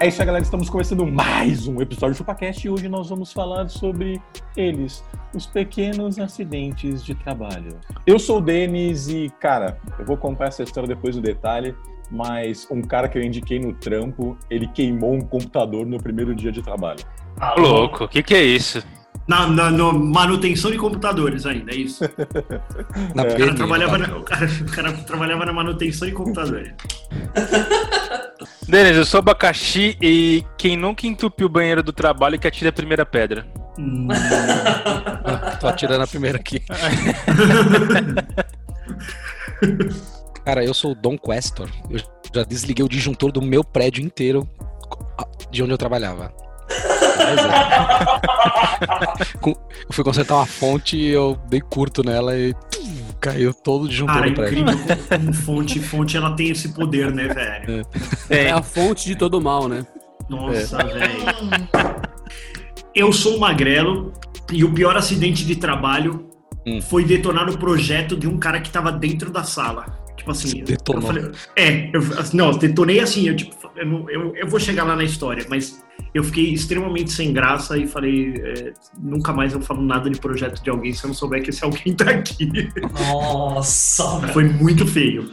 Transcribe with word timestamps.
É 0.00 0.06
isso 0.06 0.22
aí, 0.22 0.26
galera. 0.26 0.44
Estamos 0.44 0.70
começando 0.70 1.04
mais 1.04 1.66
um 1.66 1.82
episódio 1.82 2.14
do 2.14 2.18
ChupaCast 2.18 2.64
e 2.64 2.70
hoje 2.70 2.88
nós 2.88 3.08
vamos 3.08 3.32
falar 3.32 3.68
sobre 3.68 4.22
eles, 4.56 5.04
os 5.34 5.44
pequenos 5.44 6.20
acidentes 6.20 7.04
de 7.04 7.16
trabalho. 7.16 7.80
Eu 8.06 8.16
sou 8.16 8.38
o 8.38 8.40
Denis 8.40 9.08
e, 9.08 9.28
cara, 9.40 9.76
eu 9.98 10.06
vou 10.06 10.16
contar 10.16 10.46
essa 10.46 10.62
história 10.62 10.86
depois 10.86 11.16
do 11.16 11.20
detalhe, 11.20 11.74
mas 12.12 12.64
um 12.70 12.80
cara 12.80 13.08
que 13.08 13.18
eu 13.18 13.22
indiquei 13.22 13.58
no 13.58 13.72
trampo, 13.72 14.38
ele 14.48 14.68
queimou 14.68 15.14
um 15.14 15.20
computador 15.20 15.84
no 15.84 16.00
primeiro 16.00 16.32
dia 16.32 16.52
de 16.52 16.62
trabalho. 16.62 17.00
Ô, 17.56 17.60
louco, 17.60 18.04
o 18.04 18.08
que, 18.08 18.22
que 18.22 18.36
é 18.36 18.42
isso? 18.44 18.80
Na, 19.28 19.46
na- 19.46 19.70
na 19.70 19.92
manutenção 19.92 20.70
de 20.70 20.78
computadores 20.78 21.44
ainda, 21.44 21.70
é 21.70 21.76
isso. 21.76 22.02
Na 23.14 23.24
É. 23.24 23.34
O 23.34 23.38
cara, 23.38 23.54
trabalhava 23.54 23.98
na, 23.98 24.16
o, 24.16 24.22
cara, 24.22 24.46
o 24.62 24.64
cara 24.70 24.92
trabalhava 24.92 25.44
na 25.44 25.52
manutenção 25.52 26.08
de 26.08 26.14
computadores. 26.14 26.72
Denis, 28.66 28.96
eu 28.96 29.04
sou 29.04 29.18
abacaxi 29.18 29.96
e 30.00 30.42
quem 30.56 30.76
nunca 30.78 31.06
entupiu 31.06 31.46
o 31.46 31.50
banheiro 31.50 31.82
do 31.82 31.92
trabalho 31.92 32.38
que 32.38 32.46
atira 32.48 32.70
a 32.70 32.72
primeira 32.72 33.04
pedra. 33.04 33.46
Hum, 33.78 34.08
Tô 35.60 35.68
atirando 35.68 36.02
a 36.02 36.06
primeira 36.06 36.38
aqui. 36.38 36.62
Cara, 40.44 40.64
eu 40.64 40.72
sou 40.72 40.92
o 40.92 40.94
Dom 40.94 41.18
Questor. 41.18 41.68
Eu 41.90 41.98
já 42.34 42.42
desliguei 42.44 42.84
o 42.84 42.88
disjuntor 42.88 43.30
do 43.32 43.42
meu 43.42 43.62
prédio 43.62 44.02
inteiro 44.02 44.48
de 45.50 45.62
onde 45.62 45.72
eu 45.72 45.78
trabalhava. 45.78 46.32
É. 47.18 48.78
Eu 49.42 49.92
fui 49.92 50.04
consertar 50.04 50.36
uma 50.36 50.46
fonte 50.46 50.96
e 50.96 51.08
eu 51.08 51.38
dei 51.48 51.60
curto 51.60 52.02
nela 52.02 52.36
e 52.36 52.54
caiu 53.20 53.52
todo 53.52 53.84
o 53.84 53.88
disjuntor 53.88 54.14
cara, 54.14 54.28
do 54.30 54.34
prédio. 54.34 54.58
incrível 54.60 54.96
como, 55.08 55.32
fonte, 55.32 55.80
fonte 55.80 56.16
ela 56.16 56.34
tem 56.36 56.50
esse 56.50 56.68
poder, 56.70 57.12
né, 57.12 57.28
velho? 57.28 57.86
É 58.30 58.50
a 58.50 58.62
fonte 58.62 59.06
de 59.06 59.16
todo 59.16 59.40
mal, 59.40 59.68
né? 59.68 59.84
Nossa, 60.28 60.78
velho. 60.78 61.68
Eu 62.94 63.12
sou 63.12 63.36
um 63.36 63.38
magrelo 63.38 64.12
e 64.52 64.64
o 64.64 64.72
pior 64.72 64.96
acidente 64.96 65.44
de 65.44 65.56
trabalho 65.56 66.28
Hum. 66.68 66.82
foi 66.82 67.04
detonar 67.04 67.48
o 67.48 67.56
projeto 67.56 68.16
de 68.16 68.28
um 68.28 68.38
cara 68.38 68.60
que 68.60 68.70
tava 68.70 68.92
dentro 68.92 69.30
da 69.30 69.42
sala. 69.42 69.86
Tipo 70.16 70.32
assim, 70.32 70.62
Detonou. 70.64 71.00
eu 71.00 71.06
falei, 71.06 71.30
é, 71.56 71.90
eu, 71.92 72.02
não, 72.34 72.50
detonei 72.50 73.00
assim, 73.00 73.28
eu, 73.28 73.36
tipo, 73.36 73.54
eu, 73.76 74.10
eu, 74.10 74.36
eu 74.36 74.48
vou 74.48 74.60
chegar 74.60 74.84
lá 74.84 74.94
na 74.94 75.04
história, 75.04 75.46
mas 75.48 75.80
eu 76.14 76.24
fiquei 76.24 76.52
extremamente 76.52 77.12
sem 77.12 77.32
graça 77.32 77.76
e 77.76 77.86
falei, 77.86 78.34
é, 78.36 78.72
nunca 78.98 79.32
mais 79.32 79.52
eu 79.52 79.60
falo 79.60 79.82
nada 79.82 80.08
de 80.08 80.18
projeto 80.18 80.62
de 80.62 80.70
alguém 80.70 80.92
se 80.92 81.04
eu 81.04 81.08
não 81.08 81.14
souber 81.14 81.42
que 81.42 81.50
esse 81.50 81.64
alguém 81.64 81.94
tá 81.94 82.10
aqui. 82.10 82.70
Nossa. 82.92 84.28
Foi 84.28 84.44
muito 84.44 84.86
feio. 84.86 85.30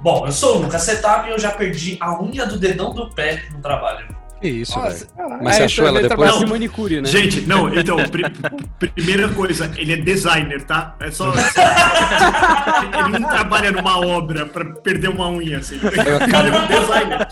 Bom, 0.00 0.26
eu 0.26 0.32
sou 0.32 0.56
o 0.56 0.62
Lucas 0.62 0.82
Setup 0.82 1.28
e 1.28 1.32
eu 1.32 1.38
já 1.38 1.50
perdi 1.50 1.96
a 2.00 2.22
unha 2.22 2.46
do 2.46 2.58
dedão 2.58 2.94
do 2.94 3.10
pé 3.10 3.44
no 3.52 3.60
trabalho. 3.60 4.17
Que 4.40 4.48
isso, 4.48 4.78
Nossa, 4.78 5.06
velho. 5.16 5.38
Mas 5.42 5.56
você 5.56 5.62
achou 5.64 5.86
ela 5.86 6.00
depois? 6.00 6.30
Não. 6.30 6.38
de 6.38 6.46
manicure, 6.46 7.00
né? 7.00 7.08
Gente, 7.08 7.40
não, 7.42 7.74
então, 7.74 7.96
pri- 8.08 8.90
primeira 8.94 9.28
coisa, 9.30 9.70
ele 9.76 9.92
é 9.94 9.96
designer, 9.96 10.62
tá? 10.64 10.94
É 11.00 11.10
só. 11.10 11.32
ele 11.32 13.18
não 13.18 13.28
trabalha 13.28 13.72
numa 13.72 13.98
obra 14.06 14.46
pra 14.46 14.64
perder 14.64 15.08
uma 15.08 15.28
unha, 15.28 15.58
assim. 15.58 15.78
Caiu 15.78 16.18
a, 16.18 16.22
Ele 16.22 16.30
can- 16.32 16.38
é 16.38 16.60
um 16.60 16.66
designer. 16.80 17.28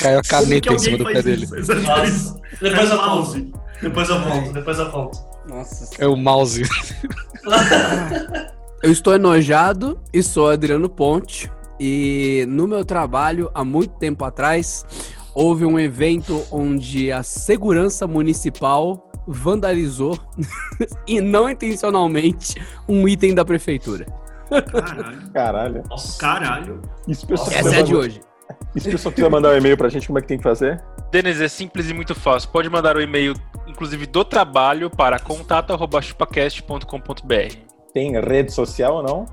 caiu 0.00 0.18
a 0.18 0.22
caneta 0.22 0.72
em 0.72 0.78
cima 0.78 0.98
do 0.98 1.04
pé 1.04 1.22
dele. 1.22 1.44
isso? 1.44 1.56
Exato. 1.56 1.80
Nossa, 1.82 2.40
depois 2.60 2.72
Faz 2.76 2.90
eu 2.90 2.96
mouse. 2.96 3.52
Depois 3.82 4.08
eu 4.08 4.20
volto, 4.22 4.52
depois 4.52 4.78
eu 4.78 4.90
volto. 4.90 5.18
Nossa. 5.48 5.90
É 5.98 6.06
o 6.06 6.16
mouse. 6.16 6.62
Eu 8.82 8.92
estou 8.92 9.14
enojado 9.14 9.98
e 10.12 10.22
sou 10.22 10.50
Adriano 10.50 10.88
Ponte. 10.88 11.50
E 11.80 12.44
no 12.48 12.66
meu 12.66 12.84
trabalho, 12.84 13.50
há 13.54 13.64
muito 13.64 13.94
tempo 13.98 14.24
atrás, 14.24 14.84
houve 15.36 15.64
um 15.66 15.78
evento 15.78 16.42
onde 16.50 17.12
a 17.12 17.22
segurança 17.22 18.06
municipal 18.06 19.10
vandalizou, 19.28 20.18
e 21.06 21.20
não 21.20 21.50
intencionalmente, 21.50 22.54
um 22.88 23.06
item 23.06 23.34
da 23.34 23.44
prefeitura. 23.44 24.06
Caralho. 24.48 25.30
Caralho. 25.32 25.82
Nossa. 25.90 26.18
Caralho. 26.18 26.80
Se 27.12 27.24
o 27.24 27.26
pessoal 27.26 27.50
Nossa, 27.50 27.58
Essa 27.58 27.76
é 27.76 27.80
a 27.80 27.82
de 27.82 27.94
hoje. 27.94 28.22
E 28.74 28.80
se 28.80 28.88
o 28.88 28.92
pessoal 28.92 29.12
quiser 29.12 29.28
mandar 29.28 29.52
um 29.52 29.56
e-mail 29.56 29.76
pra 29.76 29.90
gente, 29.90 30.06
como 30.06 30.18
é 30.18 30.22
que 30.22 30.28
tem 30.28 30.38
que 30.38 30.44
fazer? 30.44 30.82
Denis, 31.10 31.38
é 31.40 31.48
simples 31.48 31.90
e 31.90 31.94
muito 31.94 32.14
fácil. 32.14 32.48
Pode 32.50 32.70
mandar 32.70 32.96
o 32.96 33.02
e-mail, 33.02 33.34
inclusive 33.66 34.06
do 34.06 34.24
trabalho, 34.24 34.88
para 34.88 35.18
contato.chupacast.com.br. 35.18 37.56
Tem 37.92 38.12
rede 38.20 38.52
social 38.52 38.94
ou 38.96 39.02
não? 39.02 39.26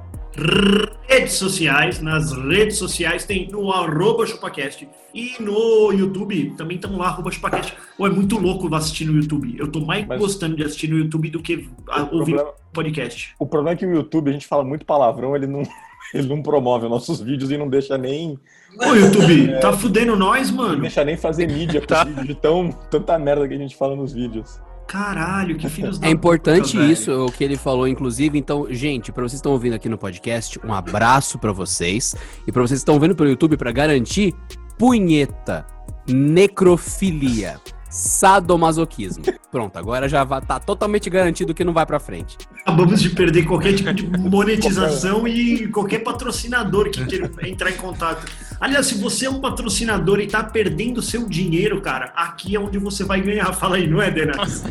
Redes 1.07 1.33
sociais, 1.33 2.01
nas 2.01 2.31
redes 2.31 2.77
sociais 2.77 3.23
tem 3.25 3.47
no 3.49 3.71
arroba 3.71 4.25
chupacast. 4.25 4.87
E 5.13 5.35
no 5.39 5.91
YouTube 5.91 6.53
também 6.57 6.75
estamos 6.77 6.97
lá, 6.97 7.07
arroba 7.07 7.31
chupacast. 7.31 7.75
Pô, 7.97 8.07
é 8.07 8.09
muito 8.09 8.37
louco 8.39 8.73
assistir 8.73 9.05
no 9.05 9.13
YouTube. 9.15 9.55
Eu 9.59 9.67
tô 9.71 9.79
mais 9.81 10.07
Mas- 10.07 10.19
gostando 10.19 10.55
de 10.55 10.63
assistir 10.63 10.87
no 10.89 10.97
YouTube 10.97 11.29
do 11.29 11.41
que 11.41 11.69
ouvir 12.11 12.33
problema, 12.35 12.51
podcast. 12.73 13.35
o 13.37 13.45
problema 13.45 13.75
é 13.75 13.77
que 13.77 13.85
o 13.85 13.93
YouTube, 13.93 14.29
a 14.29 14.33
gente 14.33 14.47
fala 14.47 14.63
muito 14.63 14.85
palavrão, 14.85 15.35
ele 15.35 15.45
não, 15.45 15.61
ele 16.15 16.27
não 16.27 16.41
promove 16.41 16.85
os 16.85 16.91
nossos 16.91 17.21
vídeos 17.21 17.51
e 17.51 17.57
não 17.57 17.69
deixa 17.69 17.95
nem, 17.95 18.39
Ô, 18.79 18.95
YouTube, 18.95 19.59
tá 19.61 19.71
fudendo 19.73 20.15
nós, 20.15 20.49
não 20.49 20.57
mano? 20.57 20.81
deixa 20.81 21.05
nem 21.05 21.15
fazer 21.15 21.47
mídia 21.47 21.79
com 21.79 21.85
Tá. 21.87 22.01
os 22.01 22.07
vídeos 22.09 22.27
de 22.27 22.33
tão, 22.35 22.71
tanta 22.89 23.19
merda 23.19 23.47
que 23.47 23.53
a 23.53 23.57
gente 23.57 23.75
fala 23.75 23.95
nos 23.95 24.13
vídeos. 24.13 24.59
Caralho, 24.87 25.57
que 25.57 25.69
filhos 25.69 25.97
da 25.99 26.07
É 26.07 26.11
importante 26.11 26.71
puta, 26.71 26.79
velho. 26.79 26.91
isso, 26.91 27.25
o 27.25 27.31
que 27.31 27.43
ele 27.43 27.57
falou, 27.57 27.87
inclusive. 27.87 28.37
Então, 28.37 28.67
gente, 28.69 29.11
para 29.11 29.23
vocês 29.23 29.33
que 29.33 29.35
estão 29.37 29.51
ouvindo 29.51 29.73
aqui 29.73 29.89
no 29.89 29.97
podcast, 29.97 30.59
um 30.65 30.73
abraço 30.73 31.39
para 31.39 31.51
vocês. 31.51 32.15
E 32.47 32.51
para 32.51 32.61
vocês 32.61 32.79
que 32.79 32.83
estão 32.83 32.99
vendo 32.99 33.15
pelo 33.15 33.29
YouTube, 33.29 33.57
para 33.57 33.71
garantir, 33.71 34.33
punheta, 34.77 35.65
necrofilia, 36.07 37.59
sadomasoquismo. 37.93 39.23
Pronto, 39.51 39.77
agora 39.77 40.09
já 40.09 40.23
vai, 40.23 40.41
tá 40.41 40.59
totalmente 40.59 41.09
garantido 41.11 41.53
que 41.53 41.63
não 41.63 41.71
vai 41.71 41.85
pra 41.85 41.99
frente. 41.99 42.37
Acabamos 42.61 42.99
de 42.99 43.11
perder 43.11 43.45
qualquer 43.45 43.75
tipo 43.75 43.93
de 43.93 44.07
monetização 44.17 45.27
e 45.27 45.67
qualquer 45.67 45.99
patrocinador 45.99 46.89
que 46.89 47.05
queira 47.05 47.29
entrar 47.43 47.69
em 47.69 47.77
contato. 47.77 48.25
Aliás, 48.59 48.87
se 48.87 48.95
você 48.95 49.27
é 49.27 49.29
um 49.29 49.39
patrocinador 49.39 50.19
e 50.19 50.27
tá 50.27 50.43
perdendo 50.43 51.01
seu 51.01 51.27
dinheiro, 51.27 51.81
cara, 51.81 52.11
aqui 52.15 52.55
é 52.55 52.59
onde 52.59 52.79
você 52.79 53.03
vai 53.03 53.21
ganhar. 53.21 53.53
Fala 53.53 53.75
aí, 53.75 53.87
não 53.87 54.01
é, 54.01 54.09
Denas? 54.09 54.63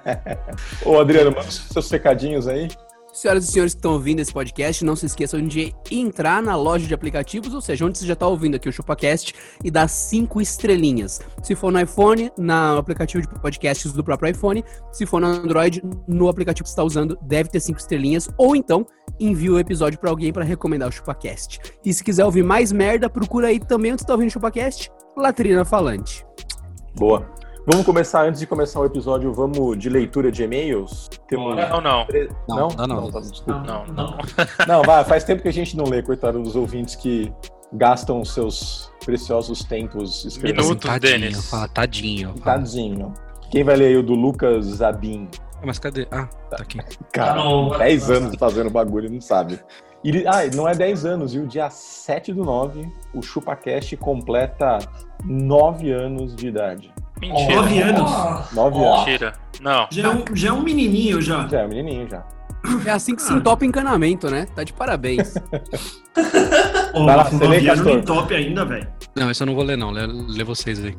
Ô, 0.84 0.98
Adriano, 0.98 1.30
manda 1.30 1.50
seus 1.50 1.86
secadinhos 1.86 2.46
aí. 2.46 2.68
Senhoras 3.14 3.48
e 3.48 3.52
senhores 3.52 3.74
que 3.74 3.78
estão 3.78 3.92
ouvindo 3.92 4.18
esse 4.18 4.32
podcast, 4.32 4.84
não 4.84 4.96
se 4.96 5.06
esqueçam 5.06 5.40
de 5.46 5.72
entrar 5.88 6.42
na 6.42 6.56
loja 6.56 6.84
de 6.84 6.92
aplicativos, 6.92 7.54
ou 7.54 7.60
seja, 7.60 7.86
onde 7.86 7.96
você 7.96 8.04
já 8.04 8.14
está 8.14 8.26
ouvindo 8.26 8.56
aqui 8.56 8.68
o 8.68 8.72
ChupaCast 8.72 9.32
e 9.62 9.70
dar 9.70 9.86
cinco 9.86 10.40
estrelinhas. 10.40 11.20
Se 11.40 11.54
for 11.54 11.70
no 11.70 11.80
iPhone, 11.80 12.32
no 12.36 12.76
aplicativo 12.76 13.22
de 13.22 13.28
podcasts 13.40 13.92
do 13.92 14.02
próprio 14.02 14.32
iPhone. 14.32 14.64
Se 14.90 15.06
for 15.06 15.20
no 15.20 15.28
Android, 15.28 15.80
no 16.08 16.28
aplicativo 16.28 16.64
que 16.64 16.70
você 16.70 16.72
está 16.72 16.82
usando, 16.82 17.16
deve 17.22 17.48
ter 17.48 17.60
cinco 17.60 17.78
estrelinhas. 17.78 18.28
Ou 18.36 18.56
então, 18.56 18.84
envie 19.20 19.48
o 19.48 19.60
episódio 19.60 19.96
para 19.96 20.10
alguém 20.10 20.32
para 20.32 20.42
recomendar 20.42 20.88
o 20.88 20.92
ChupaCast. 20.92 21.60
E 21.84 21.94
se 21.94 22.02
quiser 22.02 22.24
ouvir 22.24 22.42
mais 22.42 22.72
merda, 22.72 23.08
procura 23.08 23.46
aí 23.46 23.60
também 23.60 23.92
onde 23.92 24.00
você 24.00 24.04
está 24.06 24.14
ouvindo 24.14 24.30
o 24.30 24.32
ChupaCast, 24.32 24.90
Latrina 25.16 25.64
Falante. 25.64 26.26
Boa. 26.96 27.32
Vamos 27.66 27.86
começar, 27.86 28.26
antes 28.26 28.40
de 28.40 28.46
começar 28.46 28.78
o 28.80 28.84
episódio, 28.84 29.32
vamos 29.32 29.78
de 29.78 29.88
leitura 29.88 30.30
de 30.30 30.42
e-mails? 30.42 31.08
Temos 31.26 31.56
Não, 31.56 31.80
não. 31.80 32.06
Não, 32.46 32.68
não, 32.68 32.86
não. 32.86 33.10
tá, 33.10 33.20
desculpa. 33.20 33.60
Não, 33.60 33.86
não. 33.86 34.18
Não, 34.68 34.82
vai, 34.82 35.02
faz 35.04 35.24
tempo 35.24 35.40
que 35.42 35.48
a 35.48 35.52
gente 35.52 35.74
não 35.76 35.84
lê, 35.86 36.02
coitado 36.02 36.42
dos 36.42 36.56
ouvintes 36.56 36.94
que 36.94 37.32
gastam 37.72 38.20
os 38.20 38.32
seus 38.34 38.92
preciosos 39.04 39.64
tempos 39.64 40.24
escrevendo. 40.26 40.62
Minutos, 40.62 40.90
tadinho, 40.90 41.20
Denis. 41.20 41.50
fala 41.50 41.68
tadinho. 41.68 42.34
fala. 42.42 42.58
Tadinho. 42.58 43.14
Quem 43.50 43.64
vai 43.64 43.76
ler 43.76 43.86
aí 43.86 43.96
o 43.96 44.02
do 44.02 44.14
Lucas 44.14 44.66
Zabin? 44.66 45.28
Mas 45.64 45.78
cadê? 45.78 46.06
Ah, 46.10 46.26
tá 46.50 46.58
aqui. 46.60 46.78
Cara, 47.12 47.42
no- 47.42 47.78
10 47.78 48.10
anos 48.10 48.36
fazendo 48.38 48.68
bagulho, 48.68 49.10
não 49.10 49.20
sabe. 49.22 49.58
E 50.04 50.08
ele- 50.10 50.26
ah, 50.28 50.42
não 50.54 50.68
é 50.68 50.74
10 50.74 51.04
anos, 51.06 51.32
viu? 51.32 51.46
Dia 51.46 51.70
7 51.70 52.32
do 52.32 52.44
9, 52.44 52.86
o 53.14 53.22
ChupaCast 53.22 53.96
completa 53.96 54.78
9 55.24 55.90
anos 55.90 56.36
de 56.36 56.48
idade. 56.48 56.92
Mentira. 57.20 57.54
Nove 57.56 57.80
anos. 57.80 58.10
9 58.52 58.76
Ó. 58.78 58.94
anos. 58.94 59.06
Mentira. 59.06 59.32
Não. 59.62 59.86
Já 59.90 60.02
é, 60.02 60.08
um, 60.10 60.24
já 60.34 60.48
é 60.48 60.52
um 60.52 60.60
menininho 60.62 61.22
já. 61.22 61.46
Já 61.48 61.60
é 61.60 61.64
um 61.64 61.68
menininho 61.68 62.08
já. 62.10 62.22
É 62.86 62.90
assim 62.90 63.14
que 63.14 63.22
se 63.22 63.32
entope 63.32 63.64
encanamento, 63.66 64.30
né? 64.30 64.46
Tá 64.54 64.62
de 64.64 64.72
parabéns. 64.72 65.34
Pô, 66.92 67.04
Vai 67.04 67.16
lá, 67.16 67.26
o 67.26 67.30
você 67.30 67.46
lê, 67.48 67.60
Castor. 67.62 67.86
nem 67.86 68.02
top 68.02 68.34
ainda, 68.34 68.64
velho. 68.64 68.88
Não, 69.16 69.30
esse 69.30 69.42
eu 69.42 69.46
não 69.46 69.54
vou 69.54 69.64
ler, 69.64 69.76
não. 69.76 69.90
Lê, 69.90 70.06
lê 70.06 70.44
vocês 70.44 70.82
aí. 70.84 70.94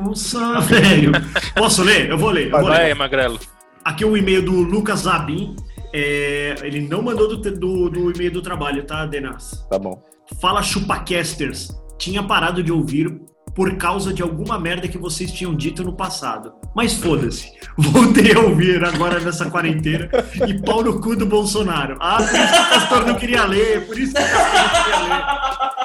Nossa, 0.00 0.60
velho. 0.60 1.12
Posso 1.54 1.82
ler? 1.82 2.08
Eu 2.10 2.18
vou 2.18 2.30
ler. 2.30 2.46
Eu 2.46 2.50
vou 2.52 2.68
Vai 2.68 2.78
ler. 2.78 2.84
aí, 2.86 2.94
Magrelo. 2.94 3.38
Aqui 3.84 4.04
um 4.04 4.16
e-mail 4.16 4.42
do 4.44 4.52
Lucas 4.52 5.00
Zabin. 5.00 5.56
É, 5.92 6.54
ele 6.62 6.80
não 6.80 7.02
mandou 7.02 7.28
do, 7.28 7.36
do, 7.36 7.90
do 7.90 8.10
e-mail 8.10 8.32
do 8.32 8.42
trabalho, 8.42 8.84
tá, 8.84 9.04
Denas? 9.04 9.66
Tá 9.68 9.78
bom. 9.78 10.02
Fala 10.40 10.62
chupacasters. 10.62 11.68
Tinha 11.98 12.22
parado 12.22 12.62
de 12.62 12.72
ouvir 12.72 13.20
por 13.54 13.76
causa 13.76 14.12
de 14.12 14.22
alguma 14.22 14.58
merda 14.58 14.88
que 14.88 14.96
vocês 14.96 15.30
tinham 15.30 15.54
dito 15.54 15.84
no 15.84 15.94
passado. 15.94 16.54
Mas 16.74 16.94
foda-se. 16.94 17.52
Voltei 17.76 18.32
a 18.32 18.40
ouvir 18.40 18.82
agora 18.84 19.20
nessa 19.20 19.50
quarentena 19.50 20.08
e 20.46 20.60
pau 20.62 20.82
no 20.82 21.00
cu 21.00 21.14
do 21.14 21.26
Bolsonaro. 21.26 21.96
Ah, 22.00 22.16
por 22.16 22.24
isso 22.24 22.52
que 22.52 22.60
o 22.60 22.70
Castor 22.70 23.06
não 23.06 23.14
queria 23.14 23.44
ler, 23.44 23.86
por 23.86 23.98
isso 23.98 24.14
que 24.14 24.22
o 24.22 24.24
Castor 24.24 24.60
não 24.62 24.84
queria 24.84 25.14
ler. 25.14 25.81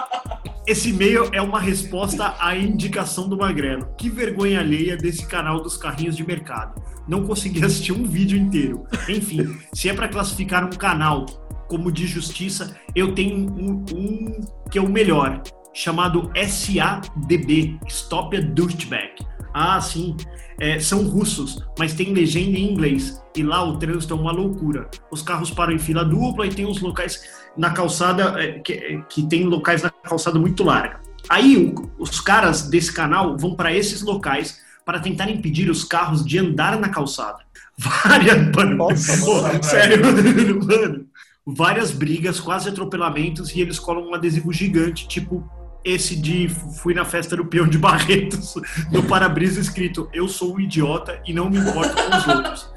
Esse 0.67 0.89
e-mail 0.89 1.29
é 1.31 1.41
uma 1.41 1.61
resposta 1.61 2.35
à 2.41 2.53
indicação 2.53 3.29
do 3.29 3.37
Magrelo. 3.37 3.87
Que 3.97 4.09
vergonha 4.09 4.59
alheia 4.59 4.97
desse 4.97 5.25
canal 5.25 5.61
dos 5.61 5.77
carrinhos 5.77 6.17
de 6.17 6.27
mercado. 6.27 6.83
Não 7.07 7.25
consegui 7.25 7.63
assistir 7.65 7.93
um 7.93 8.03
vídeo 8.03 8.37
inteiro. 8.37 8.85
Enfim, 9.07 9.57
se 9.71 9.87
é 9.87 9.93
para 9.93 10.09
classificar 10.09 10.65
um 10.65 10.69
canal 10.69 11.25
como 11.69 11.89
de 11.89 12.05
justiça, 12.05 12.75
eu 12.93 13.15
tenho 13.15 13.49
um, 13.49 13.85
um 13.93 14.41
que 14.69 14.77
é 14.77 14.81
o 14.81 14.89
melhor, 14.89 15.41
chamado 15.73 16.29
SADB, 16.35 17.79
Stop 17.87 18.35
a 18.35 18.41
Douchebag. 18.41 19.25
Ah, 19.59 19.81
sim. 19.81 20.15
É, 20.59 20.79
são 20.79 21.03
russos, 21.07 21.59
mas 21.79 21.93
tem 21.93 22.13
legenda 22.13 22.57
em 22.57 22.71
inglês. 22.71 23.21
E 23.35 23.41
lá 23.43 23.63
o 23.63 23.77
trânsito 23.77 24.13
é 24.13 24.17
uma 24.17 24.31
loucura. 24.31 24.87
Os 25.11 25.21
carros 25.21 25.49
param 25.51 25.73
em 25.73 25.79
fila 25.79 26.03
dupla 26.05 26.45
e 26.45 26.49
tem 26.53 26.65
uns 26.65 26.79
locais 26.79 27.21
na 27.57 27.71
calçada 27.71 28.35
é, 28.41 28.59
que, 28.59 29.01
que 29.09 29.27
tem 29.27 29.45
locais 29.45 29.81
na 29.81 29.89
calçada 29.89 30.37
muito 30.39 30.63
larga. 30.63 30.99
Aí 31.29 31.57
o- 31.57 31.91
os 31.99 32.19
caras 32.21 32.69
desse 32.69 32.91
canal 32.93 33.35
vão 33.37 33.55
para 33.55 33.73
esses 33.73 34.01
locais 34.01 34.59
para 34.85 34.99
tentar 34.99 35.29
impedir 35.29 35.69
os 35.69 35.83
carros 35.83 36.23
de 36.25 36.37
andar 36.39 36.79
na 36.79 36.89
calçada. 36.89 37.39
Várias, 37.77 38.55
mano, 38.55 38.75
Nossa, 38.77 39.25
pô, 39.25 39.41
mano. 39.41 39.63
sério, 39.63 39.99
mano, 40.65 41.05
várias 41.45 41.91
brigas, 41.91 42.39
quase 42.39 42.69
atropelamentos 42.69 43.55
e 43.55 43.61
eles 43.61 43.79
colam 43.79 44.09
um 44.09 44.13
adesivo 44.15 44.51
gigante, 44.51 45.07
tipo 45.07 45.47
esse 45.87 46.15
de 46.15 46.49
fui 46.49 46.93
na 46.93 47.05
festa 47.05 47.35
do 47.37 47.45
peão 47.45 47.67
de 47.67 47.77
Barretos, 47.77 48.55
no 48.91 49.03
para-brisa 49.03 49.59
escrito 49.61 50.09
eu 50.13 50.27
sou 50.27 50.55
um 50.55 50.59
idiota 50.59 51.21
e 51.25 51.33
não 51.33 51.49
me 51.49 51.57
importo 51.57 51.95
com 51.95 52.15
os 52.17 52.27
outros. 52.27 52.69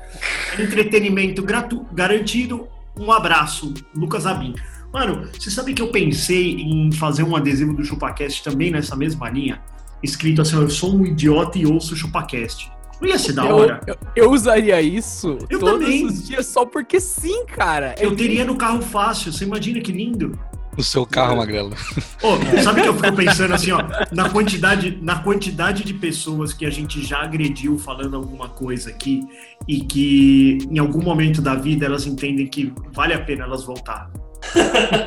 Entretenimento 0.58 1.42
gratu 1.42 1.84
garantido. 1.92 2.68
Um 2.98 3.10
abraço, 3.10 3.72
Lucas 3.94 4.26
Abin. 4.26 4.54
Mano, 4.92 5.28
você 5.32 5.50
sabe 5.50 5.72
que 5.72 5.80
eu 5.82 5.88
pensei 5.88 6.54
em 6.56 6.90
fazer 6.92 7.22
um 7.22 7.34
adesivo 7.36 7.72
do 7.72 7.84
ChupaCast 7.84 8.42
também 8.42 8.70
nessa 8.70 8.94
mesma 8.96 9.28
linha? 9.30 9.60
Escrito 10.02 10.42
assim, 10.42 10.56
eu 10.56 10.68
sou 10.70 10.94
um 10.96 11.04
idiota 11.06 11.58
e 11.58 11.66
ouço 11.66 11.94
o 11.94 11.96
ChupaCast. 11.96 12.70
Não 13.00 13.08
ia 13.08 13.18
ser 13.18 13.32
da 13.32 13.46
Eu, 13.46 13.56
hora? 13.56 13.80
eu, 13.86 13.96
eu 14.16 14.30
usaria 14.30 14.80
isso 14.82 15.38
Eu 15.48 15.58
todos 15.58 15.80
também. 15.84 16.04
os 16.06 16.26
dias 16.26 16.46
só 16.46 16.66
porque 16.66 17.00
sim, 17.00 17.46
cara. 17.46 17.94
É 17.98 18.04
Eu 18.04 18.14
teria 18.14 18.44
no 18.44 18.56
carro 18.56 18.82
fácil, 18.82 19.32
você 19.32 19.44
imagina 19.44 19.80
que 19.80 19.90
lindo? 19.92 20.38
No 20.80 20.84
seu 20.84 21.04
carro, 21.04 21.36
Magrelo. 21.36 21.74
Ô, 22.22 22.62
sabe 22.62 22.80
que 22.80 22.88
eu 22.88 22.94
fico 22.94 23.12
pensando 23.14 23.52
assim, 23.52 23.70
ó, 23.70 23.82
na 24.10 24.30
quantidade, 24.30 24.98
na 25.02 25.16
quantidade 25.18 25.84
de 25.84 25.92
pessoas 25.92 26.54
que 26.54 26.64
a 26.64 26.70
gente 26.70 27.04
já 27.04 27.18
agrediu 27.20 27.78
falando 27.78 28.16
alguma 28.16 28.48
coisa 28.48 28.88
aqui 28.88 29.20
e 29.68 29.82
que 29.82 30.56
em 30.70 30.78
algum 30.78 31.02
momento 31.02 31.42
da 31.42 31.54
vida 31.54 31.84
elas 31.84 32.06
entendem 32.06 32.46
que 32.46 32.72
vale 32.92 33.12
a 33.12 33.20
pena 33.20 33.44
elas 33.44 33.62
voltar. 33.62 34.10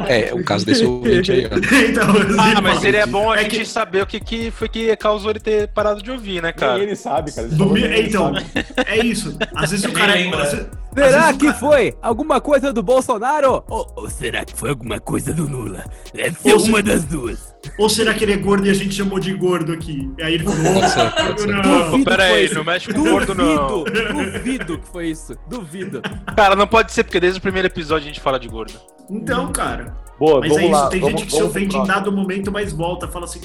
É, 0.08 0.32
o 0.32 0.44
caso 0.44 0.64
desse 0.64 0.86
ouvinte 0.86 1.32
aí, 1.32 1.48
ó. 1.48 1.58
então, 1.90 2.06
Ah, 2.40 2.62
mas 2.62 2.80
seria 2.80 3.08
bom 3.08 3.32
a 3.32 3.38
É 3.40 3.44
gente 3.44 3.58
que- 3.58 3.66
saber 3.66 4.04
o 4.04 4.06
que, 4.06 4.20
que 4.20 4.52
foi 4.52 4.70
que 4.70 4.96
causou 4.96 5.32
ele 5.32 5.40
ter 5.40 5.70
parado 5.70 6.04
de 6.04 6.12
ouvir, 6.12 6.36
né, 6.36 6.50
Nem 6.50 6.54
cara? 6.54 6.80
ele 6.84 6.96
sabe, 6.96 7.32
cara. 7.34 7.48
Ele 7.48 8.08
então, 8.10 8.32
sabe. 8.32 8.46
é 8.86 9.04
isso. 9.04 9.36
Às 9.56 9.72
vezes 9.72 9.86
o 9.86 9.88
Nem 9.88 9.98
cara. 9.98 10.14
lembra. 10.14 10.44
às 10.44 10.52
vezes- 10.52 10.68
Será 10.96 11.34
que 11.34 11.46
cara- 11.48 11.54
foi 11.58 11.94
alguma 12.02 12.40
coisa 12.42 12.72
do 12.74 12.84
Bolsonaro? 12.84 13.64
Ou, 13.70 13.92
ou 13.96 14.10
será 14.10 14.44
que 14.46 14.54
foi 14.56 14.70
alguma 14.70 15.00
coisa 15.00 15.34
do 15.34 15.48
Lula? 15.48 15.84
Deve 16.14 16.38
ser 16.40 16.54
Ou 16.54 16.60
se- 16.60 16.70
uma 16.70 16.82
das 16.82 17.04
duas. 17.06 17.54
Ou 17.78 17.90
será 17.90 18.14
que 18.14 18.24
ele 18.26 18.34
é 18.34 18.38
gordo 18.38 18.68
e 18.68 18.70
a 18.70 18.74
gente 18.74 18.94
chamou 18.94 19.20
de 19.20 19.34
gordo 19.34 19.72
aqui? 19.74 20.12
E 20.18 20.24
aí 20.24 20.34
ele 20.36 20.44
falou, 20.44 20.74
Pode 20.74 20.90
ser, 20.92 21.12
pode 21.12 21.42
ser. 21.42 21.48
não. 21.48 21.62
Duvido 21.92 22.04
pera 22.06 22.24
que 22.24 22.30
foi 22.30 22.38
aí, 22.40 22.46
isso. 22.46 22.56
não 22.56 22.64
mexe 22.64 22.94
com 22.94 23.00
o 23.00 23.04
gordo, 23.04 23.36
não. 23.36 23.84
Duvido, 23.84 24.14
duvido 24.32 24.80
que 24.80 24.88
foi 24.90 25.08
isso. 25.10 25.36
Duvido. 25.48 26.02
Cara, 26.36 26.56
não 26.56 26.68
pode 26.68 26.92
ser, 26.92 27.04
porque 27.04 27.20
desde 27.20 27.40
o 27.40 27.42
primeiro 27.42 27.68
episódio 27.68 28.04
a 28.04 28.08
gente 28.08 28.20
fala 28.20 28.40
de 28.40 28.48
gordo. 28.48 28.74
Então, 29.10 29.52
cara. 29.52 29.96
Boa, 30.20 30.40
Mas 30.42 30.50
vamos 30.50 30.64
é 30.64 30.66
isso, 30.68 30.72
lá. 30.82 30.88
tem 30.90 31.00
vamos, 31.02 31.20
gente 31.22 31.30
que 31.32 31.36
se 31.38 31.44
ofende 31.44 31.76
em 31.76 31.84
dado 31.86 32.12
momento, 32.12 32.52
mas 32.52 32.72
volta, 32.72 33.08
fala 33.08 33.26
assim, 33.26 33.42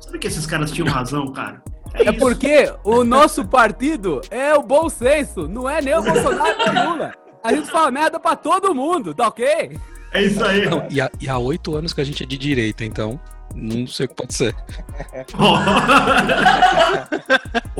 sabe 0.00 0.18
que 0.18 0.26
esses 0.26 0.46
caras 0.46 0.70
tinham 0.70 0.86
razão, 0.88 1.28
cara? 1.32 1.62
É 1.94 2.04
isso. 2.04 2.18
porque 2.18 2.72
o 2.84 3.04
nosso 3.04 3.44
partido 3.44 4.20
é 4.30 4.54
o 4.54 4.62
bom 4.62 4.88
senso, 4.88 5.48
não 5.48 5.68
é 5.68 5.80
nem 5.80 5.96
o 5.96 6.02
Bolsonaro 6.02 6.56
nem 6.58 6.68
o 6.68 6.90
Lula. 6.90 7.14
A 7.42 7.52
gente 7.52 7.70
fala 7.70 7.90
merda 7.90 8.20
pra 8.20 8.36
todo 8.36 8.74
mundo, 8.74 9.14
tá 9.14 9.28
ok? 9.28 9.78
É 10.12 10.22
isso 10.22 10.44
aí. 10.44 10.68
Não, 10.68 10.86
e, 10.90 11.00
há, 11.00 11.10
e 11.20 11.28
há 11.28 11.38
oito 11.38 11.74
anos 11.74 11.92
que 11.92 12.00
a 12.00 12.04
gente 12.04 12.22
é 12.22 12.26
de 12.26 12.36
direita, 12.36 12.84
então 12.84 13.18
não 13.54 13.86
sei 13.86 14.06
o 14.06 14.08
que 14.08 14.14
pode 14.14 14.34
ser. 14.34 14.54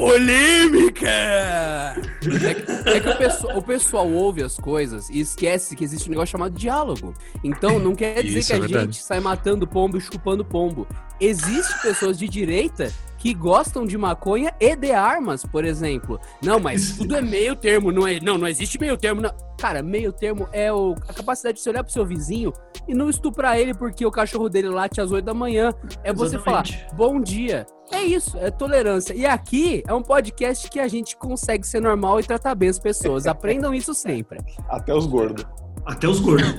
Polêmica! 0.00 1.11
É 1.11 2.55
que, 2.55 2.88
é 2.88 3.00
que 3.00 3.08
o, 3.08 3.17
pessoal, 3.19 3.58
o 3.58 3.62
pessoal 3.62 4.11
ouve 4.11 4.43
as 4.43 4.56
coisas 4.56 5.11
e 5.11 5.20
esquece 5.20 5.76
que 5.76 5.85
existe 5.85 6.08
um 6.08 6.11
negócio 6.12 6.32
chamado 6.32 6.52
diálogo. 6.58 7.12
Então 7.44 7.79
não 7.79 7.94
quer 7.94 8.23
dizer 8.23 8.38
Isso 8.38 8.49
que 8.49 8.52
é 8.55 8.56
a 8.56 8.61
verdade. 8.61 8.85
gente 8.94 9.02
sai 9.02 9.20
matando 9.20 9.67
pombo 9.67 9.99
e 9.99 10.00
chupando 10.00 10.43
pombo. 10.44 10.87
Existem 11.20 11.76
pessoas 11.82 12.19
de 12.19 12.26
direita 12.29 12.91
que 13.19 13.35
gostam 13.35 13.85
de 13.85 13.99
maconha 13.99 14.55
e 14.58 14.75
de 14.75 14.91
armas, 14.93 15.44
por 15.44 15.67
exemplo. 15.67 16.19
Não, 16.43 16.58
mas 16.58 16.97
tudo 16.97 17.14
é 17.17 17.20
meio 17.20 17.55
termo, 17.55 17.93
não 17.93 18.06
é? 18.08 18.19
Não, 18.20 18.38
não 18.38 18.49
existe 18.49 18.81
meio 18.81 18.97
termo. 18.97 19.20
Não. 19.20 19.31
Cara, 19.58 19.82
meio 19.82 20.11
termo 20.12 20.49
é 20.52 20.73
o- 20.73 20.94
a 21.06 21.12
capacidade 21.12 21.58
de 21.58 21.62
você 21.62 21.69
olhar 21.69 21.85
pro 21.85 21.93
seu 21.93 22.06
vizinho 22.06 22.50
e 22.88 22.94
não 22.94 23.11
estuprar 23.11 23.58
ele 23.58 23.75
porque 23.75 24.06
o 24.06 24.11
cachorro 24.11 24.49
dele 24.49 24.70
late 24.70 24.99
às 25.00 25.12
8 25.12 25.25
da 25.26 25.35
manhã. 25.35 25.70
É 26.02 26.11
você 26.14 26.38
falar, 26.38 26.62
Exatamente. 26.67 26.94
bom 26.97 27.20
dia. 27.20 27.67
É 27.93 28.03
isso, 28.03 28.37
é 28.39 28.51
tolerância. 28.51 29.13
E 29.15 29.27
aqui 29.27 29.83
é 29.87 29.93
um 29.93 30.03
podcast 30.03 30.71
que 30.71 30.79
a 30.79 30.87
gente 30.87 31.17
consegue 31.17 31.67
ser 31.67 31.81
normal 31.81 32.21
e 32.21 32.23
tratar 32.23 32.55
bem 32.55 32.69
as 32.69 32.79
pessoas. 32.79 33.26
Aprendam 33.26 33.75
isso 33.75 33.95
sempre. 33.95 34.38
Até 34.69 34.95
os 34.95 35.07
gordos. 35.07 35.45
Até 35.85 36.07
os 36.09 36.21
gordos. 36.21 36.55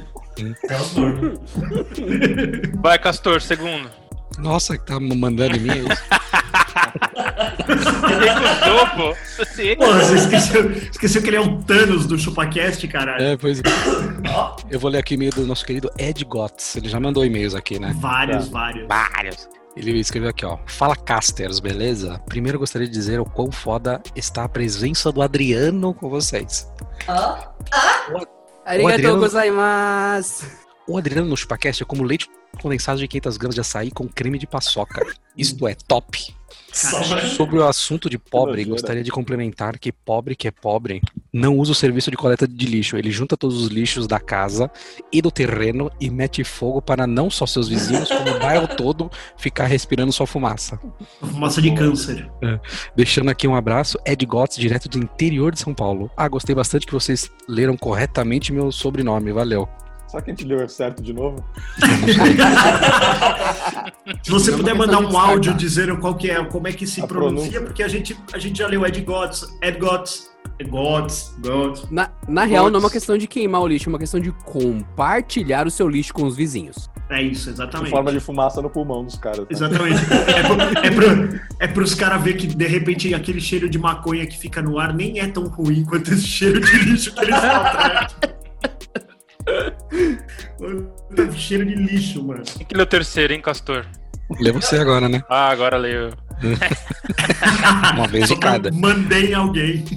É 0.70 0.78
os 0.78 0.94
gordos. 0.94 1.40
Vai, 2.82 3.00
Castor, 3.00 3.42
segundo. 3.42 3.90
Nossa, 4.38 4.78
que 4.78 4.86
tá 4.86 5.00
mandando 5.00 5.56
em 5.56 5.60
mim 5.60 5.70
é 5.70 5.78
isso. 5.78 6.04
Recusou, 8.22 8.88
pô. 8.96 9.16
Pô, 9.78 9.94
você 9.94 10.16
esqueceu, 10.16 10.72
esqueceu 10.72 11.22
que 11.22 11.30
ele 11.30 11.38
é 11.38 11.42
um 11.42 11.62
Thanos 11.62 12.06
do 12.06 12.18
ChupaCast, 12.18 12.88
caralho. 12.88 13.24
É, 13.24 13.38
pois 13.38 13.60
é. 13.60 13.64
Eu 14.70 14.80
vou 14.80 14.90
ler 14.90 15.00
aqui 15.00 15.16
e-mail 15.16 15.32
do 15.32 15.46
nosso 15.46 15.66
querido 15.66 15.90
Ed 15.98 16.24
Gotts. 16.26 16.76
Ele 16.76 16.90
já 16.90 17.00
mandou 17.00 17.26
e-mails 17.26 17.56
aqui, 17.56 17.80
né? 17.80 17.96
Vários, 18.00 18.48
vários. 18.48 18.88
Vários. 18.88 19.61
Ele 19.76 19.98
escreveu 20.00 20.30
aqui, 20.30 20.46
ó. 20.46 20.58
Fala 20.68 20.96
casters, 20.96 21.60
beleza? 21.60 22.20
Primeiro 22.28 22.58
eu 22.58 22.60
gostaria 22.60 22.88
de 22.88 22.94
dizer 22.94 23.20
o 23.20 23.26
quão 23.26 23.52
foda 23.52 24.02
está 24.16 24.44
a 24.44 24.50
presença 24.50 25.12
do 25.12 25.22
Adriano 25.22 25.94
com 25.94 26.10
vocês. 26.10 26.70
ó. 27.08 27.38
Arigatou 28.66 28.94
Adriano- 28.94 29.20
gozaimasu. 29.20 30.46
O 30.88 30.98
Adriano 30.98 31.30
no 31.30 31.38
Chupacast 31.38 31.84
é 31.84 31.86
como 31.86 32.04
leite 32.04 32.28
condensado 32.62 33.00
de 33.00 33.08
500 33.08 33.38
gramas 33.38 33.56
de 33.56 33.62
açaí 33.62 33.92
com 33.92 34.08
creme 34.08 34.38
de 34.38 34.46
paçoca. 34.46 35.06
Isto 35.38 35.68
é 35.68 35.76
top. 35.88 36.36
Sobre 36.74 37.60
o 37.60 37.68
assunto 37.68 38.10
de 38.10 38.18
pobre, 38.18 38.64
gostaria 38.66 39.04
de 39.04 39.12
complementar 39.12 39.80
que 39.80 39.92
pobre 39.92 40.36
que 40.36 40.48
é 40.48 40.52
pobre 40.52 41.02
não 41.34 41.58
usa 41.58 41.72
o 41.72 41.76
serviço 41.76 42.12
de 42.12 42.18
coleta 42.18 42.46
de 42.48 42.66
lixo. 42.66 42.98
Ele 42.98 43.10
junta 43.12 43.38
todos 43.38 43.62
os 43.62 43.70
lixos 43.70 44.08
da 44.08 44.20
casa 44.20 44.70
e 45.12 45.22
do 45.22 45.32
terreno 45.32 45.90
e 46.00 46.10
mete 46.10 46.44
fogo 46.44 46.82
para 46.82 47.08
não 47.08 47.30
só 47.30 47.46
seus 47.46 47.68
vizinhos, 47.70 48.10
como 48.10 48.30
o 48.36 48.40
bairro 48.40 48.68
todo 48.76 49.10
ficar 49.38 49.66
respirando 49.66 50.12
sua 50.12 50.28
fumaça. 50.28 50.80
Fumaça 51.22 51.62
de 51.62 51.72
câncer. 51.74 52.30
Deixando 52.96 53.30
aqui 53.30 53.48
um 53.48 53.56
abraço, 53.56 53.98
Ed 54.06 54.26
Gotts, 54.26 54.58
direto 54.58 54.90
do 54.90 54.98
interior 54.98 55.52
de 55.54 55.60
São 55.60 55.74
Paulo. 55.74 56.10
Ah, 56.18 56.28
gostei 56.28 56.54
bastante 56.56 56.86
que 56.86 56.94
vocês 56.94 57.30
leram 57.48 57.78
corretamente 57.78 58.52
meu 58.52 58.72
sobrenome, 58.72 59.32
valeu. 59.32 59.68
Será 60.08 60.22
que 60.24 60.32
a 60.32 60.34
gente 60.34 60.46
leu 60.46 60.68
certo 60.68 61.02
de 61.02 61.14
novo? 61.14 61.38
Se 64.24 64.32
você 64.32 64.52
É 64.52 64.58
puder 64.58 64.76
mandar 64.76 65.00
um 65.00 65.18
áudio 65.18 65.54
dizendo 65.54 65.98
qual 65.98 66.16
que 66.16 66.30
é, 66.30 66.44
como 66.44 66.68
é 66.68 66.74
que 66.74 66.86
se 66.86 67.02
A 67.02 67.08
pronuncia, 67.08 67.52
pronúncia. 67.52 67.62
porque 67.62 67.84
a 67.84 67.88
gente, 67.88 68.18
a 68.34 68.38
gente 68.38 68.58
já 68.60 68.68
leu 68.68 68.86
Ed 68.86 69.00
Gods, 69.02 69.46
Ed 69.62 69.78
Ed 69.80 70.30
Gods, 70.64 71.36
Gods. 71.40 71.90
Na, 71.92 72.10
na 72.28 72.44
real, 72.46 72.70
não 72.70 72.78
é 72.78 72.84
uma 72.84 72.90
questão 72.90 73.18
de 73.18 73.28
queimar 73.28 73.62
o 73.62 73.68
lixo, 73.68 73.90
é 73.90 73.92
uma 73.92 74.00
questão 74.00 74.20
de 74.20 74.32
compartilhar 74.32 75.68
o 75.68 75.72
seu 75.72 75.88
lixo 75.88 76.14
com 76.14 76.24
os 76.24 76.36
vizinhos. 76.36 76.90
É 77.10 77.22
isso, 77.22 77.50
Em 77.50 77.54
exatamente. 77.54 77.90
forma 77.90 78.12
de 78.12 78.20
fumaça 78.22 78.62
no 78.62 78.70
pulmão 78.70 79.04
dos 79.04 79.16
caras. 79.16 79.40
né? 79.40 79.46
Exatamente. 79.50 80.00
É, 80.02 80.44
pro, 80.44 80.62
é, 80.86 80.92
pro, 80.92 81.40
é 81.60 81.68
pros 81.68 81.94
caras 81.94 82.22
ver 82.24 82.36
que 82.38 82.48
de 82.48 82.68
repente 82.68 83.14
aquele 83.14 83.42
cheiro 83.42 83.70
de 83.70 83.78
maconha 83.78 84.26
que 84.26 84.38
fica 84.38 84.62
no 84.62 84.80
ar 84.80 84.94
nem 84.94 85.20
é 85.20 85.28
tão 85.28 85.44
ruim 85.48 85.84
quanto 85.84 86.14
esse 86.14 86.26
cheiro 86.26 86.62
de 86.62 86.72
lixo 86.86 87.14
que 87.14 87.22
eles 87.22 87.36
falam. 87.36 88.08
Tá 91.16 91.32
cheiro 91.36 91.66
de 91.66 91.76
lixo, 91.76 92.24
mano. 92.24 92.44
Quem 92.58 92.66
que 92.66 92.76
leu 92.76 92.84
o 92.84 92.88
terceiro, 92.88 93.34
hein, 93.34 93.42
Castor? 93.42 93.86
Lê 94.40 94.52
você 94.52 94.78
agora, 94.78 95.10
né? 95.10 95.22
Ah, 95.30 95.50
agora 95.50 95.78
leio. 95.78 96.12
Uma 97.96 98.08
vez 98.08 98.28
de 98.28 98.36
cada. 98.38 98.72
Mandei 98.72 99.34
alguém. 99.34 99.84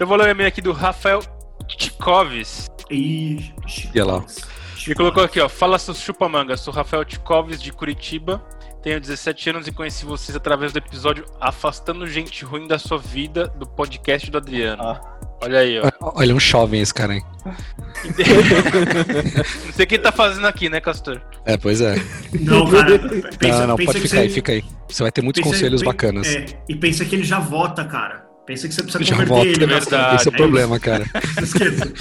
Então 0.00 0.08
vou 0.08 0.16
ler 0.16 0.28
o 0.28 0.30
e-mail 0.30 0.48
aqui 0.48 0.62
do 0.62 0.72
Rafael 0.72 1.20
Tikoves. 1.68 2.70
Ih, 2.90 3.52
Ia 3.94 4.06
lá. 4.06 4.24
Ele 4.86 4.94
colocou 4.94 5.22
aqui, 5.22 5.38
ó. 5.38 5.46
Fala 5.46 5.78
seus 5.78 5.98
chupa-manga. 5.98 6.56
Sou 6.56 6.72
Rafael 6.72 7.04
Tikoves 7.04 7.60
de 7.60 7.70
Curitiba. 7.70 8.42
Tenho 8.82 8.98
17 8.98 9.50
anos 9.50 9.68
e 9.68 9.72
conheci 9.72 10.06
vocês 10.06 10.34
através 10.34 10.72
do 10.72 10.78
episódio 10.78 11.26
Afastando 11.38 12.06
Gente 12.06 12.46
Ruim 12.46 12.66
da 12.66 12.78
Sua 12.78 12.96
Vida, 12.96 13.48
do 13.48 13.66
podcast 13.66 14.30
do 14.30 14.38
Adriano. 14.38 14.82
Ah. 14.82 15.19
Olha 15.42 15.58
aí, 15.60 15.80
ó. 15.80 15.90
Olha, 16.16 16.34
um 16.34 16.40
jovem 16.40 16.80
esse 16.80 16.92
cara, 16.92 17.14
hein? 17.14 17.24
Não 19.66 19.72
sei 19.72 19.86
quem 19.86 19.98
tá 19.98 20.12
fazendo 20.12 20.46
aqui, 20.46 20.68
né, 20.68 20.80
Castor? 20.80 21.20
É, 21.44 21.56
pois 21.56 21.80
é. 21.80 21.96
Não, 22.40 22.70
cara. 22.70 22.98
Pensa, 23.38 23.60
não, 23.60 23.66
não, 23.68 23.76
pensa 23.76 23.92
pode 23.92 24.00
que 24.02 24.08
ficar 24.08 24.20
aí, 24.20 24.28
fica 24.28 24.52
aí. 24.52 24.64
Você 24.88 25.02
vai 25.02 25.10
ter 25.12 25.22
muitos 25.22 25.42
pensa- 25.42 25.54
conselhos 25.54 25.80
pen- 25.82 25.90
bacanas. 25.90 26.26
É, 26.28 26.46
e 26.68 26.74
pensa 26.74 27.04
que 27.04 27.14
ele 27.16 27.24
já 27.24 27.38
vota, 27.38 27.84
cara. 27.84 28.26
Pensa 28.46 28.68
que 28.68 28.74
você 28.74 28.82
precisa 28.82 29.04
Já 29.04 29.12
converter 29.14 29.34
volta, 29.34 29.48
ele, 29.50 29.66
né? 29.66 29.80
verdade. 29.80 30.16
Esse 30.16 30.28
é 30.28 30.30
o 30.30 30.34
É 30.34 30.36
problema, 30.36 30.78
cara. 30.80 31.04
Não 31.36 31.42
esqueça. 31.44 31.92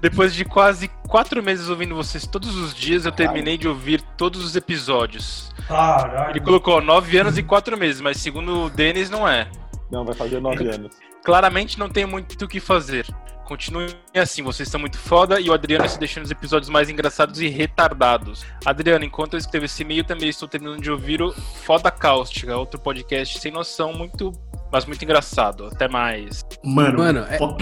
Depois 0.00 0.34
de 0.34 0.44
quase 0.44 0.88
quatro 1.08 1.42
meses 1.42 1.68
ouvindo 1.68 1.94
vocês 1.94 2.26
todos 2.26 2.54
os 2.56 2.74
dias, 2.74 3.04
eu 3.04 3.12
terminei 3.12 3.56
de 3.56 3.66
ouvir 3.68 4.00
todos 4.16 4.44
os 4.44 4.54
episódios. 4.56 5.50
Ele 5.58 5.66
Caralho. 5.68 6.42
colocou 6.42 6.80
nove 6.80 7.16
anos 7.18 7.36
e 7.38 7.42
quatro 7.42 7.76
meses, 7.76 8.00
mas 8.00 8.16
segundo 8.18 8.64
o 8.66 8.70
Denis, 8.70 9.10
não 9.10 9.28
é. 9.28 9.48
Não, 9.90 10.04
vai 10.04 10.14
fazer 10.14 10.40
nove 10.40 10.68
anos. 10.68 10.92
Claramente 11.24 11.78
não 11.78 11.88
tem 11.88 12.06
muito 12.06 12.44
o 12.44 12.48
que 12.48 12.60
fazer. 12.60 13.06
Continuem 13.44 13.88
assim, 14.14 14.42
vocês 14.42 14.68
são 14.68 14.78
muito 14.78 14.98
foda 14.98 15.40
e 15.40 15.48
o 15.48 15.54
Adriano 15.54 15.86
está 15.86 15.98
deixando 15.98 16.24
os 16.24 16.30
episódios 16.30 16.68
mais 16.68 16.90
engraçados 16.90 17.40
e 17.40 17.48
retardados. 17.48 18.44
Adriano, 18.64 19.06
enquanto 19.06 19.34
eu 19.34 19.38
escrevo 19.38 19.64
esse 19.64 19.82
e-mail, 19.82 20.04
também 20.04 20.28
estou 20.28 20.46
terminando 20.46 20.82
de 20.82 20.90
ouvir 20.90 21.22
o 21.22 21.32
Foda 21.64 21.90
Cáustica, 21.90 22.54
outro 22.58 22.78
podcast 22.78 23.38
sem 23.40 23.50
noção, 23.50 23.94
muito, 23.94 24.32
mas 24.70 24.84
muito 24.84 25.02
engraçado. 25.02 25.64
Até 25.72 25.88
mais. 25.88 26.44
Mano, 26.62 26.98
Mano, 26.98 27.20
é- 27.26 27.38
po- 27.38 27.56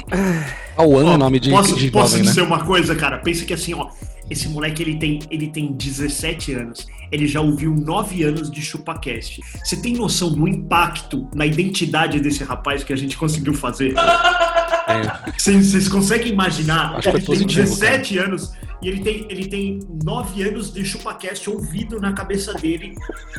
Alwan 0.76 1.04
ó, 1.04 1.14
é 1.14 1.16
nome 1.16 1.38
de, 1.38 1.50
posso, 1.50 1.76
de 1.76 1.88
posso 1.90 2.08
jovem, 2.10 2.24
né? 2.24 2.30
dizer 2.30 2.42
uma 2.42 2.64
coisa, 2.64 2.96
cara? 2.96 3.18
Pensa 3.18 3.44
que 3.44 3.54
assim, 3.54 3.72
ó. 3.74 3.88
Esse 4.28 4.48
moleque, 4.48 4.82
ele 4.82 4.98
tem, 4.98 5.18
ele 5.30 5.48
tem 5.48 5.72
17 5.72 6.52
anos. 6.54 6.86
Ele 7.12 7.26
já 7.26 7.40
ouviu 7.40 7.72
9 7.74 8.24
anos 8.24 8.50
de 8.50 8.60
ChupaCast. 8.60 9.40
Você 9.64 9.76
tem 9.76 9.94
noção 9.94 10.32
do 10.32 10.48
impacto 10.48 11.28
na 11.34 11.46
identidade 11.46 12.18
desse 12.20 12.42
rapaz 12.42 12.82
que 12.82 12.92
a 12.92 12.96
gente 12.96 13.16
conseguiu 13.16 13.54
fazer? 13.54 13.94
É. 14.88 15.32
Vocês 15.38 15.88
conseguem 15.88 16.32
imaginar? 16.32 16.96
Acho 16.96 17.10
que 17.10 17.16
ele 17.16 17.18
tem 17.18 17.26
positivo, 17.26 17.64
17 17.64 18.18
anos 18.18 18.52
e 18.82 18.88
ele 18.88 19.00
tem, 19.00 19.26
ele 19.28 19.46
tem 19.46 19.80
9 20.04 20.42
anos 20.42 20.72
de 20.72 20.84
ChupaCast 20.84 21.48
ouvido 21.48 22.00
na 22.00 22.12
cabeça 22.12 22.52
dele. 22.54 22.94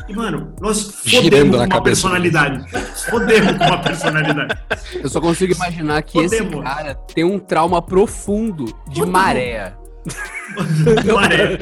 E, 0.08 0.12
mano, 0.14 0.52
nós 0.60 0.82
fodemos 0.82 1.50
com 1.50 1.62
uma 1.62 1.68
cabeça 1.68 2.08
personalidade. 2.08 2.70
Fodemos 3.08 3.56
com 3.56 3.64
uma 3.64 3.78
personalidade. 3.78 4.58
Eu 4.94 5.08
só 5.08 5.20
consigo 5.20 5.54
imaginar 5.54 6.02
que 6.02 6.18
esse 6.18 6.38
Podemos. 6.38 6.64
cara 6.64 6.94
tem 6.94 7.24
um 7.24 7.38
trauma 7.38 7.80
profundo 7.80 8.64
de 8.64 9.00
Podemos. 9.00 9.08
maré. 9.10 9.74
Maré. 11.14 11.58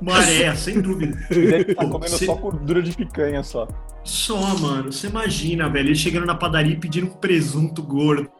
Maré, 0.00 0.54
sem 0.54 0.80
dúvida. 0.80 1.18
Ele 1.30 1.74
tá 1.74 1.82
Pô, 1.84 1.90
comendo 1.90 2.16
cê- 2.16 2.26
só 2.26 2.34
gordura 2.34 2.82
de 2.82 2.92
picanha 2.92 3.42
só. 3.42 3.68
Só, 4.04 4.38
mano, 4.58 4.92
você 4.92 5.08
imagina, 5.08 5.68
velho, 5.68 5.88
ele 5.88 5.94
chegando 5.94 6.26
na 6.26 6.34
padaria 6.34 6.72
e 6.72 6.76
pedindo 6.76 7.06
um 7.06 7.10
presunto 7.10 7.82
gordo. 7.82 8.30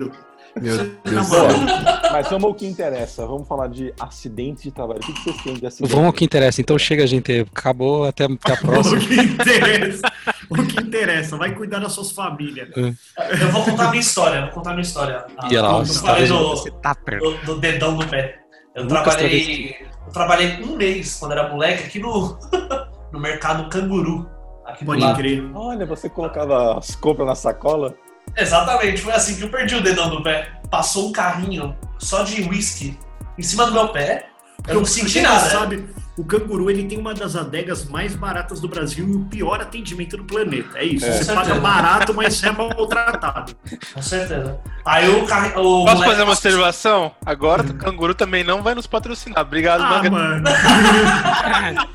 Meu 0.61 0.75
Você 0.77 0.91
Deus. 1.05 1.29
tá? 1.31 2.09
Mas 2.13 2.29
vamos 2.29 2.45
ao 2.45 2.55
que 2.55 2.67
interessa. 2.67 3.25
Vamos 3.25 3.47
falar 3.47 3.69
de 3.69 3.95
acidente 4.01 4.65
de 4.65 4.73
trabalho. 4.73 4.99
O 4.99 5.03
que 5.03 5.13
vocês 5.23 5.37
têm 5.45 5.55
de 5.55 5.65
acidente? 5.67 5.91
Vamos 5.93 6.07
ao 6.07 6.13
que 6.13 6.25
interessa. 6.25 6.61
Então 6.61 6.77
chega, 6.77 7.07
gente. 7.07 7.47
Acabou. 7.55 8.05
Até, 8.05 8.25
até 8.25 8.53
a 8.55 8.57
próxima. 8.57 8.99
O 9.01 9.07
que 9.07 9.15
interessa. 9.15 10.13
O 10.49 10.57
que 10.67 10.81
interessa, 10.83 11.37
vai 11.37 11.55
cuidar 11.55 11.79
das 11.79 11.93
suas 11.93 12.11
famílias. 12.11 12.69
Eu 12.77 13.49
vou 13.53 13.63
contar 13.65 13.87
a 13.87 13.91
minha 13.91 14.01
história, 14.01 14.41
vou 14.47 14.51
contar 14.51 14.71
a 14.71 14.73
minha 14.73 14.83
história. 14.83 15.25
E 15.49 15.55
ela, 15.55 15.69
Ah, 15.77 15.79
eu 15.79 15.87
você 15.87 16.01
falei 16.01 16.27
tá 16.27 16.35
do, 16.35 16.49
você 16.49 16.71
tá 16.73 16.95
perto. 16.97 17.31
do, 17.31 17.37
do 17.55 17.61
dedão 17.61 17.97
do 17.97 18.05
pé. 18.09 18.41
Eu 18.75 18.85
Lucas 18.85 19.03
trabalhei, 19.03 19.77
eu 20.07 20.13
trabalhei 20.13 20.63
um 20.63 20.77
mês 20.77 21.17
quando 21.19 21.33
era 21.33 21.49
moleque 21.49 21.85
aqui 21.85 21.99
no, 21.99 22.39
no 23.13 23.19
mercado 23.21 23.69
Canguru. 23.69 24.29
Aqui 24.65 24.85
do 24.85 24.87
Pode 24.87 25.03
lado. 25.03 25.17
crer. 25.17 25.51
Olha, 25.55 25.85
você 25.85 26.09
colocava 26.09 26.79
as 26.79 26.95
compras 26.95 27.27
na 27.27 27.35
sacola? 27.35 27.95
Exatamente, 28.37 29.03
foi 29.03 29.13
assim 29.13 29.37
que 29.37 29.43
eu 29.43 29.51
perdi 29.51 29.75
o 29.75 29.83
dedão 29.83 30.09
do 30.09 30.23
pé. 30.23 30.49
Passou 30.71 31.09
um 31.09 31.13
carrinho 31.13 31.77
só 31.99 32.23
de 32.23 32.43
whisky 32.49 32.97
em 33.37 33.43
cima 33.43 33.67
do 33.67 33.73
meu 33.73 33.89
pé. 33.89 34.27
Eu 34.69 34.77
não 34.77 34.85
senti 34.85 35.21
nada. 35.21 35.43
né? 35.45 35.51
sabe, 35.51 35.89
o 36.21 36.25
canguru 36.25 36.71
ele 36.71 36.85
tem 36.85 36.99
uma 36.99 37.15
das 37.15 37.35
adegas 37.37 37.85
mais 37.87 38.15
baratas 38.15 38.61
do 38.61 38.69
Brasil 38.69 39.09
e 39.09 39.13
o 39.17 39.25
pior 39.25 39.61
atendimento 39.61 40.17
do 40.17 40.25
planeta. 40.25 40.79
É 40.79 40.85
isso. 40.85 41.07
É. 41.07 41.13
Você 41.13 41.33
paga 41.33 41.55
barato, 41.57 42.13
mas 42.15 42.35
você 42.35 42.49
é 42.49 42.53
maltratado. 42.53 43.55
Com 43.95 44.03
certeza. 44.03 44.59
Aí 44.85 45.09
o 45.09 45.25
carrinho. 45.27 45.53
O 45.59 45.85
Posso 45.85 45.95
moleque- 45.97 46.05
fazer 46.11 46.23
uma 46.23 46.33
observação? 46.33 47.13
Agora 47.25 47.63
o 47.63 47.75
canguru 47.75 48.15
também 48.15 48.45
não 48.45 48.63
vai 48.63 48.75
nos 48.75 48.87
patrocinar. 48.87 49.41
Obrigado, 49.43 49.83
Ah, 49.83 50.03
mano. 50.11 50.45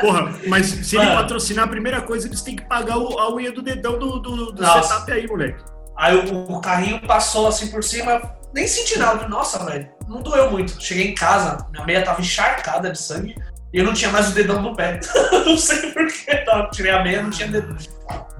Porra, 0.00 0.32
mas 0.48 0.66
se 0.66 0.96
ele 0.96 1.04
Mano. 1.04 1.18
patrocinar, 1.18 1.64
a 1.66 1.68
primeira 1.68 2.00
coisa, 2.00 2.26
eles 2.26 2.40
têm 2.40 2.56
que 2.56 2.64
pagar 2.64 2.96
o- 2.96 3.18
a 3.18 3.34
unha 3.34 3.52
do 3.52 3.60
dedão 3.60 3.98
do, 3.98 4.18
do, 4.18 4.52
do 4.52 4.66
setup 4.66 5.12
aí, 5.12 5.26
moleque. 5.26 5.62
Aí 5.96 6.16
o, 6.16 6.52
o 6.56 6.60
carrinho 6.60 7.00
passou 7.06 7.46
assim 7.46 7.66
por 7.70 7.84
cima, 7.84 8.22
nem 8.54 8.66
senti 8.66 8.98
nada. 8.98 9.28
Nossa, 9.28 9.62
velho, 9.66 9.88
não 10.10 10.20
doeu 10.20 10.50
muito. 10.50 10.82
Cheguei 10.82 11.08
em 11.08 11.14
casa, 11.14 11.64
minha 11.70 11.86
meia 11.86 12.04
tava 12.04 12.20
encharcada 12.20 12.90
de 12.90 12.98
sangue 12.98 13.36
e 13.72 13.78
eu 13.78 13.84
não 13.84 13.94
tinha 13.94 14.10
mais 14.10 14.30
o 14.30 14.34
dedão 14.34 14.60
do 14.60 14.74
pé. 14.74 14.98
não 15.46 15.56
sei 15.56 15.92
porquê. 15.92 16.44
Tirei 16.72 16.90
a 16.90 17.02
meia, 17.04 17.22
não 17.22 17.30
tinha 17.30 17.46
dedão. 17.46 17.76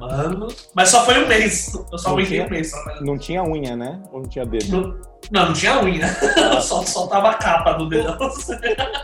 Mano. 0.01 0.49
Mas 0.75 0.89
só 0.89 1.05
foi 1.05 1.23
um 1.23 1.29
mês. 1.29 1.73
Eu 1.93 1.97
só 1.97 2.09
Não 2.09 2.17
aguentei 2.17 2.39
tinha? 2.39 2.47
um 2.47 2.51
mês. 2.51 2.71
trabalhando. 2.73 3.05
Não 3.05 3.19
tinha 3.19 3.45
unha, 3.45 3.77
né? 3.77 4.03
Ou 4.11 4.23
não 4.23 4.29
tinha 4.29 4.45
dedo? 4.45 4.67
Não, 4.69 4.97
não, 5.31 5.47
não 5.47 5.53
tinha 5.53 5.81
unha. 5.81 6.09
só, 6.61 6.83
só 6.85 7.07
tava 7.07 7.31
a 7.31 7.35
capa 7.35 7.75
do 7.75 7.89
dedão. 7.89 8.19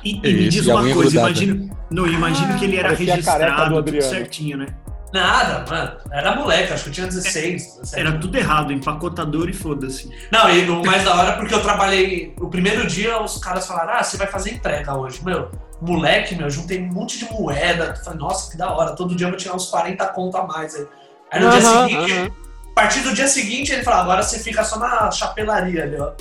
E, 0.03 0.17
e 0.17 0.21
me 0.21 0.49
diz 0.49 0.67
e 0.67 0.71
uma 0.71 0.81
coisa, 0.83 0.95
grudada. 0.95 1.19
imagino, 1.29 1.79
não, 1.91 2.07
imagino 2.09 2.59
que 2.59 2.65
ele 2.65 2.77
era 2.79 2.89
Parecia 2.89 3.15
registrado, 3.15 4.03
certinho, 4.03 4.59
né? 4.59 4.67
Nada, 5.13 5.65
mano. 5.71 5.93
Era 6.11 6.35
moleque, 6.35 6.73
acho 6.73 6.85
que 6.85 6.89
eu 6.91 6.95
tinha 6.95 7.07
16. 7.07 7.77
17. 7.79 8.01
Era 8.01 8.19
tudo 8.19 8.37
errado, 8.37 8.73
empacotador 8.73 9.49
e 9.49 9.53
foda-se. 9.53 10.11
Não, 10.31 10.51
e 10.51 10.69
o 10.69 10.85
mais 10.85 11.05
da 11.05 11.15
hora 11.15 11.29
é 11.31 11.33
porque 11.33 11.55
eu 11.55 11.63
trabalhei. 11.63 12.35
O 12.41 12.49
primeiro 12.49 12.87
dia 12.87 13.21
os 13.23 13.39
caras 13.39 13.67
falaram: 13.67 13.95
Ah, 13.95 14.03
você 14.03 14.17
vai 14.17 14.27
fazer 14.27 14.53
entrega 14.55 14.95
hoje. 14.95 15.25
Meu, 15.25 15.51
moleque, 15.81 16.35
meu, 16.35 16.51
juntei 16.51 16.81
um 16.83 16.93
monte 16.93 17.19
de 17.19 17.25
moeda. 17.33 17.95
Falei, 18.05 18.19
nossa, 18.19 18.51
que 18.51 18.57
da 18.57 18.71
hora. 18.73 18.95
Todo 18.97 19.15
dia 19.15 19.27
eu 19.27 19.31
vou 19.31 19.39
tirar 19.39 19.55
uns 19.55 19.67
40 19.67 20.05
conto 20.09 20.37
a 20.37 20.47
mais 20.47 20.75
aí. 20.75 20.87
Aí 21.33 21.41
no 21.41 21.51
dia 21.51 21.61
Aham, 21.61 21.89
seguinte, 21.89 22.13
aham. 22.13 22.27
a 22.71 22.75
partir 22.75 23.01
do 23.01 23.15
dia 23.15 23.29
seguinte, 23.29 23.73
ele 23.73 23.83
falou: 23.83 24.01
agora 24.01 24.23
você 24.23 24.39
fica 24.39 24.63
só 24.65 24.79
na 24.79 25.11
chapelaria 25.11 25.85
ali, 25.85 26.01
ó. 26.01 26.13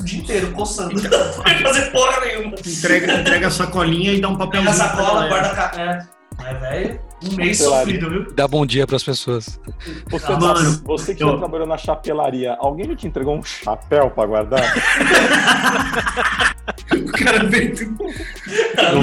O 0.00 0.04
dia 0.04 0.18
inteiro, 0.20 0.50
coçando. 0.52 0.94
Não 1.00 1.42
vai 1.42 1.62
fazer 1.62 1.90
porra 1.92 2.20
nenhuma. 2.20 2.54
Entrega, 2.66 3.12
entrega 3.20 3.46
a 3.46 3.50
sacolinha 3.50 4.12
e 4.12 4.20
dá 4.20 4.28
um 4.28 4.36
Pega 4.36 4.46
papelzinho. 4.46 4.70
a 4.70 4.88
pra 4.88 4.88
sacola, 4.88 5.28
guarda 5.28 5.48
a 5.48 5.54
ca... 5.54 5.80
É. 5.80 6.17
Mas, 6.52 6.60
velho, 6.60 7.00
um 7.30 7.34
mês 7.36 7.58
sofrido, 7.58 8.10
viu? 8.10 8.32
Dá 8.32 8.46
bom 8.48 8.64
dia 8.64 8.86
pras 8.86 9.02
pessoas. 9.02 9.60
Você, 10.10 10.32
Ah, 10.32 10.38
mano, 10.38 10.80
você 10.84 11.14
que 11.14 11.22
eu- 11.22 11.32
já 11.32 11.36
trabalhou 11.38 11.66
na 11.66 11.76
chapelaria, 11.76 12.56
alguém 12.58 12.86
já 12.88 12.96
te 12.96 13.06
entregou 13.06 13.36
um 13.36 13.42
chapéu 13.42 14.10
pra 14.10 14.26
guardar? 14.26 14.62
O 16.90 17.12
cara 17.12 17.44
vem. 17.44 17.72
Não 17.74 19.02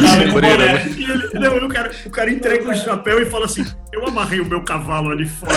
é. 0.61 0.87
E 0.87 1.03
ele- 1.03 1.29
não, 1.39 1.57
o 1.57 1.69
cara, 1.69 1.91
o 2.05 2.09
cara 2.09 2.31
entrega 2.31 2.67
o 2.69 2.75
chapéu 2.75 3.21
e 3.21 3.25
fala 3.25 3.45
assim: 3.45 3.65
Eu 3.91 4.07
amarrei 4.07 4.39
o 4.39 4.45
meu 4.45 4.63
cavalo 4.63 5.11
ali 5.11 5.27
fora. 5.27 5.53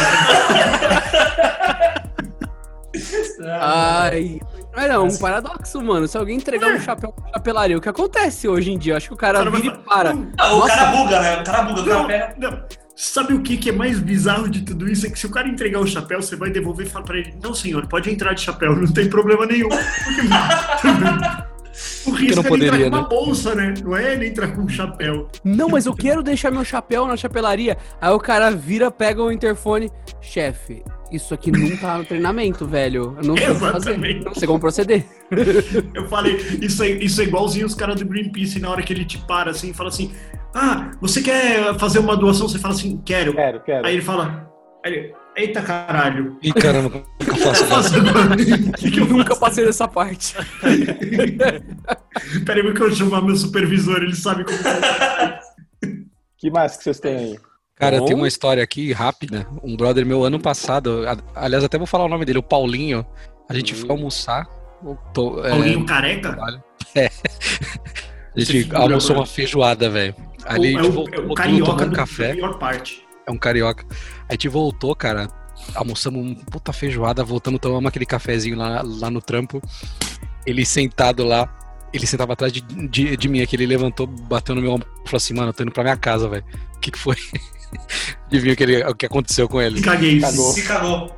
Ai. 3.61 4.41
Mas 4.79 4.89
não, 4.89 5.09
um 5.09 5.19
paradoxo, 5.19 5.83
mano. 5.83 6.07
Se 6.07 6.17
alguém 6.17 6.37
entregar 6.37 6.73
um 6.73 6.81
chapéu 6.81 7.13
pra 7.13 7.33
chapelaria, 7.33 7.77
o 7.77 7.81
que 7.81 7.89
acontece 7.89 8.47
hoje 8.47 8.71
em 8.71 8.79
dia? 8.79 8.97
Acho 8.97 9.09
que 9.09 9.15
o 9.15 9.17
cara, 9.17 9.39
O 9.39 9.41
cara 9.41 9.51
vai 9.51 9.61
vira 9.61 9.75
e 9.75 9.85
falar, 9.85 9.97
para. 9.97 10.15
"Não, 10.15 10.59
o 10.59 10.67
cara 10.69 10.85
buga, 10.93 11.21
né? 11.21 11.41
O 11.41 11.45
cara 11.45 11.63
buga, 11.63 11.81
o 11.81 11.85
cara 11.85 11.99
Não, 11.99 12.07
pega. 12.07 12.35
não. 12.39 12.63
Sabe 12.95 13.35
o 13.35 13.43
que, 13.43 13.57
que 13.57 13.71
é 13.71 13.73
mais 13.73 13.99
bizarro 13.99 14.49
de 14.49 14.63
tudo 14.63 14.89
isso? 14.89 15.05
É 15.05 15.11
que 15.11 15.19
se 15.19 15.27
o 15.27 15.31
cara 15.31 15.49
entregar 15.49 15.81
o 15.81 15.87
chapéu, 15.87 16.23
você 16.23 16.37
vai 16.37 16.51
devolver 16.51 16.87
e 16.87 16.91
fala 16.91 17.05
pra 17.05 17.19
ele: 17.19 17.35
Não, 17.43 17.53
senhor, 17.55 17.89
pode 17.89 18.09
entrar 18.09 18.35
de 18.35 18.41
chapéu, 18.41 18.77
não 18.77 18.87
tem 18.93 19.09
problema 19.09 19.47
nenhum. 19.47 19.69
o 22.07 22.11
risco 22.11 22.37
não 22.37 22.43
é 22.43 22.47
ele 22.47 22.49
poderia, 22.49 22.87
entrar 22.87 22.91
com 22.91 22.97
uma 22.97 23.03
né? 23.03 23.09
bolsa, 23.09 23.55
né? 23.57 23.75
Não 23.83 23.97
é 23.97 24.13
ele 24.15 24.29
entrar 24.29 24.49
com 24.49 24.63
um 24.63 24.69
chapéu. 24.69 25.29
Não, 25.45 25.69
mas 25.69 25.87
eu 25.87 25.95
quero 25.95 26.23
deixar 26.23 26.51
meu 26.53 26.65
chapéu 26.65 27.07
na 27.07 27.17
chapelaria. 27.17 27.77
Aí 28.01 28.13
o 28.13 28.19
cara 28.21 28.51
vira, 28.51 28.91
pega 28.91 29.23
o 29.23 29.31
interfone. 29.33 29.91
Chefe, 30.21 30.83
isso 31.11 31.35
aqui 31.35 31.51
não 31.51 31.77
tá 31.77 31.99
no 31.99 32.05
treinamento, 32.05 32.67
velho. 32.67 33.17
Eu 33.17 33.25
não. 33.25 33.37
Exatamente. 33.37 34.25
Não 34.25 34.35
sei 34.35 34.47
como 34.47 34.61
proceder. 34.61 35.05
Eu 35.95 36.07
falei, 36.09 36.37
isso 36.61 36.83
é, 36.83 36.89
isso 36.91 37.21
é 37.21 37.25
igualzinho 37.25 37.67
os 37.67 37.75
caras 37.75 37.97
do 37.97 38.07
Greenpeace 38.07 38.59
na 38.59 38.71
hora 38.71 38.83
que 38.83 38.93
ele 38.93 39.05
te 39.05 39.19
para 39.19 39.51
assim 39.51 39.71
e 39.71 39.75
fala 39.75 39.89
assim: 39.89 40.13
Ah, 40.55 40.91
você 41.01 41.23
quer 41.23 41.79
fazer 41.79 41.99
uma 41.99 42.17
doação? 42.17 42.49
Você 42.49 42.59
fala 42.59 42.75
assim, 42.75 43.01
quero. 43.05 43.35
Quero, 43.35 43.61
quero. 43.61 43.87
Aí 43.87 43.95
ele 43.95 44.03
fala. 44.03 44.51
Aí 44.85 44.93
ele, 44.93 45.15
Eita 45.39 45.63
caralho. 45.63 46.37
Ih, 46.43 46.53
caramba, 46.53 46.91
como 46.91 47.05
que 47.17 47.31
eu 47.31 47.33
O 47.33 47.37
que 47.37 47.49
eu 47.49 47.67
faço? 47.67 47.95
que 48.77 48.91
que 48.91 49.01
eu 49.01 49.07
Nunca 49.07 49.37
passei 49.37 49.65
dessa 49.65 49.87
parte. 49.87 50.35
Peraí 52.45 52.75
que 52.75 52.83
eu 52.83 52.91
chamar 52.93 53.23
meu 53.23 53.37
supervisor, 53.37 54.03
ele 54.03 54.17
sabe 54.17 54.45
como 54.45 54.59
que 56.39 56.51
mais 56.51 56.77
que 56.77 56.83
vocês 56.83 56.99
têm 56.99 57.17
aí? 57.17 57.39
Cara, 57.79 57.97
eu 57.97 58.05
tenho 58.05 58.19
uma 58.19 58.29
história 58.29 58.63
aqui 58.63 58.93
rápida. 58.93 59.47
Um 59.63 59.77
brother 59.77 60.05
meu 60.05 60.25
ano 60.25 60.41
passado, 60.41 61.03
aliás, 61.35 61.63
até 61.65 61.79
vou 61.79 61.87
falar 61.87 62.05
o 62.05 62.09
nome 62.09 62.25
dele, 62.25 62.39
o 62.39 62.43
Paulinho. 62.43 63.07
A 63.49 63.55
gente 63.55 63.75
foi 63.75 63.89
almoçar. 63.91 64.47
tô- 65.15 65.45
é, 65.45 65.51
Paulinho 65.51 65.87
careca? 65.87 66.33
trabalho. 66.33 66.63
É. 66.95 67.11
A 68.37 68.41
gente 68.41 68.53
figura, 68.65 68.79
almoçou 68.79 69.11
mano. 69.11 69.21
uma 69.21 69.27
feijoada, 69.27 69.91
velho. 69.91 70.15
Ali 70.45 70.75
é 70.75 70.79
a 70.79 70.83
gente 70.83 70.91
o, 70.91 70.93
voltou 70.93 71.25
é 71.25 71.27
o 71.27 71.35
carioca 71.35 71.87
do, 71.87 71.95
café. 71.97 72.35
pior 72.35 72.57
parte. 72.59 73.03
É 73.27 73.31
um 73.33 73.37
carioca. 73.39 73.85
A 74.29 74.33
gente 74.35 74.49
voltou, 74.49 74.95
cara. 74.95 75.29
Almoçamos 75.75 76.25
um 76.25 76.35
puta 76.37 76.73
feijoada, 76.73 77.25
voltando, 77.25 77.59
tomamos 77.59 77.89
aquele 77.89 78.07
cafezinho 78.07 78.57
lá, 78.57 78.81
lá 78.85 79.11
no 79.11 79.21
trampo. 79.21 79.61
Ele 80.47 80.65
sentado 80.65 81.25
lá, 81.25 81.53
ele 81.93 82.07
sentava 82.07 82.33
atrás 82.35 82.53
de, 82.53 82.61
de, 82.61 83.17
de 83.17 83.29
mim 83.29 83.41
aqui, 83.43 83.57
ele 83.57 83.67
levantou, 83.67 84.07
bateu 84.07 84.55
no 84.55 84.63
meu 84.63 84.71
ombro 84.73 84.87
e 84.89 85.09
falou 85.09 85.17
assim, 85.17 85.35
mano, 85.35 85.49
eu 85.49 85.53
tô 85.53 85.63
indo 85.65 85.73
pra 85.73 85.83
minha 85.83 85.97
casa, 85.97 86.29
velho. 86.29 86.45
O 86.77 86.79
que 86.79 86.93
que 86.93 86.99
foi? 86.99 87.17
Adivinha 88.27 88.55
o 88.55 88.57
que, 88.57 88.63
ele- 88.63 88.85
o 88.85 88.95
que 88.95 89.07
aconteceu 89.07 89.49
com 89.49 89.61
ele? 89.61 89.81
Caguei. 89.81 90.21
Cagou. 90.21 90.53
Se 90.53 90.63
cagou. 90.63 91.15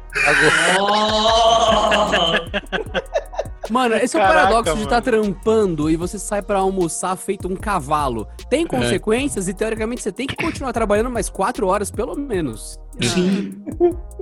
Mano, 3.70 3.94
esse 3.96 4.16
é 4.16 4.20
o 4.20 4.22
Caraca, 4.22 4.40
paradoxo 4.48 4.64
de 4.64 4.70
mano. 4.70 4.82
estar 4.84 5.00
trampando 5.00 5.90
e 5.90 5.96
você 5.96 6.18
sai 6.18 6.42
pra 6.42 6.58
almoçar 6.58 7.16
feito 7.16 7.48
um 7.48 7.56
cavalo. 7.56 8.26
Tem 8.48 8.66
consequências 8.66 9.48
e 9.48 9.54
teoricamente 9.54 10.02
você 10.02 10.12
tem 10.12 10.26
que 10.26 10.36
continuar 10.36 10.72
trabalhando 10.72 11.10
mais 11.10 11.28
quatro 11.30 11.66
horas 11.66 11.90
pelo 11.90 12.14
menos. 12.16 12.78
Sim. 13.00 13.54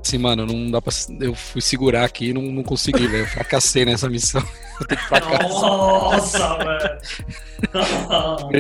Assim, 0.05 0.19
mano, 0.19 0.47
não 0.47 0.71
dá 0.71 0.81
pra. 0.81 0.93
Eu 1.21 1.35
fui 1.35 1.61
segurar 1.61 2.05
aqui 2.05 2.29
e 2.29 2.33
não, 2.33 2.43
não 2.43 2.63
consegui, 2.63 3.09
velho. 3.09 3.25
Eu 3.25 3.27
fracassei 3.27 3.85
nessa 3.85 4.09
missão. 4.09 4.43
Eu 4.81 4.87
tenho 4.87 5.01
que 5.01 5.09
casa. 5.09 5.49
Nossa, 5.49 6.57
velho. 6.63 6.99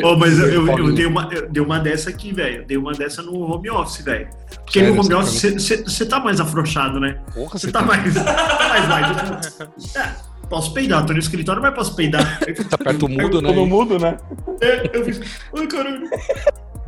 Ô, 0.06 0.16
mas 0.16 0.36
eu, 0.38 0.48
eu, 0.48 0.66
eu 0.78 0.92
dei, 0.92 1.06
uma, 1.06 1.28
eu 1.32 1.48
dei 1.48 1.62
uma 1.62 1.78
dessa 1.78 2.10
aqui, 2.10 2.32
velho. 2.32 2.62
Eu 2.62 2.66
dei 2.66 2.76
uma 2.76 2.90
dessa 2.92 3.22
no 3.22 3.38
home 3.40 3.70
office, 3.70 4.02
velho. 4.04 4.28
Porque 4.64 4.80
Sério, 4.80 4.94
no 4.96 5.00
home 5.00 5.14
office 5.14 5.54
você 5.84 6.04
tá 6.06 6.18
mais 6.18 6.40
afrouxado, 6.40 6.98
né? 6.98 7.20
Porra, 7.32 7.56
Você 7.56 7.70
tá 7.70 7.82
mais. 7.82 8.12
tá 8.14 8.68
mais 8.68 8.88
light. 8.88 9.16
Tipo, 9.16 9.98
é, 9.98 10.16
posso 10.48 10.72
peidar, 10.72 11.04
tô 11.04 11.12
no 11.12 11.18
escritório, 11.18 11.60
mas 11.62 11.74
posso 11.74 11.94
peidar. 11.94 12.40
tá 12.68 12.78
perto 12.78 12.98
do 12.98 13.08
mudo, 13.08 13.42
né? 13.42 13.48
Todo 13.48 13.66
mundo, 13.66 13.98
né? 13.98 14.16
É, 14.60 14.96
eu 14.96 15.04
fiz. 15.04 15.20
Ai, 15.56 15.66
caralho. 15.66 16.08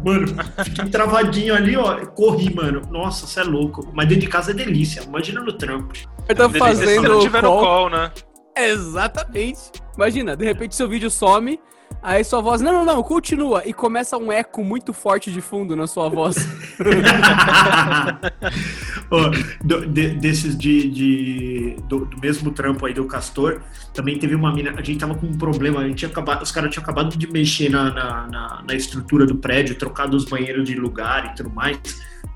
Mano, 0.04 0.26
fiquei 0.64 0.86
travadinho 0.86 1.54
ali, 1.54 1.76
ó. 1.76 2.06
Corri, 2.06 2.54
mano. 2.54 2.82
Nossa, 2.90 3.26
você 3.26 3.40
é 3.40 3.44
louco. 3.44 3.86
Mas 3.92 4.08
dentro 4.08 4.22
de 4.22 4.28
casa 4.28 4.50
é 4.50 4.54
delícia. 4.54 5.02
Imagina 5.02 5.40
no 5.40 5.52
trampo. 5.52 5.92
Ele 6.28 6.38
tá 6.38 6.46
Delícia 6.46 6.74
se 6.74 6.80
fazendo 6.80 7.08
não 7.08 7.20
tiver 7.20 7.42
no 7.42 7.48
call. 7.50 7.60
call, 7.60 7.90
né? 7.90 8.10
Exatamente. 8.56 9.60
Imagina, 9.96 10.36
de 10.36 10.44
repente 10.44 10.74
seu 10.74 10.88
vídeo 10.88 11.10
some, 11.10 11.60
aí 12.02 12.24
sua 12.24 12.40
voz, 12.40 12.60
não, 12.60 12.72
não, 12.72 12.84
não, 12.84 13.02
continua, 13.02 13.62
e 13.66 13.72
começa 13.72 14.16
um 14.16 14.32
eco 14.32 14.64
muito 14.64 14.92
forte 14.92 15.30
de 15.30 15.40
fundo 15.40 15.76
na 15.76 15.86
sua 15.86 16.08
voz. 16.08 16.36
Ó, 19.10 19.30
do- 19.64 19.86
de- 19.86 20.10
desses 20.14 20.56
de, 20.56 20.88
de- 20.90 21.76
do, 21.88 22.04
do 22.06 22.18
mesmo 22.20 22.50
trampo 22.52 22.86
aí 22.86 22.94
do 22.94 23.04
Castor, 23.06 23.60
também 23.92 24.18
teve 24.18 24.34
uma 24.34 24.52
mina. 24.54 24.72
A 24.76 24.82
gente 24.82 24.98
tava 25.00 25.14
com 25.14 25.26
um 25.26 25.36
problema, 25.36 25.80
a 25.80 25.88
gente 25.88 25.98
tinha 25.98 26.10
acabado, 26.10 26.42
os 26.42 26.52
caras 26.52 26.70
tinham 26.70 26.82
acabado 26.82 27.16
de 27.16 27.26
mexer 27.30 27.68
na, 27.68 27.92
na, 27.92 28.26
na- 28.28 28.62
na 28.66 28.74
estrutura 28.74 29.26
do 29.26 29.36
prédio, 29.36 29.74
trocado 29.76 30.16
os 30.16 30.24
banheiros 30.24 30.66
de 30.68 30.74
lugar 30.76 31.32
e 31.32 31.34
tudo 31.34 31.50
mais, 31.50 31.78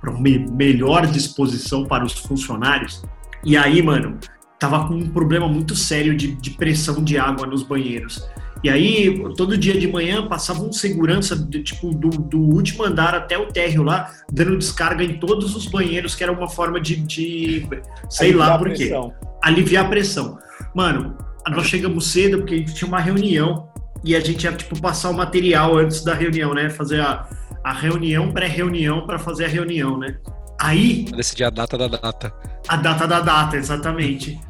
para 0.00 0.10
uma 0.10 0.20
me- 0.20 0.46
melhor 0.50 1.06
disposição 1.06 1.84
para 1.86 2.04
os 2.04 2.12
funcionários. 2.12 3.02
E 3.44 3.56
aí, 3.56 3.80
mano, 3.82 4.18
tava 4.58 4.86
com 4.88 4.94
um 4.94 5.08
problema 5.08 5.46
muito 5.48 5.76
sério 5.76 6.16
de, 6.16 6.34
de 6.34 6.50
pressão 6.50 7.02
de 7.04 7.16
água 7.18 7.46
nos 7.46 7.62
banheiros. 7.62 8.26
E 8.64 8.70
aí, 8.70 9.22
todo 9.36 9.58
dia 9.58 9.78
de 9.78 9.86
manhã, 9.86 10.26
passava 10.26 10.62
um 10.64 10.72
segurança, 10.72 11.36
de, 11.36 11.62
tipo, 11.62 11.90
do, 11.94 12.08
do 12.08 12.40
último 12.40 12.82
andar 12.82 13.14
até 13.14 13.36
o 13.36 13.46
térreo 13.46 13.82
lá, 13.82 14.10
dando 14.32 14.56
descarga 14.56 15.04
em 15.04 15.18
todos 15.18 15.54
os 15.54 15.66
banheiros, 15.66 16.14
que 16.14 16.22
era 16.22 16.32
uma 16.32 16.48
forma 16.48 16.80
de, 16.80 16.96
de 16.96 17.68
sei 18.08 18.28
Aliviar 18.30 18.48
lá 18.48 18.54
a 18.54 18.58
por 18.58 18.68
quê, 18.70 18.86
pressão. 18.86 19.12
aliviar 19.42 19.84
a 19.84 19.88
pressão. 19.88 20.38
Mano, 20.74 21.14
nós 21.50 21.66
chegamos 21.66 22.06
cedo 22.06 22.38
porque 22.38 22.54
a 22.54 22.56
gente 22.56 22.74
tinha 22.74 22.88
uma 22.88 23.00
reunião 23.00 23.68
e 24.02 24.16
a 24.16 24.20
gente 24.20 24.44
ia, 24.44 24.52
tipo, 24.52 24.80
passar 24.80 25.10
o 25.10 25.14
material 25.14 25.76
antes 25.76 26.02
da 26.02 26.14
reunião, 26.14 26.54
né? 26.54 26.70
Fazer 26.70 27.00
a, 27.02 27.28
a 27.62 27.72
reunião, 27.74 28.32
pré-reunião, 28.32 29.06
para 29.06 29.18
fazer 29.18 29.44
a 29.44 29.48
reunião, 29.48 29.98
né? 29.98 30.16
Aí, 30.58 31.04
Pra 31.04 31.18
decidir 31.18 31.44
a 31.44 31.50
data 31.50 31.76
da 31.76 31.86
data. 31.88 32.32
a 32.66 32.76
data 32.76 33.06
da 33.06 33.20
data, 33.20 33.56
exatamente. 33.58 34.40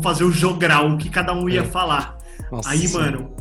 Fazer 0.00 0.22
o 0.22 0.30
jogral, 0.30 0.90
o 0.92 0.96
que 0.96 1.08
cada 1.10 1.32
um 1.32 1.48
ia 1.48 1.62
É. 1.62 1.64
falar. 1.64 2.15
Nossa, 2.50 2.70
Aí, 2.70 2.88
mano, 2.88 3.34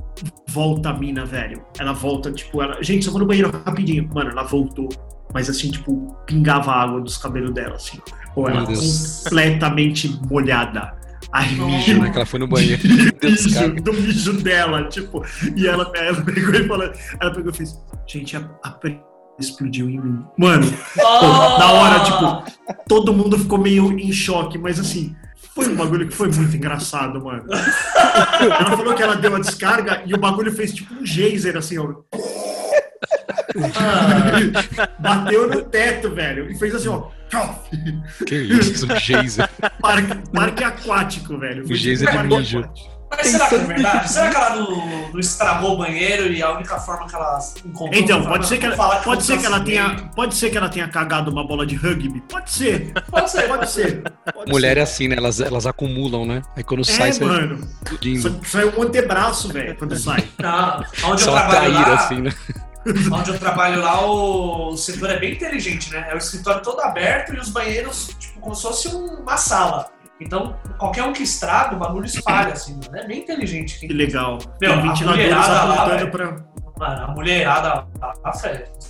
volta 0.48 0.90
a 0.90 0.94
mina, 0.94 1.26
velho. 1.26 1.64
Ela 1.78 1.94
volta, 1.94 2.32
tipo, 2.32 2.62
ela. 2.62 2.82
Gente, 2.82 3.06
só 3.06 3.12
vou 3.12 3.20
no 3.20 3.26
banheiro 3.26 3.52
rapidinho. 3.52 4.10
Mano, 4.14 4.32
ela 4.32 4.44
voltou. 4.44 4.90
Mas 5.34 5.50
assim, 5.50 5.70
tipo, 5.70 6.16
pingava 6.26 6.72
água 6.72 7.02
dos 7.02 7.18
cabelos 7.18 7.54
dela, 7.54 7.76
assim. 7.76 8.00
Ou 8.36 8.50
ela 8.50 8.66
Deus. 8.66 9.24
completamente 9.24 10.20
molhada. 10.30 10.96
Aí, 11.32 11.56
Mijo, 11.56 12.02
né? 12.02 12.10
Que 12.10 12.18
ela 12.18 12.26
foi 12.26 12.40
no 12.40 12.48
banheiro. 12.48 12.82
Deu 13.20 13.32
mijo, 13.32 13.76
do 13.76 13.94
mijo 13.94 14.34
dela, 14.42 14.88
tipo. 14.88 15.24
E 15.56 15.68
ela, 15.68 15.92
ela 15.96 16.22
pegou 16.22 16.54
e 16.54 16.68
falou. 16.68 16.92
Ela 17.20 17.34
pegou 17.34 17.52
e 17.52 17.56
fez. 17.56 17.78
Gente, 18.08 18.38
a, 18.38 18.50
a 18.64 18.70
explodiu 19.40 19.90
em 19.90 20.00
mim. 20.00 20.24
Mano, 20.38 20.66
na 20.96 21.72
hora, 21.72 22.04
tipo, 22.04 22.74
todo 22.88 23.14
mundo 23.14 23.38
ficou 23.38 23.58
meio 23.58 23.92
em 24.00 24.12
choque, 24.12 24.58
mas 24.58 24.80
assim, 24.80 25.16
foi 25.56 25.70
um 25.70 25.76
bagulho 25.76 26.08
que 26.08 26.14
foi 26.16 26.28
muito 26.30 26.56
engraçado, 26.56 27.24
mano. 27.24 27.46
Ela 27.50 28.76
falou 28.78 28.94
que 28.94 29.02
ela 29.02 29.16
deu 29.16 29.36
a 29.36 29.40
descarga 29.40 30.04
e 30.06 30.14
o 30.14 30.18
bagulho 30.18 30.52
fez 30.52 30.74
tipo 30.74 30.94
um 30.94 31.06
geyser, 31.06 31.56
assim, 31.56 31.78
ó. 31.78 31.94
Bateu 35.00 35.50
no 35.50 35.62
teto, 35.64 36.10
velho. 36.14 36.52
E 36.52 36.58
fez 36.58 36.76
assim, 36.76 36.90
ó. 36.90 37.08
Que 38.26 38.36
isso, 38.36 38.86
um 38.92 38.96
geyser. 39.00 39.50
Parque, 39.82 40.30
parque 40.32 40.64
aquático, 40.64 41.38
velho. 41.38 41.66
Foi 41.66 41.74
O 41.74 41.78
geyser 41.78 42.10
tipo 42.10 42.22
um 42.24 42.28
mijo. 42.38 42.60
aquático. 42.60 42.95
Mas 43.18 43.28
será 43.28 43.48
que 43.48 43.56
é 43.56 43.58
verdade? 43.60 44.12
Será 44.12 44.30
que 44.30 44.36
ela 44.36 44.56
não, 44.56 45.10
não 45.12 45.20
estragou 45.20 45.74
o 45.74 45.78
banheiro 45.78 46.32
e 46.32 46.42
a 46.42 46.52
única 46.52 46.78
forma 46.80 47.08
que 47.08 47.16
ela 47.16 47.40
encontrou 47.66 48.02
Então, 48.02 48.22
foi 48.22 48.32
pode 48.32 48.48
ser 48.48 48.58
que 48.58 48.66
ela, 48.66 48.76
falar 48.76 49.02
pode 49.04 49.24
ser 49.24 49.38
que 49.40 49.46
ela 49.46 49.60
tenha, 49.60 50.10
pode 50.16 50.36
ser 50.36 50.50
que 50.50 50.58
ela 50.58 50.70
tenha 50.70 50.88
cagado 50.88 51.32
uma 51.32 51.46
bola 51.46 51.66
de 51.66 51.76
rugby. 51.76 52.22
Pode 52.22 52.50
ser, 52.52 52.94
Pode 53.10 53.32
ser, 53.32 53.48
pode 53.48 53.70
ser. 53.70 54.04
pode 54.34 54.52
Mulher 54.52 54.74
ser. 54.74 54.80
é 54.80 54.84
assim, 54.84 55.08
né? 55.08 55.16
Elas, 55.18 55.40
elas 55.40 55.66
acumulam, 55.66 56.26
né? 56.26 56.42
Aí 56.56 56.64
quando 56.64 56.84
sai, 56.84 57.10
É, 57.10 57.12
sai 57.14 57.28
mano. 57.28 57.68
explodindo. 57.84 58.22
Sai- 58.22 58.40
Sai 58.46 58.66
um 58.78 58.82
antebraço, 58.84 59.48
velho, 59.52 59.76
quando 59.78 59.96
sai. 59.98 60.28
Não, 60.40 60.84
onde 61.12 61.22
eu 61.24 61.26
Só 61.26 61.36
a 61.36 61.42
trabalho 61.42 61.74
traíra, 61.74 61.90
lá, 61.90 61.96
assim, 61.96 62.22
né? 62.22 62.32
onde 63.12 63.30
eu 63.32 63.40
trabalho 63.40 63.82
lá, 63.82 64.06
o, 64.06 64.70
o 64.74 64.78
setor 64.78 65.10
é 65.10 65.18
bem 65.20 65.34
inteligente, 65.34 65.92
né? 65.92 66.08
É 66.12 66.14
o 66.14 66.18
escritório 66.18 66.62
todo 66.62 66.80
aberto 66.82 67.34
e 67.34 67.40
os 67.40 67.50
banheiros, 67.50 68.10
tipo, 68.20 68.40
como 68.40 68.54
se 68.56 68.62
fosse 68.62 68.88
uma 68.90 69.38
sala. 69.38 69.90
Então, 70.20 70.58
qualquer 70.78 71.04
um 71.04 71.12
que 71.14 71.24
estraga, 71.24 71.76
o 71.76 71.80
bagulho 71.80 72.06
espalha, 72.06 72.54
assim, 72.54 72.74
mano. 72.76 72.98
É 72.98 73.06
bem 73.06 73.20
inteligente. 73.20 73.80
Que 73.80 73.94
legal. 73.94 74.38
Meu, 74.62 74.72
Tem 74.72 74.72
a 74.72 74.76
ventiladores 74.82 75.26
mulherada 75.26 75.64
lá, 75.66 75.74
apontando 75.84 76.12
pra. 76.12 76.56
Mano, 76.78 77.04
a 77.06 77.08
mulherada, 77.08 77.88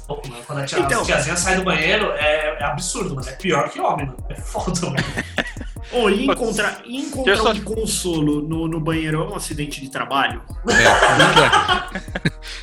louco, 0.09 0.27
mano. 0.27 0.43
Quando 0.47 0.59
a, 0.59 0.65
tia, 0.65 0.79
Então. 0.79 1.03
tiazinha 1.03 1.35
sai 1.35 1.55
do 1.57 1.63
banheiro, 1.63 2.11
é, 2.13 2.57
é 2.59 2.63
absurdo, 2.63 3.13
mano. 3.15 3.27
É 3.27 3.31
pior 3.33 3.69
que 3.69 3.79
homem, 3.79 4.07
mano. 4.07 4.17
É 4.29 4.35
foda, 4.35 4.81
mano. 4.81 4.95
Ô, 5.91 6.09
e 6.09 6.25
encontrar, 6.25 6.81
e 6.85 6.97
encontrar 6.97 7.37
só- 7.37 7.51
um 7.51 7.61
consolo 7.61 8.41
no, 8.41 8.67
no 8.67 8.79
banheiro 8.79 9.21
é 9.23 9.27
um 9.27 9.35
acidente 9.35 9.79
de 9.81 9.89
trabalho? 9.89 10.41
É, 10.67 12.01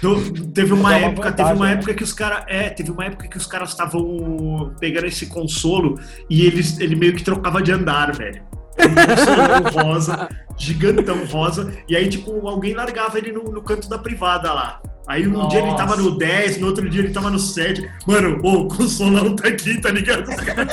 Do- 0.01 0.47
teve 0.53 0.73
uma 0.73 0.95
época, 0.97 1.33
teve 1.33 1.53
uma 1.53 1.67
né? 1.67 1.73
época 1.75 1.95
que 1.95 2.03
os 2.03 2.13
caras, 2.13 2.45
é, 2.49 2.69
teve 2.71 2.91
uma 2.91 3.05
época 3.05 3.29
que 3.29 3.37
os 3.37 3.47
caras 3.47 3.71
estavam 3.71 4.75
pegando 4.81 5.07
esse 5.07 5.27
consolo 5.27 5.99
e 6.29 6.45
eles, 6.47 6.79
ele 6.81 6.97
meio 6.97 7.15
que 7.15 7.23
trocava 7.23 7.63
de 7.63 7.73
andar, 7.73 8.13
velho. 8.13 8.43
Um 8.79 8.95
consolão 9.07 9.85
rosa, 9.85 10.29
gigantão 10.59 11.25
rosa, 11.27 11.73
e 11.89 11.95
aí, 11.95 12.09
tipo, 12.09 12.49
alguém 12.49 12.75
largava 12.75 13.19
ele 13.19 13.31
no, 13.33 13.45
no 13.45 13.63
canto 13.63 13.89
da 13.89 13.99
privada 13.99 14.53
lá. 14.53 14.81
Aí 15.07 15.27
um 15.27 15.49
dia 15.49 15.59
ele 15.59 15.71
Nossa. 15.71 15.85
tava 15.85 15.97
no 15.97 16.17
10, 16.17 16.59
no 16.59 16.69
outro 16.69 16.89
dia 16.89 17.03
ele 17.03 17.13
tava 17.13 17.31
no 17.31 17.39
7. 17.39 17.91
Mano, 18.07 18.39
o 18.43 18.69
consolão 18.69 19.35
tá 19.35 19.49
aqui, 19.49 19.81
tá 19.81 19.91
ligado? 19.91 20.29
Os 20.29 20.37
caras. 20.37 20.73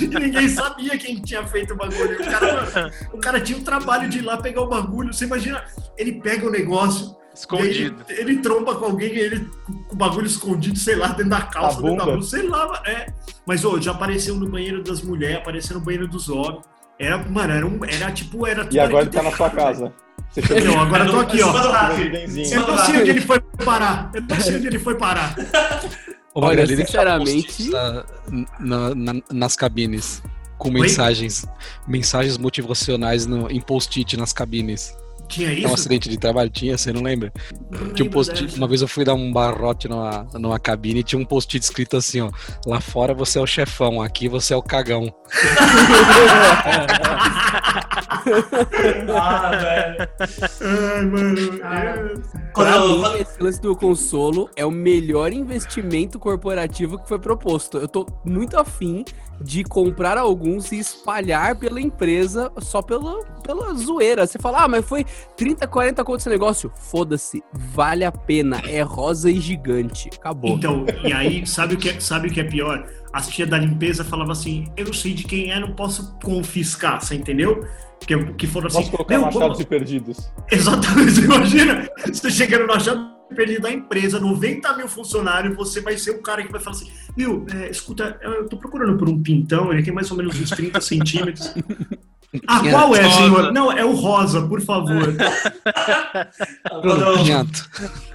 E 0.00 0.06
ninguém 0.06 0.48
sabia 0.48 0.98
quem 0.98 1.20
tinha 1.22 1.46
feito 1.46 1.72
o 1.72 1.76
bagulho. 1.76 2.20
O 2.20 2.24
cara, 2.24 2.92
o 3.12 3.18
cara 3.18 3.40
tinha 3.40 3.58
o 3.58 3.62
trabalho 3.62 4.08
de 4.08 4.18
ir 4.18 4.22
lá 4.22 4.36
pegar 4.36 4.62
o 4.62 4.66
bagulho. 4.68 5.12
Você 5.12 5.24
imagina, 5.24 5.64
ele 5.96 6.12
pega 6.20 6.46
o 6.46 6.50
negócio, 6.50 7.16
Escondido. 7.34 8.04
ele, 8.08 8.20
ele 8.20 8.36
tromba 8.40 8.74
com 8.74 8.84
alguém, 8.84 9.10
ele 9.10 9.48
com 9.88 9.94
o 9.94 9.96
bagulho 9.96 10.26
escondido, 10.26 10.78
sei 10.78 10.96
lá, 10.96 11.08
dentro 11.08 11.30
da 11.30 11.40
calça, 11.40 11.80
dentro 11.80 11.96
da 11.96 12.12
blusa, 12.12 12.36
sei 12.36 12.46
lá, 12.46 12.82
é. 12.84 13.06
Mas, 13.46 13.64
ô, 13.64 13.80
já 13.80 13.92
apareceu 13.92 14.36
no 14.36 14.48
banheiro 14.48 14.82
das 14.82 15.00
mulheres, 15.02 15.38
apareceu 15.38 15.78
no 15.78 15.84
banheiro 15.84 16.06
dos 16.06 16.28
homens. 16.28 16.62
Era, 16.98 17.16
mano, 17.18 17.52
era, 17.52 17.66
um, 17.66 17.80
era 17.84 18.12
tipo, 18.12 18.46
era 18.46 18.68
E 18.70 18.78
agora 18.78 19.04
ele 19.04 19.10
tá 19.10 19.22
na 19.22 19.32
sua 19.32 19.50
casa. 19.50 19.92
Você 20.34 20.60
Não, 20.60 20.80
agora 20.80 21.04
eu 21.04 21.10
tô 21.10 21.20
aqui, 21.20 21.42
ó. 21.42 21.48
Eu 21.48 22.66
não 22.66 22.78
sei 22.78 23.00
onde 23.00 23.10
ele 23.10 23.20
foi 23.20 23.40
parar. 23.64 24.10
Eu 24.14 24.22
não 24.22 24.40
sei 24.40 24.56
onde 24.56 24.66
ele 24.66 24.78
foi 24.78 24.94
parar. 24.96 25.34
Olha, 26.34 26.66
sinceramente- 26.66 27.70
na- 27.70 28.04
na- 28.58 28.94
na- 28.94 29.22
nas 29.30 29.54
cabines. 29.56 30.22
Com 30.56 30.70
Oi? 30.70 30.80
mensagens. 30.80 31.44
Mensagens 31.86 32.38
motivacionais 32.38 33.26
no, 33.26 33.50
em 33.50 33.60
post-it 33.60 34.16
nas 34.16 34.32
cabines. 34.32 34.94
Tinha 35.32 35.48
É 35.48 35.52
um 35.52 35.56
isso? 35.58 35.74
acidente 35.74 36.08
de 36.08 36.18
trabalho? 36.18 36.50
Tinha, 36.50 36.76
você 36.76 36.92
não 36.92 37.02
lembra? 37.02 37.32
Não 37.70 37.92
Tinha 37.94 38.06
um 38.06 38.10
post. 38.10 38.54
Uma 38.56 38.68
vez 38.68 38.82
eu 38.82 38.88
fui 38.88 39.04
dar 39.04 39.14
um 39.14 39.32
barrote 39.32 39.88
numa, 39.88 40.26
numa 40.34 40.58
cabine 40.58 41.00
e 41.00 41.02
tinha 41.02 41.20
um 41.20 41.24
post-it 41.24 41.62
escrito 41.64 41.96
assim, 41.96 42.20
ó. 42.20 42.30
Lá 42.66 42.80
fora 42.80 43.14
você 43.14 43.38
é 43.38 43.42
o 43.42 43.46
chefão, 43.46 44.02
aqui 44.02 44.28
você 44.28 44.52
é 44.52 44.56
o 44.56 44.62
cagão. 44.62 45.12
Ah, 49.14 49.50
velho. 49.50 50.08
Ai, 50.60 51.02
mano. 51.06 51.60
Ah. 51.64 51.84
é. 51.84 52.14
Quando 52.52 52.68
eu- 52.68 52.98
mim, 53.12 53.20
esse 53.20 53.42
lance 53.42 53.60
do 53.60 53.74
consolo 53.74 54.48
é 54.54 54.64
o 54.64 54.70
melhor 54.70 55.32
investimento 55.32 56.18
corporativo 56.18 56.98
que 56.98 57.08
foi 57.08 57.18
proposto. 57.18 57.78
Eu 57.78 57.88
tô 57.88 58.06
muito 58.24 58.58
afim 58.58 59.04
de 59.40 59.64
comprar 59.64 60.18
alguns 60.18 60.70
e 60.70 60.78
espalhar 60.78 61.56
pela 61.56 61.80
empresa 61.80 62.52
só 62.60 62.82
pela, 62.82 63.24
pela 63.42 63.74
zoeira. 63.74 64.26
Você 64.26 64.38
fala, 64.38 64.64
ah, 64.64 64.68
mas 64.68 64.84
foi 64.84 65.04
30, 65.36 65.66
40 65.66 66.04
conto 66.04 66.20
esse 66.20 66.28
negócio. 66.28 66.70
Foda-se, 66.74 67.42
vale 67.52 68.04
a 68.04 68.12
pena. 68.12 68.60
É 68.66 68.82
rosa 68.82 69.30
e 69.30 69.40
gigante. 69.40 70.10
Acabou. 70.14 70.56
Então, 70.56 70.84
e 71.04 71.12
aí, 71.12 71.46
sabe 71.46 71.74
o, 71.74 71.76
que 71.78 71.88
é, 71.90 72.00
sabe 72.00 72.28
o 72.28 72.30
que 72.30 72.40
é 72.40 72.44
pior? 72.44 72.86
As 73.12 73.28
tia 73.28 73.46
da 73.46 73.58
limpeza 73.58 74.04
falavam 74.04 74.32
assim: 74.32 74.66
eu 74.76 74.86
não 74.86 74.92
sei 74.92 75.12
de 75.14 75.24
quem 75.24 75.50
é, 75.52 75.58
não 75.60 75.72
posso 75.74 76.16
confiscar, 76.22 77.00
você 77.02 77.14
entendeu? 77.14 77.66
Que, 78.00 78.16
que 78.34 78.46
foram 78.46 78.66
assim. 78.66 78.78
Posso 78.78 78.90
colocar 78.90 79.14
"Meu, 79.14 79.22
machados 79.26 79.48
como- 79.48 79.62
e 79.62 79.66
perdidos. 79.66 80.32
Exatamente, 80.50 81.12
você 81.12 81.24
imagina? 81.24 81.88
Você 82.06 82.30
chegando 82.30 82.66
no 82.66 82.72
achado 82.72 83.12
perdido 83.34 83.62
da 83.62 83.72
empresa, 83.72 84.20
90 84.20 84.76
mil 84.76 84.86
funcionários, 84.88 85.56
você 85.56 85.80
vai 85.80 85.96
ser 85.96 86.10
o 86.10 86.20
cara 86.20 86.42
que 86.42 86.50
vai 86.52 86.60
falar 86.60 86.76
assim: 86.76 86.90
Viu, 87.16 87.46
é, 87.54 87.70
escuta, 87.70 88.18
eu 88.22 88.48
tô 88.48 88.56
procurando 88.56 88.96
por 88.98 89.08
um 89.08 89.22
pintão, 89.22 89.72
ele 89.72 89.82
tem 89.82 89.92
mais 89.92 90.10
ou 90.10 90.16
menos 90.16 90.38
uns 90.40 90.50
30 90.50 90.80
centímetros. 90.80 91.54
Ah, 92.46 92.60
qual 92.70 92.94
é, 92.96 93.02
senhor? 93.10 93.52
Não, 93.52 93.70
é 93.72 93.84
o 93.84 93.92
rosa, 93.94 94.42
por 94.46 94.60
favor. 94.62 95.02
quando 96.82 97.02
eu-. 97.04 97.16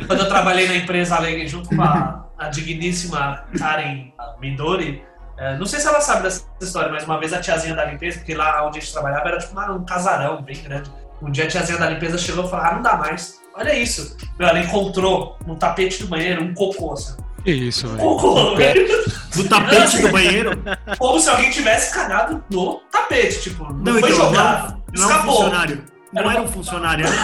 Quando 0.08 0.19
eu 0.19 0.27
trabalhei 0.27 0.67
na 0.67 0.75
empresa 0.75 1.15
Alegre 1.15 1.47
junto 1.47 1.69
com 1.69 1.82
a, 1.82 2.25
a 2.38 2.49
digníssima 2.49 3.43
Karen 3.58 4.12
Midori, 4.39 5.03
eh, 5.38 5.56
não 5.58 5.65
sei 5.65 5.80
se 5.80 5.88
ela 5.88 6.01
sabe 6.01 6.23
dessa 6.23 6.45
história, 6.62 6.91
mas 6.91 7.03
uma 7.06 7.19
vez 7.19 7.32
a 7.34 7.39
tiazinha 7.39 7.75
da 7.75 7.86
limpeza, 7.86 8.17
porque 8.19 8.34
lá 8.34 8.65
onde 8.65 8.77
a 8.80 8.82
gente 8.82 8.91
trabalhava 8.93 9.27
era 9.30 9.38
tipo 9.38 9.51
uma- 9.53 9.71
um 9.71 9.86
casarão 9.86 10.41
bem 10.41 10.58
grande. 10.63 10.89
Um 11.21 11.32
dia 11.32 11.45
a 11.45 11.47
tiazinha 11.47 11.77
da 11.77 11.89
limpeza 11.89 12.17
chegou 12.17 12.45
e 12.45 12.49
falou: 12.49 12.65
Ah, 12.65 12.75
não 12.75 12.82
dá 12.82 12.95
mais. 12.97 13.39
Olha 13.56 13.73
isso. 13.77 14.15
Meu, 14.38 14.47
ela 14.47 14.60
encontrou 14.60 15.36
no 15.47 15.56
tapete 15.56 16.01
do 16.03 16.08
banheiro 16.08 16.43
um 16.43 16.53
cocô, 16.53 16.93
assim. 16.93 17.15
Que 17.47 17.53
isso, 17.53 17.88
velho. 17.88 18.55
Velho. 18.57 18.88
Do 19.33 19.43
tapete 19.47 20.01
do 20.01 20.10
banheiro? 20.10 20.51
Como 20.99 21.17
se 21.17 21.29
alguém 21.29 21.49
tivesse 21.49 21.93
cagado 21.93 22.43
no 22.49 22.81
tapete. 22.91 23.39
Tipo, 23.43 23.63
não, 23.71 23.93
Não, 23.93 23.99
foi 24.01 24.12
então, 24.12 24.25
jogado. 24.25 24.71
não, 24.93 25.03
não 25.03 25.10
é 25.10 25.13
escapou. 25.13 25.36
funcionário. 25.38 25.83
Não 26.12 26.29
era 26.31 26.41
um 26.41 26.47
funcionário, 26.49 27.05
era 27.05 27.15
um 27.15 27.23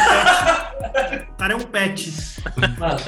pet. 0.93 1.27
O 1.29 1.36
cara 1.36 1.53
é 1.53 1.55
um 1.57 1.59
pet. 1.59 2.13
Mano, 2.77 2.99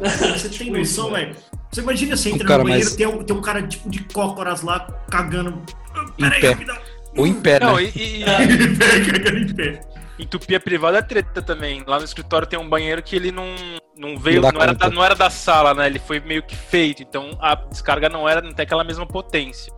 Você 0.00 0.48
tem 0.48 0.58
Tipo 0.58 0.78
noção, 0.78 1.10
velho? 1.12 1.36
Você 1.70 1.80
imagina 1.80 2.16
você 2.16 2.30
entra 2.30 2.46
cara 2.48 2.58
no 2.58 2.64
banheiro, 2.64 2.86
mais- 2.86 2.96
tem, 2.96 3.06
um, 3.06 3.22
tem 3.22 3.36
um 3.36 3.40
cara 3.40 3.62
tipo 3.62 3.88
de 3.88 4.00
cócoras 4.04 4.62
lá 4.62 4.80
cagando. 5.10 5.62
Peraí, 6.18 6.42
rapidão. 6.44 6.76
Ou 7.16 7.24
em 7.26 7.34
pé, 7.34 7.60
Não, 7.60 7.76
né? 7.76 7.84
e, 7.94 8.22
e 8.22 8.22
Em 8.66 8.74
pé, 8.76 9.00
cagando 9.12 9.38
em 9.38 9.54
pé. 9.54 9.80
Entupir 10.18 10.56
a 10.56 10.60
privada 10.60 10.98
é 10.98 11.02
treta 11.02 11.42
também. 11.42 11.82
Lá 11.86 11.98
no 11.98 12.04
escritório 12.04 12.46
tem 12.46 12.58
um 12.58 12.68
banheiro 12.68 13.02
que 13.02 13.16
ele 13.16 13.30
não, 13.32 13.46
não 13.96 14.16
veio, 14.18 14.40
Não 14.40 14.62
era 14.62 14.74
da, 14.74 14.90
não 14.90 15.04
era 15.04 15.14
da 15.14 15.30
sala, 15.30 15.74
né? 15.74 15.86
Ele 15.86 15.98
foi 15.98 16.20
meio 16.20 16.42
que 16.42 16.54
feito. 16.56 17.02
Então 17.02 17.36
a 17.40 17.54
descarga 17.54 18.08
não 18.08 18.28
era, 18.28 18.40
não 18.40 18.52
tem 18.52 18.64
aquela 18.64 18.84
mesma 18.84 19.06
potência. 19.06 19.72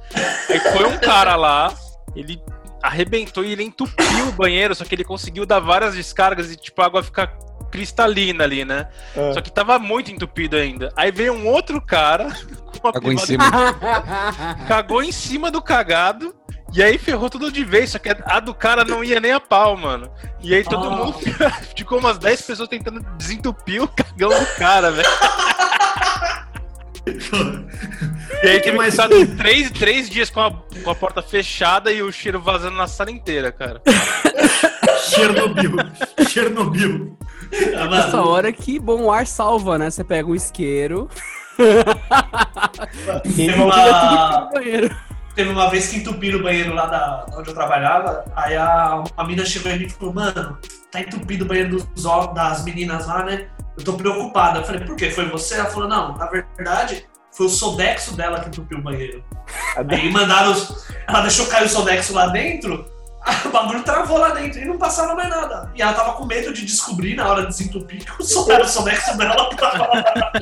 Aí 0.48 0.58
foi 0.60 0.86
um 0.86 0.98
cara 0.98 1.36
lá, 1.36 1.72
ele 2.14 2.40
arrebentou 2.82 3.44
e 3.44 3.52
ele 3.52 3.62
entupiu 3.62 4.28
o 4.28 4.32
banheiro, 4.32 4.74
só 4.74 4.84
que 4.84 4.94
ele 4.94 5.04
conseguiu 5.04 5.46
dar 5.46 5.58
várias 5.60 5.94
descargas 5.94 6.50
e 6.52 6.56
tipo 6.56 6.82
a 6.82 6.86
água 6.86 7.02
ficar 7.02 7.28
cristalina 7.70 8.44
ali, 8.44 8.64
né? 8.64 8.88
É. 9.16 9.32
Só 9.32 9.40
que 9.40 9.50
tava 9.50 9.78
muito 9.78 10.10
entupido 10.12 10.54
ainda. 10.56 10.92
Aí 10.94 11.10
veio 11.10 11.32
um 11.32 11.48
outro 11.48 11.80
cara 11.80 12.28
com 12.80 12.92
Cagou 12.92 13.10
em 13.12 13.16
privada- 13.16 13.24
cima. 13.26 13.74
cagou 14.68 15.02
em 15.02 15.10
cima 15.10 15.50
do 15.50 15.60
cagado. 15.62 16.34
E 16.74 16.82
aí 16.82 16.98
ferrou 16.98 17.30
tudo 17.30 17.52
de 17.52 17.64
vez, 17.64 17.90
só 17.90 17.98
que 18.00 18.08
a 18.08 18.40
do 18.40 18.52
cara 18.52 18.84
não 18.84 19.04
ia 19.04 19.20
nem 19.20 19.30
a 19.32 19.38
pau, 19.38 19.76
mano. 19.76 20.10
E 20.40 20.52
aí 20.54 20.64
todo 20.64 20.88
Ah. 20.88 20.90
mundo 20.90 21.16
ficou 21.76 21.98
umas 22.00 22.18
10 22.18 22.42
pessoas 22.42 22.68
tentando 22.68 23.00
desentupir 23.16 23.80
o 23.82 23.86
cagão 23.88 24.30
do 24.30 24.46
cara, 24.58 24.90
velho. 24.90 25.08
E 28.42 28.48
aí 28.48 28.60
teve 28.60 28.76
mais 28.76 28.94
que 28.96 29.02
estar 29.02 29.08
três, 29.36 29.70
três 29.70 30.08
dias 30.08 30.30
com 30.30 30.40
a, 30.40 30.50
com 30.82 30.90
a 30.90 30.94
porta 30.94 31.20
fechada 31.22 31.92
e 31.92 32.02
o 32.02 32.10
cheiro 32.10 32.40
vazando 32.40 32.76
na 32.76 32.86
sala 32.86 33.10
inteira, 33.10 33.52
cara. 33.52 33.80
Chernobyl. 35.10 35.76
Chernobyl. 36.28 37.16
ah, 37.78 37.86
Nessa 37.88 38.22
hora 38.22 38.50
que 38.52 38.78
bom 38.78 39.12
ar 39.12 39.26
salva, 39.26 39.76
né? 39.78 39.90
Você 39.90 40.02
pega 40.02 40.28
um 40.28 40.34
isqueiro, 40.34 41.08
tudo 43.36 43.64
uma, 43.64 44.48
pro 44.48 44.60
banheiro. 44.60 44.96
Teve 45.34 45.50
uma 45.50 45.68
vez 45.68 45.88
que 45.88 45.96
entupiram 45.96 46.38
o 46.38 46.42
banheiro 46.42 46.72
lá 46.74 46.86
da, 46.86 47.26
onde 47.32 47.50
eu 47.50 47.54
trabalhava, 47.54 48.24
aí 48.36 48.56
a, 48.56 49.02
a 49.16 49.24
mina 49.24 49.44
chegou 49.44 49.72
em 49.72 49.80
mim 49.80 49.86
e 49.86 49.90
falou, 49.90 50.14
mano, 50.14 50.58
tá 50.92 51.00
entupido 51.00 51.44
o 51.44 51.48
banheiro 51.48 51.76
dos, 51.76 52.04
das 52.34 52.64
meninas 52.64 53.06
lá, 53.06 53.24
né? 53.24 53.48
Eu 53.76 53.84
tô 53.84 53.94
preocupada. 53.94 54.60
Eu 54.60 54.64
falei, 54.64 54.82
por 54.82 54.94
quê? 54.94 55.10
Foi 55.10 55.28
você? 55.28 55.56
Ela 55.56 55.66
falou, 55.66 55.88
não, 55.88 56.16
na 56.16 56.26
verdade, 56.26 57.04
foi 57.32 57.46
o 57.46 57.48
Sodexo 57.48 58.16
dela 58.16 58.38
que 58.38 58.48
entupiu 58.48 58.78
o 58.78 58.82
banheiro. 58.82 59.24
Aí 59.76 60.08
mandaram 60.10 60.52
os. 60.52 60.88
Ela 61.08 61.22
deixou 61.22 61.46
cair 61.46 61.66
o 61.66 61.68
Sodexo 61.68 62.14
lá 62.14 62.28
dentro, 62.28 62.86
o 63.44 63.48
bagulho 63.48 63.82
travou 63.82 64.18
lá 64.18 64.30
dentro 64.30 64.60
e 64.60 64.64
não 64.64 64.78
passava 64.78 65.14
mais 65.14 65.28
nada. 65.28 65.70
E 65.74 65.82
ela 65.82 65.94
tava 65.94 66.12
com 66.12 66.26
medo 66.26 66.52
de 66.52 66.64
descobrir 66.64 67.16
na 67.16 67.26
hora 67.26 67.42
de 67.42 67.48
desentupir 67.48 68.04
que 68.04 68.22
o 68.22 68.24
Sodexo, 68.24 68.84
dela 69.18 69.48
que 69.50 69.56
tava 69.56 69.88
lá. 69.88 70.32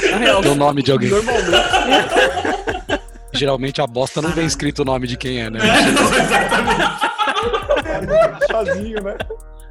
Tem 0.00 0.30
o 0.50 0.54
nome 0.54 0.82
de 0.82 0.92
alguém. 0.92 1.10
Normalmente. 1.10 2.81
Geralmente 3.32 3.80
a 3.80 3.86
bosta 3.86 4.20
não 4.20 4.30
vem 4.30 4.46
escrito 4.46 4.80
o 4.82 4.84
nome 4.84 5.06
de 5.06 5.16
quem 5.16 5.40
é, 5.40 5.50
né? 5.50 5.58
Crachazinho, 8.38 9.02
né? 9.04 9.16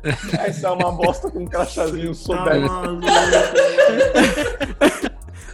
Aí 0.40 0.54
sai 0.54 0.72
uma 0.72 0.92
bosta 0.92 1.30
com 1.30 1.40
um 1.40 1.46
crachazinho 1.46 2.14
Tá 2.16 2.56
maluco. 2.60 3.08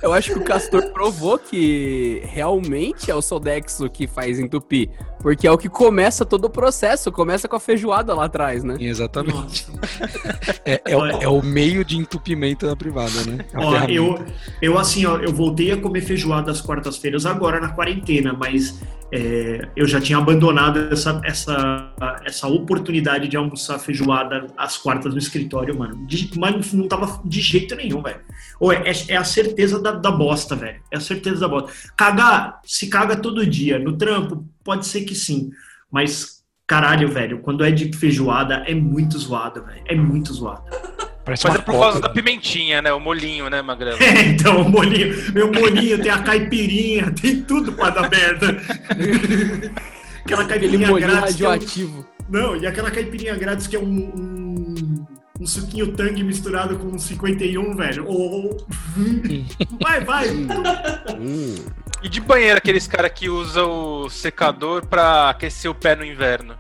Eu 0.02 0.14
acho 0.14 0.34
que 0.34 0.40
o 0.40 0.44
Castor 0.44 0.92
provou 0.92 1.38
que 1.40 2.22
realmente 2.26 3.10
é 3.10 3.16
o 3.16 3.22
Sodexo 3.22 3.90
que 3.90 4.08
faz 4.08 4.40
entupir. 4.40 4.90
Porque 5.20 5.48
é 5.48 5.52
o 5.52 5.58
que 5.58 5.68
começa 5.68 6.24
todo 6.26 6.46
o 6.46 6.50
processo. 6.50 7.12
Começa 7.12 7.48
com 7.48 7.56
a 7.56 7.60
feijoada 7.60 8.14
lá 8.14 8.26
atrás, 8.26 8.64
né? 8.64 8.76
Exatamente. 8.80 9.66
É, 10.66 10.82
é 10.86 10.98
o, 10.98 11.06
é 11.06 11.28
o 11.30 11.42
meio 11.42 11.84
de 11.86 11.98
entupimento 11.98 12.66
da 12.68 12.76
privada, 12.76 13.24
né? 13.26 13.46
A 13.54 13.60
Ó, 13.62 13.72
ferramenta. 13.72 13.94
eu, 13.94 14.26
eu 14.62 14.78
assim, 14.78 15.06
ó, 15.06 15.18
eu 15.18 15.32
voltei 15.32 15.72
a 15.72 15.78
comer 15.78 16.02
feijoada 16.02 16.52
às 16.52 16.60
quartas-feiras 16.60 17.26
agora 17.26 17.60
na 17.62 17.70
quarentena, 17.70 18.34
mas 18.38 18.82
é, 19.12 19.66
eu 19.78 19.88
já 19.88 20.02
tinha 20.02 20.18
abandonado 20.18 20.90
essa, 20.92 21.22
essa, 21.24 21.94
essa 22.26 22.48
oportunidade 22.48 23.30
de 23.30 23.38
almoçar 23.38 23.80
feijoada 23.80 24.48
às 24.58 24.78
quartas 24.78 25.14
no 25.14 25.20
escritório, 25.20 25.78
mano. 25.78 26.06
De- 26.06 26.32
mas 26.38 26.74
não 26.74 26.86
tava 26.88 27.22
de 27.24 27.40
jeito 27.40 27.74
nenhum, 27.76 28.02
velho. 28.02 28.20
Ou 28.60 28.72
é, 28.74 28.84
é- 28.90 29.12
é 29.14 29.16
a 29.16 29.24
certeza 29.24 29.82
da, 29.82 29.87
da 29.92 30.12
bosta, 30.12 30.56
velho. 30.56 30.82
É 30.92 30.98
a 30.98 31.02
certeza 31.02 31.42
da 31.42 31.48
bosta. 31.48 31.72
Cagar, 31.96 32.60
se 32.66 32.88
caga 32.88 33.16
todo 33.16 33.46
dia. 33.46 33.80
No 33.80 33.98
trampo, 33.98 34.46
pode 34.64 34.86
ser 34.88 35.02
que 35.02 35.16
sim. 35.16 35.50
Mas, 35.92 36.44
caralho, 36.66 37.08
velho, 37.10 37.40
quando 37.40 37.64
é 37.64 37.72
de 37.72 37.96
feijoada, 37.98 38.64
é 38.68 38.74
muito 38.76 39.18
zoado, 39.18 39.64
velho. 39.64 39.82
É 39.86 39.96
muito 39.96 40.34
zoado. 40.34 40.64
Parece 41.26 41.46
Mas 41.46 41.56
é 41.56 41.62
por 41.62 41.74
causa 41.78 42.00
da 42.00 42.08
pimentinha, 42.10 42.82
né? 42.82 42.94
O 42.94 43.00
molinho, 43.02 43.50
né, 43.50 43.62
Magrelo? 43.62 44.02
É, 44.02 44.22
então, 44.32 44.62
o 44.62 44.70
molinho, 44.70 45.14
meu 45.34 45.52
molinho 45.52 46.02
tem 46.02 46.10
a 46.12 46.20
caipirinha, 46.24 47.12
tem 47.22 47.42
tudo 47.42 47.74
pra 47.74 47.90
dar 47.90 48.10
merda. 48.10 48.58
aquela 50.24 50.46
caipirinha 50.46 50.88
grátis. 51.00 51.36
que 51.36 51.44
é 51.44 51.48
um- 51.48 51.52
radioativo. 51.52 52.06
não, 52.30 52.56
e 52.56 52.66
aquela 52.66 52.90
caipirinha 52.92 53.36
grátis 53.36 53.68
que 53.68 53.76
é 53.76 53.80
um, 53.80 53.84
um, 53.84 55.06
um 55.40 55.46
suquinho 55.46 55.94
tangue 55.96 56.24
misturado 56.24 56.78
com 56.78 56.88
um 56.88 56.98
51, 57.00 57.76
velho. 57.76 58.06
Oh, 58.08 58.58
vai, 59.84 60.02
vai. 60.04 60.28
E 62.04 62.10
de 62.10 62.22
banheiro, 62.22 62.58
aqueles 62.58 62.88
caras 62.88 63.12
que 63.14 63.30
usam 63.30 64.02
o 64.04 64.10
secador 64.10 64.86
pra 64.86 65.30
aquecer 65.30 65.70
o 65.70 65.76
pé 65.76 65.96
no 65.96 66.06
inverno. 66.06 66.56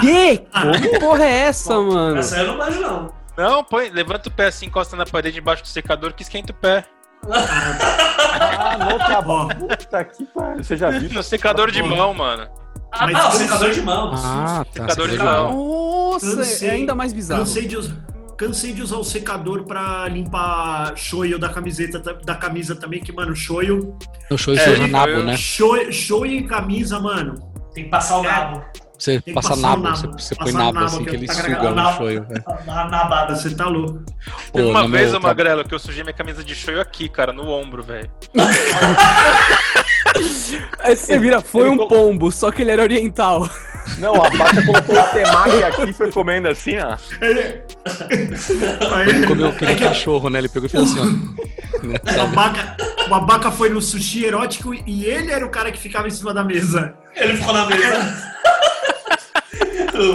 Que? 0.00 0.38
Que 0.38 0.98
porra 0.98 1.24
é 1.24 1.38
essa, 1.42 1.80
mano? 1.80 2.18
Essa 2.18 2.38
eu 2.38 2.46
não 2.48 2.58
manjo, 2.58 2.80
não. 2.80 3.12
Não, 3.36 3.64
põe, 3.64 3.88
levanta 3.90 4.28
o 4.28 4.32
pé 4.32 4.48
assim, 4.48 4.66
encosta 4.66 4.96
na 4.96 5.06
parede 5.06 5.38
embaixo 5.38 5.62
do 5.62 5.68
secador 5.68 6.12
que 6.12 6.22
esquenta 6.22 6.52
o 6.52 6.54
pé. 6.54 6.84
Ah, 7.30 8.76
não 8.78 8.98
tá 8.98 9.20
bom. 9.22 9.48
Puta 9.48 10.04
que 10.04 10.24
pariu. 10.26 10.62
Você 10.64 10.76
já 10.76 10.90
viu? 10.90 11.10
No 11.12 11.22
secador 11.22 11.70
de 11.70 11.82
mão, 11.82 12.12
mano. 12.14 12.48
Ah, 12.92 13.06
Mas 13.06 13.12
não, 13.12 13.30
secador 13.30 13.68
se- 13.68 13.74
de 13.74 13.82
mão. 13.82 14.12
Ah, 14.16 14.64
tá. 14.64 14.72
Secador 14.72 15.06
de 15.08 15.12
secador 15.16 15.42
mão. 15.42 15.50
Eu 15.52 16.12
Nossa, 16.12 16.44
sei. 16.44 16.68
é 16.68 16.72
ainda 16.72 16.94
mais 16.94 17.12
bizarro. 17.12 17.40
Cansei 17.42 17.66
de 17.66 17.76
usar. 17.76 17.94
Cansei 18.40 18.72
de 18.72 18.80
usar 18.82 18.96
o 18.96 19.04
secador 19.04 19.64
pra 19.64 20.08
limpar 20.08 20.96
shoyu 20.96 21.38
da 21.38 21.50
camiseta 21.50 21.98
da 21.98 22.34
camisa 22.34 22.74
também, 22.74 22.98
que, 22.98 23.12
mano, 23.12 23.36
shoyu. 23.36 23.94
O 24.30 24.38
show 24.38 24.54
É, 24.54 24.64
é, 24.64 24.76
eu- 24.78 24.88
nabo, 24.88 25.22
né? 25.22 25.36
Shoyu, 25.36 25.92
shoyu 25.92 26.32
em 26.32 26.46
camisa, 26.46 26.98
mano. 26.98 27.34
Tem 27.74 27.84
que 27.84 27.90
passar 27.90 28.16
o 28.16 28.22
nabo. 28.22 28.64
Você 28.98 29.20
passa 29.34 29.56
nabo, 29.56 29.82
nabo, 29.82 29.96
você, 29.96 30.06
você 30.06 30.34
põe 30.34 30.46
passar 30.52 30.58
nabo, 30.58 30.72
nabo, 30.74 30.86
assim, 30.86 31.04
que 31.04 31.16
ele 31.16 31.26
tá 31.26 31.34
suga 31.34 31.70
no 31.70 31.92
shoyu. 31.92 32.20
né? 32.22 32.42
Na 32.66 32.88
nabada. 32.88 33.36
Você 33.36 33.54
tá 33.54 33.66
louco. 33.66 34.02
Pô, 34.52 34.58
uma 34.70 34.88
vez, 34.88 35.10
meu 35.10 35.20
ô 35.20 35.22
Magrelo, 35.22 35.62
que 35.62 35.74
eu 35.74 35.78
sujei 35.78 36.02
minha 36.02 36.14
camisa 36.14 36.42
de 36.42 36.54
shoyu 36.54 36.80
aqui, 36.80 37.10
cara, 37.10 37.34
no 37.34 37.46
ombro, 37.46 37.82
velho. 37.82 38.10
Aí 40.80 40.96
você 40.96 41.18
vira, 41.18 41.40
foi 41.40 41.68
um 41.68 41.88
pombo, 41.88 42.30
só 42.30 42.50
que 42.50 42.62
ele 42.62 42.70
era 42.70 42.82
oriental. 42.82 43.48
Não, 43.98 44.14
a 44.14 44.30
Baca 44.30 44.62
colocou 44.64 44.98
o 44.98 45.02
temaki 45.08 45.62
aqui 45.64 45.90
e 45.90 45.92
foi 45.92 46.12
comendo 46.12 46.48
assim, 46.48 46.78
ó. 46.78 46.96
Aí, 48.94 49.26
Comeu 49.26 49.52
que 49.52 49.64
nem 49.64 49.76
cachorro, 49.76 50.28
né? 50.28 50.38
Ele 50.38 50.48
pegou 50.48 50.66
e 50.66 50.70
fez 50.70 50.82
assim, 50.84 51.00
ó. 51.00 51.04
O, 51.86 52.20
abaca, 52.20 52.76
o 53.08 53.14
abaca 53.14 53.50
foi 53.50 53.70
no 53.70 53.80
sushi 53.80 54.24
erótico 54.24 54.74
e 54.74 55.04
ele 55.04 55.32
era 55.32 55.44
o 55.44 55.50
cara 55.50 55.72
que 55.72 55.78
ficava 55.78 56.06
em 56.06 56.10
cima 56.10 56.34
da 56.34 56.44
mesa. 56.44 56.94
Ele 57.16 57.36
ficou 57.36 57.52
na 57.52 57.66
mesa. 57.66 58.30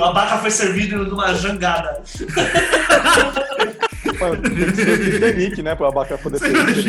A 0.03 0.11
vaca 0.11 0.37
foi 0.37 0.49
servida 0.49 0.97
numa 0.97 1.33
jangada. 1.35 2.01
Tem 4.17 4.55
que 4.55 4.75
ser 4.75 4.89
o 4.91 5.11
Titanic, 5.11 5.61
né? 5.61 5.75
Pra 5.75 5.91
Baca 5.91 6.17
poder 6.17 6.39
velho? 6.39 6.83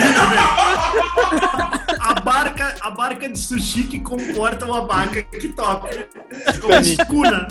A 2.01 2.15
barca, 2.21 2.75
a 2.81 2.91
barca 2.91 3.29
de 3.29 3.39
sushi 3.39 3.85
que 3.85 4.01
comporta 4.01 4.67
o 4.67 4.75
abaca, 4.75 5.23
que 5.23 5.49
top. 5.49 5.89
Como 6.61 6.75
escuna. 6.75 7.49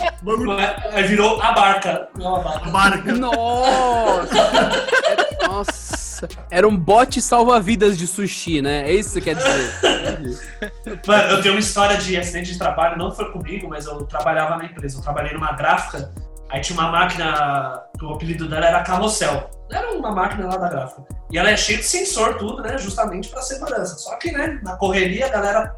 Aí 0.93 1.03
virou 1.03 1.41
a 1.41 1.51
barca. 1.51 2.07
Não 2.17 2.35
a 2.35 2.39
vaca. 2.39 2.65
a 2.67 2.69
barca. 2.69 3.13
Nossa! 3.13 4.51
Nossa! 5.47 6.27
Era 6.49 6.67
um 6.67 6.75
bote 6.75 7.21
salva-vidas 7.21 7.97
de 7.97 8.07
sushi, 8.07 8.61
né? 8.61 8.89
É 8.89 8.93
isso 8.93 9.19
que 9.19 9.19
você 9.19 9.21
quer 9.21 9.35
dizer. 9.35 11.01
Mano, 11.05 11.23
eu 11.31 11.41
tenho 11.41 11.53
uma 11.55 11.59
história 11.59 11.97
de 11.97 12.17
acidente 12.17 12.53
de 12.53 12.57
trabalho, 12.57 12.97
não 12.97 13.11
foi 13.11 13.31
comigo, 13.31 13.67
mas 13.69 13.85
eu 13.85 14.03
trabalhava 14.05 14.55
na 14.57 14.65
empresa. 14.65 14.97
Eu 14.97 15.01
trabalhei 15.01 15.33
numa 15.33 15.51
gráfica, 15.53 16.13
aí 16.49 16.61
tinha 16.61 16.79
uma 16.79 16.89
máquina, 16.91 17.81
que 17.99 18.05
o 18.05 18.13
apelido 18.13 18.47
dela 18.47 18.65
era 18.67 18.81
carrossel. 18.81 19.49
Era 19.71 19.91
uma 19.93 20.11
máquina 20.11 20.47
lá 20.47 20.57
da 20.57 20.69
gráfica. 20.69 21.03
E 21.31 21.37
ela 21.37 21.49
é 21.49 21.57
cheia 21.57 21.79
de 21.79 21.83
sensor, 21.85 22.35
tudo, 22.37 22.61
né? 22.61 22.77
Justamente 22.77 23.29
pra 23.29 23.41
segurança. 23.41 23.95
Só 23.97 24.15
que, 24.17 24.31
né, 24.31 24.59
na 24.63 24.75
correria, 24.75 25.25
a 25.25 25.29
galera 25.29 25.75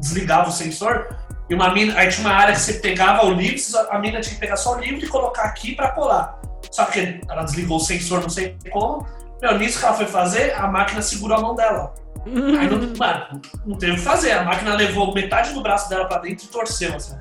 desligava 0.00 0.48
o 0.48 0.52
sensor. 0.52 1.16
E 1.48 1.54
uma 1.54 1.72
mina, 1.72 1.94
aí 1.98 2.08
tinha 2.08 2.26
uma 2.26 2.34
área 2.34 2.54
que 2.54 2.60
você 2.60 2.74
pegava 2.74 3.24
o 3.26 3.30
livro, 3.32 3.60
a 3.90 3.98
mina 3.98 4.20
tinha 4.20 4.34
que 4.34 4.40
pegar 4.40 4.56
só 4.56 4.76
o 4.76 4.80
livro 4.80 5.04
e 5.04 5.08
colocar 5.08 5.42
aqui 5.44 5.74
pra 5.76 5.90
colar. 5.92 6.40
Só 6.70 6.86
que 6.86 7.20
ela 7.28 7.42
desligou 7.44 7.76
o 7.76 7.80
sensor, 7.80 8.20
não 8.22 8.30
sei 8.30 8.56
como. 8.72 9.06
Meu, 9.40 9.58
nisso 9.58 9.78
que 9.78 9.84
ela 9.84 9.94
foi 9.94 10.06
fazer, 10.06 10.54
a 10.54 10.66
máquina 10.66 11.02
segurou 11.02 11.36
a 11.36 11.40
mão 11.40 11.54
dela. 11.54 11.94
Aí 12.26 12.68
não, 12.70 12.78
mano, 12.98 13.42
não 13.66 13.76
teve 13.76 13.92
o 13.92 13.96
que 13.96 14.00
fazer. 14.00 14.32
A 14.32 14.42
máquina 14.44 14.74
levou 14.74 15.12
metade 15.14 15.52
do 15.52 15.60
braço 15.62 15.88
dela 15.90 16.06
pra 16.06 16.18
dentro 16.18 16.46
e 16.46 16.48
torceu, 16.48 16.94
assim. 16.96 17.14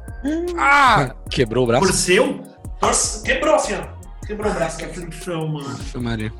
Ah! 0.58 1.14
Quebrou 1.30 1.66
o 1.66 1.68
braço? 1.68 1.86
Torceu? 1.86 2.42
Torce- 2.80 3.22
quebrou, 3.24 3.56
assim, 3.56 3.74
ó. 3.76 4.03
Quebrou 4.26 4.52
o 4.52 4.56
braço. 4.56 4.78
Que 4.78 4.86
aflição, 4.86 5.48
mano. 5.48 5.78
Maria. 6.02 6.34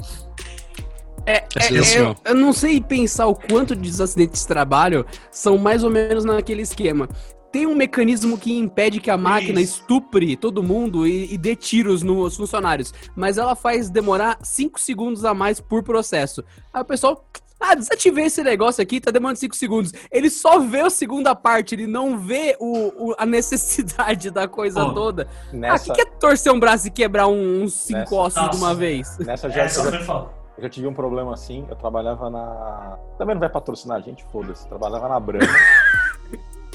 É, 1.26 1.36
é, 1.36 1.44
é 1.62 2.00
eu, 2.00 2.16
eu 2.26 2.36
não 2.36 2.52
sei 2.52 2.82
pensar 2.82 3.28
o 3.28 3.36
quanto 3.36 3.76
de 3.76 3.90
acidentes 4.02 4.42
de 4.42 4.48
trabalho 4.48 5.06
são 5.32 5.58
mais 5.58 5.84
ou 5.84 5.90
menos 5.90 6.26
naquele 6.26 6.62
esquema. 6.62 7.08
Tem 7.52 7.68
um 7.68 7.76
mecanismo 7.76 8.36
que 8.38 8.58
impede 8.58 9.00
que 9.00 9.12
a 9.12 9.18
máquina 9.18 9.62
Isso. 9.62 9.82
estupre 9.82 10.36
todo 10.36 10.64
mundo 10.64 11.08
e, 11.08 11.32
e 11.32 11.38
dê 11.38 11.56
tiros 11.56 12.02
nos 12.02 12.36
funcionários, 12.36 12.92
mas 13.16 13.38
ela 13.38 13.56
faz 13.56 13.92
demorar 13.92 14.40
5 14.42 14.80
segundos 14.80 15.24
a 15.24 15.36
mais 15.36 15.62
por 15.62 15.84
processo. 15.84 16.44
Aí 16.74 16.82
o 16.82 16.86
pessoal, 16.86 17.24
ah, 17.64 17.76
desativei 17.76 18.26
esse 18.26 18.44
negócio 18.44 18.82
aqui, 18.82 19.00
tá 19.00 19.10
demorando 19.12 19.40
5 19.40 19.56
segundos. 19.56 19.92
Ele 20.12 20.30
só 20.30 20.60
vê 20.60 20.82
a 20.82 20.90
segunda 20.90 21.34
parte, 21.34 21.74
ele 21.76 21.88
não 21.88 22.18
vê 22.18 22.56
o, 22.60 23.12
o- 23.12 23.16
a 23.18 23.26
necessidade 23.26 24.30
da 24.30 24.48
coisa 24.48 24.84
Ó, 24.84 24.94
toda. 24.94 25.28
Ah, 25.52 25.54
o 25.54 25.58
Nessa, 25.58 25.86
que, 25.86 25.94
que 25.94 26.02
é 26.02 26.06
torcer 26.20 26.52
um 26.52 26.60
braço 26.60 26.88
e 26.88 26.92
quebrar 26.92 27.28
um- 27.28 27.64
uns 27.64 27.74
cinco 27.74 28.00
Nessa- 28.00 28.16
ossos 28.16 28.50
de 28.52 28.58
uma 28.58 28.68
Nossa. 28.68 28.76
vez? 28.76 29.18
nessa 29.20 29.50
já, 29.50 29.62
Essa 29.64 29.82
eu 29.82 29.92
já, 30.04 30.14
eu 30.58 30.64
já 30.64 30.70
tive 30.70 30.88
um 30.88 30.94
problema 30.94 31.34
assim. 31.34 31.66
Eu 31.70 31.76
trabalhava 31.76 32.30
na. 32.30 32.98
Também 33.18 33.36
não 33.36 33.40
vai 33.40 33.50
patrocinar 33.50 33.98
a 33.98 34.02
gente, 34.02 34.24
foda-se. 34.32 34.68
Trabalhava 34.68 35.08
na 35.10 35.20
Brahma. 35.20 35.48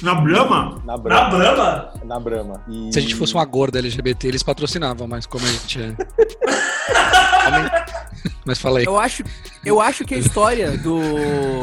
Na 0.03 0.15
Brahma? 0.15 0.81
Na 0.85 0.93
Na 0.93 0.97
Brahma. 0.97 1.39
Brahma, 1.39 1.93
Na 2.05 2.21
Brahma. 2.21 2.61
E... 2.69 2.93
Se 2.93 2.99
a 2.99 3.03
gente 3.03 3.15
fosse 3.15 3.35
uma 3.35 3.45
gorda 3.45 3.79
LGBT, 3.79 4.29
eles 4.29 4.43
patrocinavam, 4.43 5.09
mas 5.09 5.27
como 5.27 5.45
a 5.45 5.49
gente 5.49 5.83
é. 5.83 5.97
mas 8.45 8.59
fala 8.59 8.79
aí. 8.79 8.85
Eu 8.85 8.99
acho, 8.99 9.23
eu 9.65 9.81
acho 9.81 10.05
que 10.05 10.15
a 10.15 10.19
história 10.19 10.77
do 10.79 10.99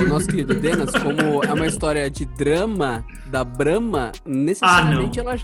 nosso 0.07 0.27
querido 0.27 0.53
Denas, 0.55 0.91
como 0.91 1.43
é 1.43 1.53
uma 1.53 1.65
história 1.65 2.09
de 2.09 2.25
drama 2.25 3.05
da 3.27 3.43
Brahma, 3.43 4.11
necessariamente 4.25 5.19
ela. 5.19 5.35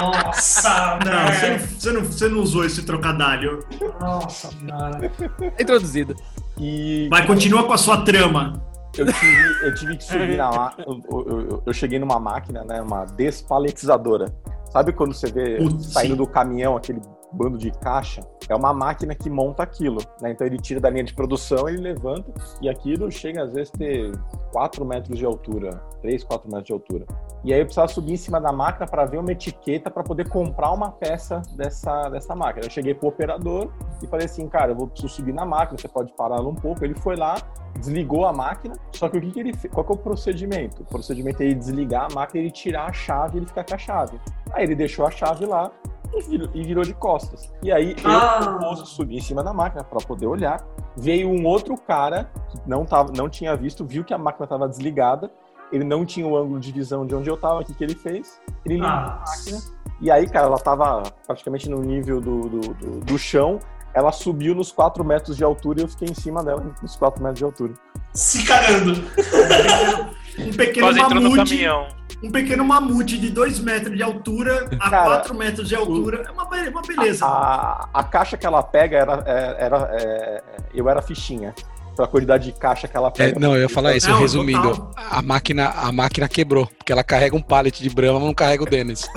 nossa, 0.00 0.98
Não, 1.04 1.32
você 1.32 1.50
não, 1.50 1.58
você, 1.60 1.92
não, 1.92 2.04
você 2.04 2.28
não 2.28 2.40
usou 2.40 2.64
esse 2.64 2.82
trocadilho. 2.82 3.64
Nossa, 4.00 4.50
senhora. 4.50 5.10
é 5.56 5.62
introduzida. 5.62 6.14
E 6.58 7.08
Vai, 7.08 7.26
continua 7.26 7.64
com 7.64 7.72
a 7.72 7.78
sua 7.78 8.02
trama. 8.02 8.62
Eu 8.98 9.06
tive, 9.12 9.66
eu 9.66 9.74
tive 9.74 9.96
que 9.96 10.04
subir 10.04 10.36
na 10.36 10.50
máquina. 10.50 10.84
Eu, 10.86 11.00
eu- 11.10 11.62
eu- 11.66 11.72
cheguei 11.72 11.98
numa 11.98 12.18
máquina, 12.18 12.64
né? 12.64 12.80
Uma 12.82 13.04
despaletizadora. 13.04 14.26
Sabe 14.70 14.92
quando 14.92 15.14
você 15.14 15.30
vê 15.30 15.58
Putz, 15.58 15.92
saindo 15.92 16.16
do 16.16 16.26
caminhão 16.26 16.76
aquele 16.76 17.00
bando 17.32 17.58
de 17.58 17.70
caixa? 17.70 18.20
É 18.48 18.54
uma 18.54 18.72
máquina 18.72 19.14
que 19.14 19.30
monta 19.30 19.62
aquilo, 19.62 20.00
né? 20.20 20.32
Então 20.32 20.46
ele 20.46 20.58
tira 20.58 20.80
da 20.80 20.90
linha 20.90 21.04
de 21.04 21.14
produção, 21.14 21.68
ele 21.68 21.78
levanta 21.78 22.32
e 22.60 22.68
aquilo 22.68 23.10
chega 23.10 23.44
às 23.44 23.52
vezes 23.52 23.72
a 23.74 23.78
ter 23.78 24.12
4 24.52 24.84
metros 24.84 25.18
de 25.18 25.24
altura, 25.24 25.82
3, 26.02 26.24
4 26.24 26.48
metros 26.48 26.66
de 26.66 26.72
altura. 26.72 27.06
E 27.44 27.54
aí 27.54 27.60
eu 27.60 27.64
precisava 27.64 27.88
subir 27.88 28.12
em 28.12 28.16
cima 28.16 28.40
da 28.40 28.52
máquina 28.52 28.86
para 28.86 29.04
ver 29.06 29.18
uma 29.18 29.32
etiqueta 29.32 29.90
para 29.90 30.02
poder 30.02 30.28
comprar 30.28 30.72
uma 30.72 30.90
peça 30.90 31.40
dessa, 31.56 32.08
dessa 32.08 32.34
máquina. 32.34 32.66
Eu 32.66 32.70
cheguei 32.70 32.94
pro 32.94 33.08
operador 33.08 33.72
e 34.02 34.06
falei 34.06 34.26
assim, 34.26 34.46
cara, 34.48 34.72
eu 34.72 34.76
vou 34.76 34.90
subir 34.94 35.32
na 35.32 35.46
máquina, 35.46 35.78
você 35.78 35.88
pode 35.88 36.12
parar 36.12 36.40
um 36.42 36.54
pouco. 36.54 36.84
Ele 36.84 36.94
foi 36.94 37.16
lá, 37.16 37.36
desligou 37.78 38.26
a 38.26 38.32
máquina, 38.32 38.74
só 38.92 39.08
que 39.08 39.16
o 39.16 39.20
que, 39.20 39.30
que 39.30 39.40
ele 39.40 39.54
fez? 39.54 39.72
Qual 39.72 39.86
que 39.86 39.92
é 39.92 39.94
o 39.94 39.98
procedimento? 39.98 40.82
O 40.82 40.84
procedimento 40.84 41.42
é 41.42 41.46
ele 41.46 41.54
desligar 41.54 42.08
a 42.10 42.14
máquina, 42.14 42.40
ele 42.40 42.50
tirar 42.50 42.90
a 42.90 42.92
chave 42.92 43.36
e 43.36 43.38
ele 43.38 43.46
ficar 43.46 43.64
com 43.64 43.74
a 43.74 43.78
chave. 43.78 44.20
Aí 44.52 44.64
ele 44.64 44.74
deixou 44.74 45.06
a 45.06 45.10
chave 45.10 45.46
lá 45.46 45.70
e 46.14 46.22
virou, 46.22 46.48
e 46.54 46.62
virou 46.64 46.84
de 46.84 46.94
costas. 46.94 47.52
E 47.62 47.70
aí 47.72 47.94
eu 48.02 48.10
Ah. 48.10 48.38
propus 48.58 48.88
subir 48.90 49.16
em 49.16 49.20
cima 49.20 49.42
da 49.42 49.52
máquina 49.52 49.84
para 49.84 49.98
poder 50.00 50.26
olhar. 50.26 50.64
Veio 50.96 51.28
um 51.28 51.44
outro 51.46 51.76
cara 51.76 52.30
que 52.50 52.58
não, 52.66 52.84
tava, 52.84 53.12
não 53.16 53.28
tinha 53.28 53.54
visto, 53.56 53.84
viu 53.84 54.02
que 54.04 54.12
a 54.14 54.18
máquina 54.18 54.44
estava 54.44 54.68
desligada. 54.68 55.30
Ele 55.72 55.84
não 55.84 56.04
tinha 56.04 56.26
o 56.26 56.36
ângulo 56.36 56.58
de 56.58 56.72
visão 56.72 57.06
de 57.06 57.14
onde 57.14 57.30
eu 57.30 57.36
tava, 57.36 57.60
o 57.60 57.64
que, 57.64 57.72
que 57.72 57.84
ele 57.84 57.94
fez? 57.94 58.40
Ele 58.64 58.74
ligou 58.74 58.88
a 58.88 58.92
Ah, 58.92 59.24
máquina. 59.26 59.58
E 60.00 60.10
aí, 60.10 60.26
cara, 60.28 60.46
ela 60.46 60.58
tava 60.58 61.02
praticamente 61.26 61.68
no 61.68 61.80
nível 61.80 62.20
do, 62.20 62.40
do, 62.48 62.60
do- 62.74 63.00
do 63.00 63.18
chão. 63.18 63.60
Ela 63.94 64.10
subiu 64.12 64.54
nos 64.54 64.72
4 64.72 65.04
metros 65.04 65.36
de 65.36 65.44
altura 65.44 65.80
e 65.80 65.82
eu 65.84 65.88
fiquei 65.88 66.08
em 66.08 66.14
cima 66.14 66.42
dela, 66.42 66.64
nos 66.82 66.96
4 66.96 67.20
metros 67.22 67.38
de 67.38 67.44
altura. 67.44 67.74
se 68.12 68.44
cagando. 68.46 68.92
Um 70.38 70.52
pequeno 70.56 70.86
Quase 70.86 71.00
entrou 71.00 71.20
no 71.20 71.30
mamute. 71.30 71.50
caminhão. 71.50 71.88
Um 72.22 72.30
pequeno 72.30 72.64
mamute 72.64 73.18
de 73.18 73.30
2 73.30 73.60
metros 73.60 73.96
de 73.96 74.02
altura 74.02 74.68
a 74.78 74.90
Cara, 74.90 75.04
4 75.16 75.34
metros 75.34 75.68
de 75.68 75.74
altura. 75.74 76.24
É 76.26 76.30
uma, 76.30 76.44
uma 76.44 76.82
beleza. 76.82 77.24
A, 77.24 77.88
a 77.94 78.04
caixa 78.04 78.36
que 78.36 78.46
ela 78.46 78.62
pega 78.62 78.98
era. 78.98 79.24
é, 79.26 79.64
era 79.64 79.90
é, 79.92 80.42
eu 80.74 80.88
era 80.88 81.00
fichinha. 81.00 81.54
Pela 81.96 82.08
quantidade 82.08 82.52
de 82.52 82.58
caixa 82.58 82.86
que 82.88 82.96
ela 82.96 83.08
É, 83.08 83.10
pega. 83.10 83.40
não, 83.40 83.54
eu 83.54 83.62
ia 83.62 83.68
falar 83.68 83.94
isso, 83.96 84.08
Não, 84.10 84.18
resumindo. 84.20 84.62
total. 84.62 84.90
A 85.10 85.22
máquina, 85.22 85.68
a 85.70 85.92
máquina 85.92 86.28
quebrou, 86.28 86.66
porque 86.66 86.92
ela 86.92 87.02
carrega 87.04 87.36
um 87.36 87.42
pallet 87.42 87.82
de 87.82 87.90
Brahma, 87.90 88.18
mas 88.18 88.26
não 88.26 88.34
carrega 88.34 88.62
o 88.62 88.66
Dennis. 88.66 89.06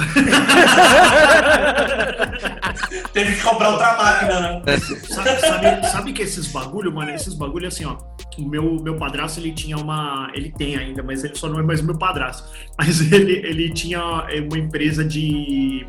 Teve 3.14 3.36
que 3.36 3.42
comprar 3.44 3.70
outra 3.70 3.96
máquina, 3.98 4.40
né? 4.40 4.62
Sabe, 5.08 5.40
sabe, 5.40 5.88
sabe 5.88 6.14
que 6.14 6.22
esses 6.24 6.48
bagulho, 6.48 6.92
mano, 6.92 7.12
esses 7.12 7.34
bagulho 7.34 7.68
assim, 7.68 7.86
ó. 7.86 7.98
O 8.38 8.50
meu, 8.50 8.78
meu 8.82 8.98
padrasto, 8.98 9.40
ele 9.40 9.52
tinha 9.52 9.78
uma. 9.78 10.30
Ele 10.34 10.52
tem 10.52 10.76
ainda, 10.76 11.04
mas 11.04 11.24
ele 11.24 11.36
só 11.36 11.48
não 11.48 11.60
é 11.60 11.64
mais 11.64 11.82
meu 11.82 11.98
padrasto. 11.98 12.50
Mas 12.78 13.00
ele, 13.12 13.34
ele 13.46 13.70
tinha 13.72 14.26
é, 14.30 14.42
uma 14.42 14.58
empresa 14.58 15.04
de. 15.06 15.86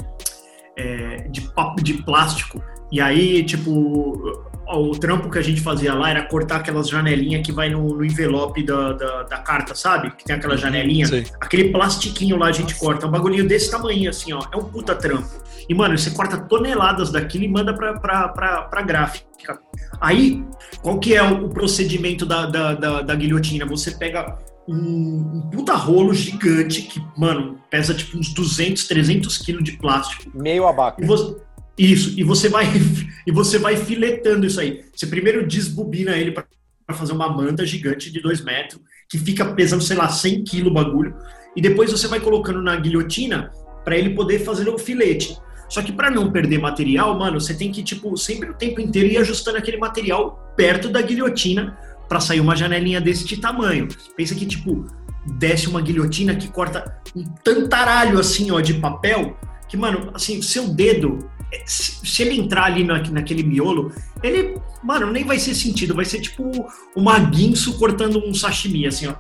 é, 0.76 1.28
de, 1.30 1.48
de 1.82 1.94
plástico. 2.02 2.62
E 2.92 3.00
aí, 3.00 3.42
tipo, 3.42 4.44
o 4.66 4.92
trampo 4.98 5.30
que 5.30 5.38
a 5.38 5.42
gente 5.42 5.60
fazia 5.60 5.94
lá 5.94 6.10
era 6.10 6.22
cortar 6.22 6.56
aquelas 6.56 6.88
janelinhas 6.88 7.44
que 7.44 7.52
vai 7.52 7.68
no, 7.68 7.94
no 7.94 8.04
envelope 8.04 8.64
da, 8.64 8.92
da, 8.92 9.22
da 9.24 9.36
carta, 9.38 9.74
sabe? 9.74 10.10
Que 10.12 10.24
tem 10.24 10.36
aquela 10.36 10.56
janelinha. 10.56 11.06
Sei. 11.06 11.26
Aquele 11.40 11.70
plastiquinho 11.70 12.36
lá 12.36 12.46
a 12.46 12.52
gente 12.52 12.74
corta, 12.74 13.06
um 13.06 13.10
bagulhinho 13.10 13.46
desse 13.46 13.70
tamanho, 13.70 14.08
assim, 14.08 14.32
ó. 14.32 14.42
É 14.52 14.56
um 14.56 14.64
puta 14.64 14.94
trampo. 14.94 15.28
E, 15.68 15.74
mano, 15.74 15.96
você 15.96 16.10
corta 16.10 16.38
toneladas 16.38 17.10
daquilo 17.10 17.44
e 17.44 17.48
manda 17.48 17.74
pra, 17.74 17.98
pra, 17.98 18.28
pra, 18.28 18.62
pra 18.62 18.82
gráfica. 18.82 19.58
Aí, 20.00 20.44
qual 20.82 20.98
que 20.98 21.14
é 21.14 21.22
o, 21.22 21.46
o 21.46 21.48
procedimento 21.50 22.24
da, 22.26 22.46
da, 22.46 22.74
da, 22.74 23.02
da 23.02 23.14
guilhotina? 23.14 23.66
Você 23.66 23.92
pega 23.92 24.38
um, 24.68 24.74
um 24.74 25.50
puta 25.50 25.74
rolo 25.74 26.12
gigante 26.14 26.82
que, 26.82 27.02
mano, 27.16 27.58
pesa 27.70 27.94
tipo 27.94 28.18
uns 28.18 28.32
200, 28.32 28.86
300 28.86 29.38
quilos 29.38 29.64
de 29.64 29.72
plástico. 29.72 30.30
Meio 30.34 30.66
abaca. 30.66 31.02
E 31.02 31.06
você, 31.06 31.36
Isso, 31.76 32.18
e 32.18 32.22
você 32.22 32.48
vai 32.48 32.66
e 33.26 33.32
você 33.32 33.58
vai 33.58 33.76
filetando 33.76 34.46
isso 34.46 34.60
aí. 34.60 34.84
Você 34.94 35.06
primeiro 35.06 35.46
desbobina 35.46 36.16
ele 36.16 36.30
para 36.30 36.46
fazer 36.96 37.12
uma 37.12 37.28
manta 37.28 37.64
gigante 37.66 38.12
de 38.12 38.20
2 38.20 38.42
metros, 38.42 38.80
que 39.08 39.18
fica 39.18 39.44
pesando, 39.44 39.82
sei 39.82 39.96
lá, 39.96 40.08
100 40.08 40.44
quilos 40.44 40.70
o 40.70 40.74
bagulho, 40.74 41.16
e 41.56 41.60
depois 41.60 41.90
você 41.90 42.06
vai 42.06 42.20
colocando 42.20 42.60
na 42.62 42.76
guilhotina 42.76 43.50
para 43.84 43.96
ele 43.96 44.10
poder 44.10 44.40
fazer 44.40 44.68
o 44.68 44.78
filete. 44.78 45.36
Só 45.68 45.82
que 45.82 45.92
para 45.92 46.10
não 46.10 46.30
perder 46.30 46.58
material, 46.58 47.18
mano, 47.18 47.40
você 47.40 47.54
tem 47.54 47.72
que 47.72 47.82
tipo 47.82 48.16
sempre 48.16 48.50
o 48.50 48.54
tempo 48.54 48.80
inteiro 48.80 49.08
ir 49.08 49.18
ajustando 49.18 49.58
aquele 49.58 49.76
material 49.76 50.52
perto 50.56 50.88
da 50.88 51.00
guilhotina 51.00 51.76
para 52.08 52.20
sair 52.20 52.40
uma 52.40 52.54
janelinha 52.54 53.00
desse 53.00 53.36
tamanho. 53.38 53.88
Pensa 54.16 54.34
que 54.34 54.46
tipo 54.46 54.84
desce 55.26 55.68
uma 55.68 55.80
guilhotina 55.80 56.34
que 56.36 56.48
corta 56.48 57.00
um 57.16 57.24
tantaralho 57.42 58.18
assim, 58.18 58.50
ó, 58.50 58.60
de 58.60 58.74
papel, 58.74 59.38
que 59.68 59.76
mano, 59.76 60.10
assim, 60.12 60.42
seu 60.42 60.68
dedo 60.68 61.18
se 61.66 62.22
ele 62.22 62.38
entrar 62.38 62.64
ali 62.64 62.84
na, 62.84 62.98
naquele 63.10 63.42
miolo, 63.42 63.92
ele, 64.22 64.58
mano, 64.82 65.10
nem 65.10 65.24
vai 65.24 65.38
ser 65.38 65.54
sentido, 65.54 65.94
vai 65.94 66.04
ser 66.04 66.20
tipo 66.20 66.50
uma 66.96 67.18
guinso 67.18 67.78
cortando 67.78 68.18
um 68.24 68.34
sashimi, 68.34 68.86
assim, 68.86 69.06
ó. 69.06 69.14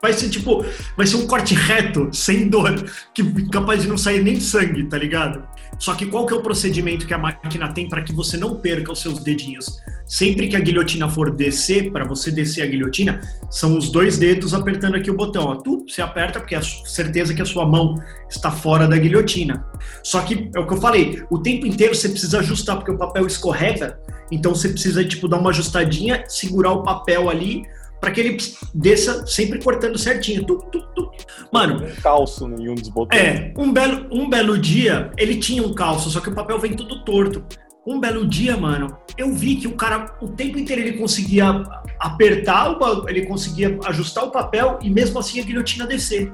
Vai 0.00 0.12
ser 0.12 0.30
tipo, 0.30 0.64
vai 0.96 1.06
ser 1.06 1.16
um 1.16 1.26
corte 1.26 1.54
reto, 1.54 2.08
sem 2.12 2.48
dor, 2.48 2.84
que 3.14 3.22
capaz 3.48 3.82
de 3.82 3.88
não 3.88 3.98
sair 3.98 4.22
nem 4.22 4.40
sangue, 4.40 4.84
tá 4.84 4.96
ligado? 4.96 5.46
Só 5.78 5.94
que 5.94 6.06
qual 6.06 6.26
que 6.26 6.32
é 6.32 6.36
o 6.36 6.42
procedimento 6.42 7.06
que 7.06 7.14
a 7.14 7.18
máquina 7.18 7.72
tem 7.72 7.88
para 7.88 8.02
que 8.02 8.12
você 8.12 8.36
não 8.36 8.56
perca 8.56 8.92
os 8.92 9.00
seus 9.00 9.18
dedinhos? 9.20 9.80
Sempre 10.06 10.48
que 10.48 10.56
a 10.56 10.60
guilhotina 10.60 11.08
for 11.08 11.30
descer, 11.30 11.90
para 11.90 12.04
você 12.04 12.30
descer 12.30 12.62
a 12.62 12.66
guilhotina, 12.66 13.20
são 13.50 13.76
os 13.76 13.90
dois 13.90 14.18
dedos 14.18 14.54
apertando 14.54 14.94
aqui 14.94 15.10
o 15.10 15.16
botão. 15.16 15.56
Tu, 15.60 15.84
você 15.88 16.00
aperta 16.00 16.38
porque 16.38 16.54
é 16.54 16.60
certeza 16.62 17.34
que 17.34 17.42
a 17.42 17.44
sua 17.44 17.66
mão 17.66 17.94
está 18.30 18.50
fora 18.50 18.86
da 18.86 18.96
guilhotina. 18.96 19.66
Só 20.02 20.20
que 20.22 20.50
é 20.54 20.58
o 20.58 20.66
que 20.66 20.74
eu 20.74 20.80
falei, 20.80 21.22
o 21.30 21.38
tempo 21.38 21.66
inteiro 21.66 21.94
você 21.94 22.08
precisa 22.08 22.38
ajustar 22.38 22.76
porque 22.76 22.92
o 22.92 22.98
papel 22.98 23.26
escorrega, 23.26 23.98
então 24.30 24.54
você 24.54 24.68
precisa 24.68 25.04
tipo 25.04 25.28
dar 25.28 25.38
uma 25.38 25.50
ajustadinha, 25.50 26.24
segurar 26.28 26.72
o 26.72 26.82
papel 26.82 27.28
ali 27.28 27.64
para 28.06 28.12
que 28.12 28.20
ele 28.20 28.36
desça 28.72 29.26
sempre 29.26 29.60
cortando 29.60 29.98
certinho. 29.98 30.44
Tu, 30.44 30.56
tu, 30.70 30.80
tu. 30.94 31.10
Mano, 31.52 31.84
Um 31.84 32.00
calço 32.00 32.46
em 32.56 32.68
um 32.68 32.74
dos 32.76 32.88
botões. 32.88 33.20
é, 33.20 33.52
um 33.58 33.72
belo, 33.72 34.06
um 34.12 34.30
belo 34.30 34.56
dia, 34.56 35.10
ele 35.18 35.38
tinha 35.38 35.60
um 35.60 35.74
calço, 35.74 36.08
só 36.08 36.20
que 36.20 36.28
o 36.28 36.34
papel 36.34 36.56
vem 36.60 36.74
tudo 36.74 37.04
torto. 37.04 37.44
Um 37.84 37.98
belo 37.98 38.24
dia, 38.24 38.56
mano, 38.56 38.96
eu 39.18 39.32
vi 39.34 39.56
que 39.56 39.66
o 39.66 39.74
cara, 39.74 40.16
o 40.22 40.28
tempo 40.28 40.56
inteiro 40.56 40.82
ele 40.82 40.98
conseguia 40.98 41.64
apertar, 41.98 42.78
ele 43.08 43.26
conseguia 43.26 43.76
ajustar 43.86 44.22
o 44.22 44.30
papel 44.30 44.78
e 44.80 44.88
mesmo 44.88 45.18
assim 45.18 45.40
a 45.40 45.42
guilhotina 45.42 45.84
descer. 45.84 46.32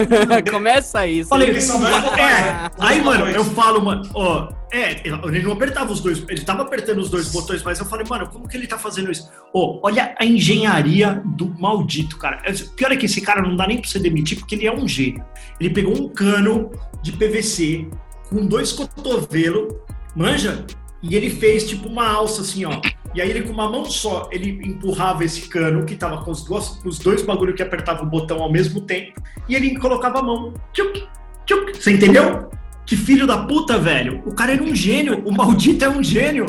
Começa 0.50 1.06
isso. 1.06 1.28
Falei, 1.28 1.50
Eles 1.50 1.64
são 1.64 1.80
dois 1.80 1.92
é, 1.92 2.70
aí, 2.78 3.02
mano, 3.02 3.26
eu 3.28 3.44
falo, 3.44 3.84
mano, 3.84 4.08
ó, 4.14 4.48
é, 4.72 5.00
ele 5.04 5.42
não 5.42 5.52
apertava 5.52 5.92
os 5.92 6.00
dois, 6.00 6.24
ele 6.28 6.40
tava 6.40 6.62
apertando 6.62 6.98
os 6.98 7.08
dois 7.08 7.30
botões, 7.30 7.62
mas 7.62 7.78
eu 7.78 7.86
falei, 7.86 8.04
mano, 8.08 8.28
como 8.28 8.48
que 8.48 8.56
ele 8.56 8.66
tá 8.66 8.78
fazendo 8.78 9.10
isso? 9.10 9.30
Ó, 9.52 9.80
olha 9.82 10.14
a 10.18 10.24
engenharia 10.24 11.22
do 11.24 11.48
maldito, 11.58 12.16
cara. 12.18 12.42
O 12.48 12.70
Pior 12.74 12.92
é 12.92 12.96
que 12.96 13.06
esse 13.06 13.20
cara 13.20 13.42
não 13.42 13.56
dá 13.56 13.66
nem 13.66 13.80
pra 13.80 13.88
você 13.88 13.98
demitir, 13.98 14.38
porque 14.38 14.54
ele 14.54 14.66
é 14.66 14.74
um 14.74 14.86
gênio. 14.88 15.24
Ele 15.60 15.70
pegou 15.70 15.96
um 15.96 16.08
cano 16.08 16.70
de 17.02 17.12
PVC 17.12 17.88
com 18.28 18.46
dois 18.46 18.72
cotovelos, 18.72 19.74
manja, 20.14 20.64
e 21.02 21.14
ele 21.14 21.30
fez 21.30 21.68
tipo 21.68 21.88
uma 21.88 22.08
alça 22.08 22.40
assim, 22.40 22.64
ó. 22.64 22.80
E 23.14 23.22
aí 23.22 23.30
ele 23.30 23.42
com 23.42 23.52
uma 23.52 23.70
mão 23.70 23.84
só, 23.84 24.28
ele 24.32 24.60
empurrava 24.66 25.24
esse 25.24 25.42
cano 25.48 25.86
que 25.86 25.94
tava 25.94 26.24
com 26.24 26.32
os 26.32 26.42
dois, 26.44 26.80
os 26.84 26.98
dois 26.98 27.22
bagulhos 27.22 27.54
que 27.54 27.62
apertava 27.62 28.02
o 28.02 28.06
botão 28.06 28.42
ao 28.42 28.50
mesmo 28.50 28.80
tempo, 28.80 29.22
e 29.48 29.54
ele 29.54 29.78
colocava 29.78 30.18
a 30.18 30.22
mão. 30.22 30.52
Tchuc, 30.72 31.06
tchuc. 31.46 31.76
Você 31.80 31.92
entendeu? 31.92 32.50
Que 32.84 32.96
filho 32.96 33.26
da 33.26 33.38
puta, 33.38 33.78
velho. 33.78 34.22
O 34.26 34.34
cara 34.34 34.52
era 34.52 34.62
um 34.62 34.74
gênio. 34.74 35.22
O 35.24 35.32
maldito 35.32 35.84
é 35.84 35.88
um 35.88 36.02
gênio. 36.02 36.46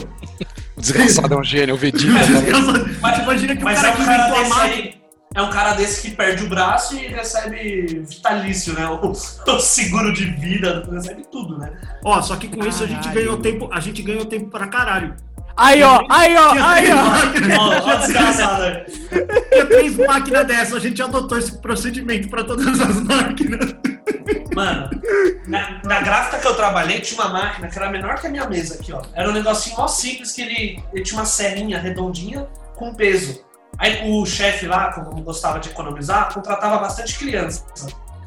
O 0.75 0.81
desgraçado 0.81 1.33
é 1.33 1.37
um 1.37 1.43
gênio, 1.43 1.75
o 1.75 1.77
Vegeta. 1.77 2.11
né? 2.73 2.97
Mas, 3.01 3.19
Imagina 3.19 3.55
que 3.55 3.63
mas 3.63 3.79
o 3.79 3.81
cara 3.81 3.93
é 3.93 3.95
que 3.95 4.01
um 4.01 4.05
cara 4.05 4.27
inventou 4.27 4.43
a 4.43 4.49
máquina. 4.49 5.05
É 5.35 5.41
um 5.41 5.49
cara 5.49 5.73
desse 5.73 6.01
que 6.01 6.15
perde 6.15 6.45
o 6.45 6.49
braço 6.49 6.95
e 6.95 7.07
recebe 7.07 8.03
vitalício, 8.09 8.73
né? 8.73 8.87
O, 8.87 9.11
o 9.11 9.59
seguro 9.59 10.13
de 10.13 10.25
vida, 10.25 10.87
recebe 10.89 11.23
tudo, 11.29 11.57
né? 11.57 11.73
Ó, 12.03 12.21
só 12.21 12.35
que 12.37 12.47
com 12.47 12.65
isso 12.65 12.83
a 12.83 12.87
gente 12.87 13.03
Caralho. 13.03 13.21
ganhou 13.21 13.37
tempo, 13.37 13.69
a 13.71 13.79
gente 13.79 14.01
ganhou 14.01 14.25
tempo 14.25 14.49
pra 14.49 14.67
caralho. 14.67 15.15
Aí, 15.57 15.81
ó, 15.83 16.05
aí, 16.09 16.35
ó, 16.35 16.51
aí, 16.51 16.87
ó. 16.91 17.59
Ó, 17.59 17.91
ó, 17.91 17.95
desgraçado. 17.95 18.85
Tinha 19.49 19.65
três 19.65 19.95
máquinas 19.95 20.47
dessas, 20.47 20.73
a 20.75 20.79
gente 20.79 21.01
adotou 21.01 21.37
esse 21.37 21.57
procedimento 21.59 22.27
pra 22.27 22.43
todas 22.43 22.79
as 22.79 23.01
máquinas. 23.01 23.73
Mano, 24.53 24.89
na, 25.47 25.81
na 25.83 26.01
gráfica 26.01 26.39
que 26.39 26.47
eu 26.47 26.55
trabalhei, 26.55 26.99
tinha 26.99 27.21
uma 27.21 27.31
máquina 27.31 27.67
que 27.67 27.77
era 27.77 27.89
menor 27.89 28.19
que 28.19 28.27
a 28.27 28.29
minha 28.29 28.47
mesa 28.47 28.75
aqui, 28.75 28.91
ó. 28.91 29.01
Era 29.13 29.29
um 29.29 29.33
negocinho 29.33 29.77
mó 29.77 29.87
simples 29.87 30.33
que 30.33 30.41
ele, 30.41 30.83
ele 30.93 31.03
tinha 31.03 31.19
uma 31.19 31.25
serrinha 31.25 31.79
redondinha 31.79 32.47
com 32.75 32.93
peso. 32.93 33.43
Aí 33.77 34.09
o 34.09 34.25
chefe 34.25 34.65
lá, 34.67 34.91
como 34.93 35.21
gostava 35.21 35.59
de 35.59 35.69
economizar, 35.69 36.33
contratava 36.33 36.77
bastante 36.79 37.17
criança. 37.17 37.65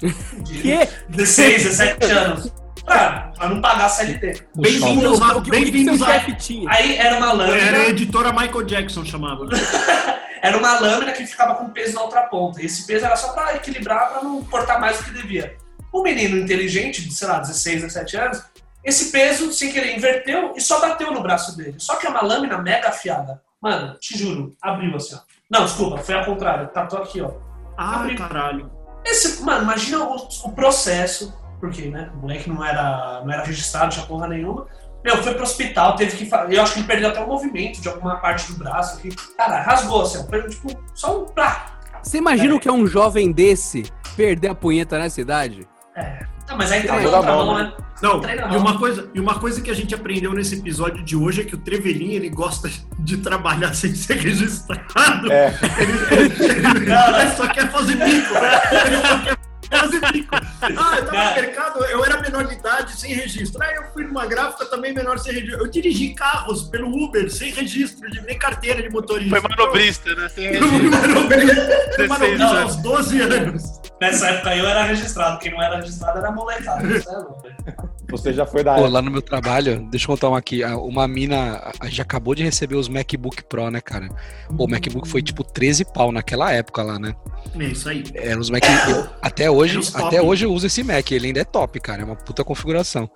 De 0.42 0.62
Que? 0.62 0.88
16, 1.08 1.64
17 1.64 2.10
anos. 2.12 2.52
Pra, 2.88 3.32
pra 3.36 3.48
não 3.50 3.60
pagar 3.60 3.84
a 3.84 3.88
CLT. 3.90 4.48
Bem-vindos 4.56 5.20
a, 5.20 5.38
bem-vindos 5.40 6.02
a... 6.02 6.08
Aí 6.68 6.96
era 6.96 7.18
uma 7.18 7.32
lâmina. 7.34 7.58
Era 7.58 7.78
a 7.80 7.88
editora 7.90 8.32
Michael 8.32 8.62
Jackson, 8.64 9.04
chamava. 9.04 9.46
Era 10.40 10.56
uma 10.56 10.78
lâmina 10.78 11.12
que 11.12 11.26
ficava 11.26 11.56
com 11.56 11.68
peso 11.68 11.96
na 11.96 12.02
outra 12.02 12.22
ponta. 12.22 12.62
E 12.62 12.66
esse 12.66 12.86
peso 12.86 13.04
era 13.04 13.16
só 13.16 13.32
pra 13.32 13.56
equilibrar, 13.56 14.12
pra 14.12 14.22
não 14.22 14.42
cortar 14.44 14.80
mais 14.80 14.96
do 14.96 15.04
que 15.04 15.10
devia. 15.10 15.56
O 15.92 16.00
menino 16.00 16.38
inteligente, 16.38 17.02
de, 17.06 17.12
sei 17.12 17.26
lá, 17.26 17.40
16, 17.40 17.82
17 17.82 18.16
anos, 18.16 18.44
esse 18.84 19.10
peso, 19.10 19.52
sem 19.52 19.72
querer, 19.72 19.96
inverteu 19.96 20.54
e 20.56 20.60
só 20.60 20.80
bateu 20.80 21.12
no 21.12 21.20
braço 21.20 21.56
dele. 21.56 21.74
Só 21.78 21.96
que 21.96 22.06
é 22.06 22.10
uma 22.10 22.22
lâmina 22.22 22.56
mega 22.56 22.88
afiada. 22.88 23.42
Mano, 23.60 23.98
te 23.98 24.16
juro, 24.16 24.56
abriu 24.62 24.94
assim, 24.94 25.16
ó. 25.16 25.18
Não, 25.50 25.64
desculpa, 25.64 25.98
foi 25.98 26.14
ao 26.14 26.24
contrário. 26.24 26.68
Tá, 26.68 26.86
tô 26.86 26.98
aqui, 26.98 27.20
ó. 27.20 27.32
Ah, 27.76 28.06
caralho. 28.16 28.70
Esse, 29.04 29.42
mano, 29.42 29.64
imagina 29.64 30.04
o, 30.04 30.14
o 30.44 30.52
processo, 30.52 31.36
porque, 31.60 31.82
né, 31.88 32.10
o 32.14 32.18
moleque 32.18 32.48
não 32.50 32.64
era, 32.64 33.22
não 33.24 33.32
era 33.32 33.44
registrado, 33.44 33.92
tinha 33.92 34.06
porra 34.06 34.28
nenhuma. 34.28 34.66
Meu, 35.04 35.16
foi 35.22 35.32
pro 35.34 35.42
hospital, 35.44 35.94
teve 35.96 36.16
que. 36.16 36.28
Eu 36.50 36.62
acho 36.62 36.72
que 36.74 36.80
ele 36.80 36.86
perdeu 36.88 37.08
até 37.10 37.20
o 37.20 37.26
movimento 37.26 37.80
de 37.80 37.88
alguma 37.88 38.16
parte 38.16 38.52
do 38.52 38.58
braço. 38.58 39.00
Que, 39.00 39.08
cara, 39.36 39.62
rasgou, 39.62 40.02
assim, 40.02 40.24
tipo, 40.48 40.68
só 40.94 41.22
um 41.22 41.24
plá. 41.26 41.66
Você 42.02 42.18
imagina 42.18 42.54
o 42.54 42.60
que 42.60 42.68
é 42.68 42.72
um 42.72 42.86
jovem 42.86 43.30
desse 43.32 43.84
perder 44.16 44.48
a 44.48 44.54
punheta 44.54 44.98
nessa 44.98 45.20
idade? 45.20 45.66
Não, 46.48 46.56
mas 46.56 46.72
aí 46.72 46.82
Tá 46.82 46.94
treinou 46.94 47.14
outra 47.14 47.32
mão, 47.34 47.58
né? 47.58 47.64
né? 47.64 47.72
Não, 48.00 48.20
Treina 48.20 48.48
e 48.52 48.56
uma, 48.56 48.78
coisa, 48.78 49.10
e 49.12 49.20
uma 49.20 49.38
coisa 49.38 49.60
que 49.60 49.70
a 49.70 49.74
gente 49.74 49.92
aprendeu 49.94 50.32
nesse 50.32 50.54
episódio 50.56 51.02
de 51.04 51.16
hoje 51.16 51.42
é 51.42 51.44
que 51.44 51.54
o 51.54 51.58
Trevelin, 51.58 52.12
ele 52.12 52.30
gosta 52.30 52.70
de 53.00 53.16
trabalhar 53.18 53.74
sem 53.74 53.92
ser 53.94 54.14
registrado. 54.18 55.30
É. 55.32 55.52
Ele, 55.78 55.92
ele- 56.22 56.44
ele- 56.54 56.92
ele 57.20 57.30
só 57.36 57.46
quer 57.48 57.68
fazer 57.70 57.94
bico. 57.96 58.34
Ele 58.86 58.96
só 58.96 59.18
quer 59.24 59.36
Ah, 60.60 60.96
eu 60.98 61.06
tava 61.06 61.30
no 61.30 61.34
mercado, 61.42 61.84
eu 61.84 62.04
era 62.04 62.20
menor 62.20 62.46
de 62.46 62.54
idade, 62.54 62.98
sem 62.98 63.14
registro. 63.14 63.62
Aí 63.62 63.76
eu 63.76 63.84
fui 63.92 64.04
numa 64.04 64.26
gráfica 64.26 64.66
também 64.66 64.92
menor 64.92 65.18
sem 65.18 65.32
registro. 65.32 65.60
Eu 65.60 65.68
dirigi 65.70 66.14
carros 66.14 66.64
pelo 66.64 66.88
Uber, 67.04 67.30
sem 67.30 67.52
registro, 67.52 68.08
nem 68.26 68.38
carteira 68.38 68.82
de 68.82 68.90
motorista. 68.90 69.40
Foi 69.40 69.48
manobrista, 69.48 70.14
né? 70.14 70.28
Sem 70.28 70.46
Eu 70.46 70.68
fui 70.68 70.90
manobrista, 70.90 71.54
fui 71.96 72.06
16 72.06 72.08
manobrista 72.08 72.44
anos. 72.46 72.74
aos 72.74 72.76
12 72.82 73.20
anos. 73.20 73.77
Nessa 74.00 74.28
época 74.28 74.50
aí 74.50 74.58
eu 74.58 74.66
era 74.68 74.82
registrado. 74.84 75.38
Quem 75.38 75.50
não 75.52 75.62
era 75.62 75.76
registrado 75.76 76.18
era 76.18 76.30
molecada. 76.30 76.86
É 76.86 77.16
louco. 77.16 77.48
Você 78.10 78.32
já 78.32 78.46
foi 78.46 78.62
da 78.64 78.74
Pô, 78.76 78.86
lá 78.86 79.02
no 79.02 79.10
meu 79.10 79.20
trabalho, 79.20 79.86
deixa 79.90 80.04
eu 80.06 80.08
contar 80.14 80.28
uma 80.28 80.38
aqui. 80.38 80.62
a- 80.64 80.76
Uma 80.78 81.06
mina 81.06 81.60
a- 81.80 81.88
já 81.88 82.02
acabou 82.04 82.34
de 82.34 82.42
receber 82.42 82.76
os 82.76 82.88
MacBook 82.88 83.42
Pro, 83.44 83.70
né, 83.70 83.80
cara? 83.80 84.08
Pô, 84.56 84.64
o 84.64 84.68
MacBook 84.70 85.06
foi 85.08 85.20
tipo 85.22 85.44
13 85.44 85.84
pau 85.84 86.10
naquela 86.12 86.50
época 86.52 86.82
lá, 86.82 86.98
né? 86.98 87.14
É 87.58 87.64
isso 87.64 87.88
aí. 87.88 88.04
Eram 88.14 88.40
os 88.40 88.48
Mac. 88.50 88.62
até 89.20 89.50
hoje, 89.50 89.72
Era 89.72 89.80
os 89.80 89.90
top. 89.90 90.04
até 90.06 90.22
hoje 90.22 90.44
eu 90.46 90.52
uso 90.52 90.66
esse 90.66 90.82
Mac, 90.82 91.10
ele 91.10 91.26
ainda 91.26 91.40
é 91.40 91.44
top, 91.44 91.78
cara. 91.80 92.02
É 92.02 92.04
uma 92.04 92.16
puta 92.16 92.42
configuração. 92.44 93.10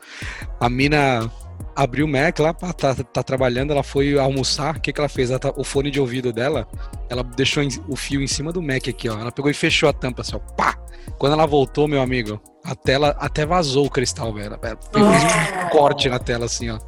A 0.60 0.68
mina 0.68 1.30
abriu 1.74 2.06
o 2.06 2.08
Mac 2.08 2.38
lá, 2.38 2.52
pá, 2.54 2.72
tá, 2.72 2.94
tá 2.94 3.22
trabalhando, 3.22 3.70
ela 3.72 3.82
foi 3.82 4.18
almoçar. 4.18 4.76
O 4.76 4.80
que, 4.80 4.92
que 4.92 5.00
ela 5.00 5.08
fez? 5.08 5.30
Ela 5.30 5.38
tá- 5.38 5.52
o 5.56 5.64
fone 5.64 5.90
de 5.90 6.00
ouvido 6.00 6.32
dela, 6.32 6.66
ela 7.08 7.22
deixou 7.22 7.62
em- 7.62 7.68
o 7.88 7.96
fio 7.96 8.20
em 8.22 8.26
cima 8.26 8.52
do 8.52 8.60
Mac 8.62 8.88
aqui, 8.88 9.08
ó. 9.08 9.18
Ela 9.18 9.32
pegou 9.32 9.50
e 9.50 9.54
fechou 9.54 9.88
a 9.88 9.92
tampa 9.92 10.22
assim, 10.22 10.36
ó. 10.36 10.38
Pá! 10.38 10.76
Quando 11.18 11.32
ela 11.32 11.46
voltou, 11.46 11.86
meu 11.88 12.00
amigo, 12.00 12.40
a 12.64 12.74
tela 12.74 13.16
até 13.18 13.44
vazou 13.46 13.86
o 13.86 13.90
cristal, 13.90 14.32
velho. 14.32 14.58
Ela 14.62 14.78
Fez 14.92 15.04
um 15.04 15.68
corte 15.70 16.08
na 16.08 16.18
tela 16.18 16.44
assim, 16.46 16.70
ó. 16.70 16.78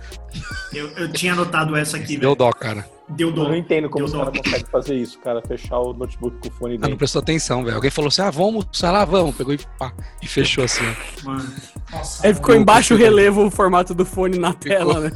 Eu, 0.72 0.88
eu 0.90 1.12
tinha 1.12 1.32
anotado 1.32 1.76
essa 1.76 1.96
aqui, 1.96 2.16
Deu 2.16 2.30
velho. 2.30 2.34
dó, 2.36 2.52
cara. 2.52 2.88
Deu 3.08 3.28
Eu 3.28 3.34
dó. 3.34 3.44
não 3.48 3.54
entendo 3.54 3.88
como 3.90 4.06
Deu 4.06 4.14
os 4.18 4.24
caras 4.24 4.40
conseguem 4.40 4.66
fazer 4.70 4.94
isso, 4.96 5.18
cara. 5.20 5.42
Fechar 5.46 5.78
o 5.78 5.92
notebook 5.92 6.36
com 6.40 6.48
o 6.48 6.58
fone 6.58 6.76
Ela 6.76 6.88
não 6.88 6.96
prestou 6.96 7.20
atenção, 7.20 7.62
velho. 7.62 7.76
Alguém 7.76 7.90
falou 7.90 8.08
assim: 8.08 8.22
ah, 8.22 8.30
vamos 8.30 8.54
almoçar 8.64 8.90
lá, 8.92 9.04
vamos. 9.04 9.36
Pegou 9.36 9.52
e 9.54 9.58
pá, 9.78 9.92
e 10.22 10.26
fechou 10.26 10.64
assim, 10.64 10.82
ó. 10.84 11.24
Mano. 11.26 11.52
Nossa. 11.92 12.26
Aí 12.26 12.34
ficou 12.34 12.54
embaixo 12.54 12.94
o 12.94 12.96
relevo 12.96 13.46
o 13.46 13.50
formato 13.50 13.94
do 13.94 14.04
fone 14.04 14.38
na 14.38 14.52
tela, 14.52 15.00
né? 15.00 15.12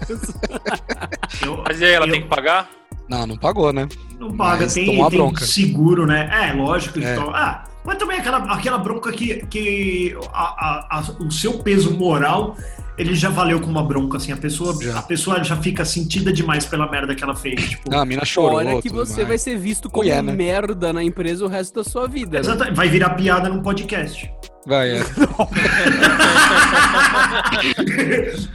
Eu, 1.45 1.63
Mas 1.67 1.81
e 1.81 1.85
aí, 1.85 1.93
ela 1.93 2.07
eu- 2.07 2.13
tem 2.13 2.23
que 2.23 2.29
pagar? 2.29 2.69
Não, 3.09 3.27
não 3.27 3.37
pagou, 3.39 3.73
né? 3.73 3.89
Não 4.19 4.37
paga, 4.37 4.65
Mas 4.65 4.75
tem, 4.75 5.09
tem 5.09 5.37
seguro, 5.39 6.07
né? 6.07 6.29
É, 6.31 6.53
lógico. 6.53 6.99
É. 7.01 7.13
Então, 7.15 7.31
ah, 7.35 7.65
mas 7.85 7.97
também 7.97 8.19
aquela, 8.19 8.39
aquela 8.53 8.77
bronca 8.79 9.11
que, 9.13 9.47
que 9.47 10.15
a- 10.33 10.87
a- 10.91 10.99
a- 10.99 11.23
o 11.23 11.31
seu 11.31 11.55
peso 11.61 11.91
moral 11.97 12.55
ele 12.99 13.15
já 13.15 13.31
valeu 13.31 13.61
com 13.61 13.67
uma 13.71 13.83
bronca, 13.83 14.17
assim. 14.17 14.33
A 14.33 14.37
pessoa 14.37 14.77
Já. 14.83 14.99
a 14.99 15.03
pessoa 15.03 15.43
já 15.45 15.57
fica 15.57 15.85
sentida 15.85 16.33
demais 16.33 16.67
pela 16.67 16.91
merda 16.91 17.15
que 17.15 17.23
ela 17.23 17.35
fez. 17.37 17.69
Tipo, 17.71 17.95
Ah, 17.95 18.03
a 18.03 18.05
mina 18.05 18.25
chorou. 18.25 18.61
Fora 18.63 18.83
que 18.83 18.89
você 18.91 19.17
mais. 19.17 19.29
vai 19.29 19.39
ser 19.39 19.57
visto 19.59 19.89
como 19.89 20.05
Mulher, 20.05 20.23
né? 20.23 20.33
merda 20.33 20.93
na 20.93 21.03
empresa 21.03 21.45
o 21.45 21.49
resto 21.49 21.75
da 21.83 21.85
sua 21.89 22.07
vida. 22.09 22.41
né? 22.43 22.71
vai 22.73 22.89
virar 22.89 23.11
piada 23.11 23.49
num 23.49 23.63
podcast. 23.63 24.31
Vai, 24.67 24.99
é. 24.99 25.01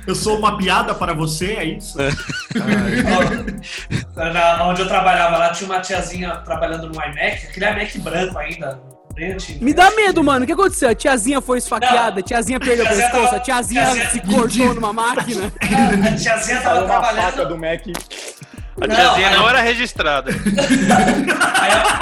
Eu 0.06 0.16
sou 0.16 0.38
uma 0.38 0.58
piada 0.58 0.94
para 0.94 1.14
você, 1.14 1.54
é 1.54 1.64
isso? 1.66 1.98
Ó, 4.16 4.20
na- 4.34 4.68
onde 4.68 4.82
eu 4.82 4.88
trabalhava 4.88 5.38
lá, 5.38 5.50
tinha 5.50 5.70
uma 5.70 5.80
tiazinha 5.80 6.36
trabalhando 6.38 6.88
no 6.88 6.94
iMac, 6.96 7.48
aquele 7.48 7.66
iMac 7.72 8.00
branco 8.00 8.38
ainda, 8.38 8.80
Me 9.62 9.74
dá 9.74 9.92
medo, 9.92 10.24
mano. 10.24 10.44
O 10.44 10.48
que 10.48 10.54
aconteceu? 10.54 10.90
A 10.90 10.96
tiazinha 10.96 11.40
foi 11.40 11.60
esfaqueada, 11.60 12.20
a 12.20 12.24
tiazinha 12.24 12.60
perdeu 12.60 12.86
pescoço, 12.88 13.12
tava- 13.12 13.36
a 13.36 13.40
tiazinha 13.40 13.82
tiazinha- 13.84 14.10
se 14.10 14.20
cortou 14.22 14.74
numa 14.74 14.92
máquina. 14.94 15.52
A, 15.62 16.08
a 16.10 16.16
tiazinha 16.16 16.62
tava 16.62 16.88
faca 16.88 17.14
trabalhando. 17.14 17.48
do 17.50 17.58
Mac. 17.58 17.82
A 18.82 18.88
Não, 18.88 18.96
tiazinha 18.96 19.28
aí- 19.30 19.36
não 19.38 19.48
era 19.50 19.62
registrada. 19.62 20.32
Aí 21.62 21.72
ela- 21.72 21.94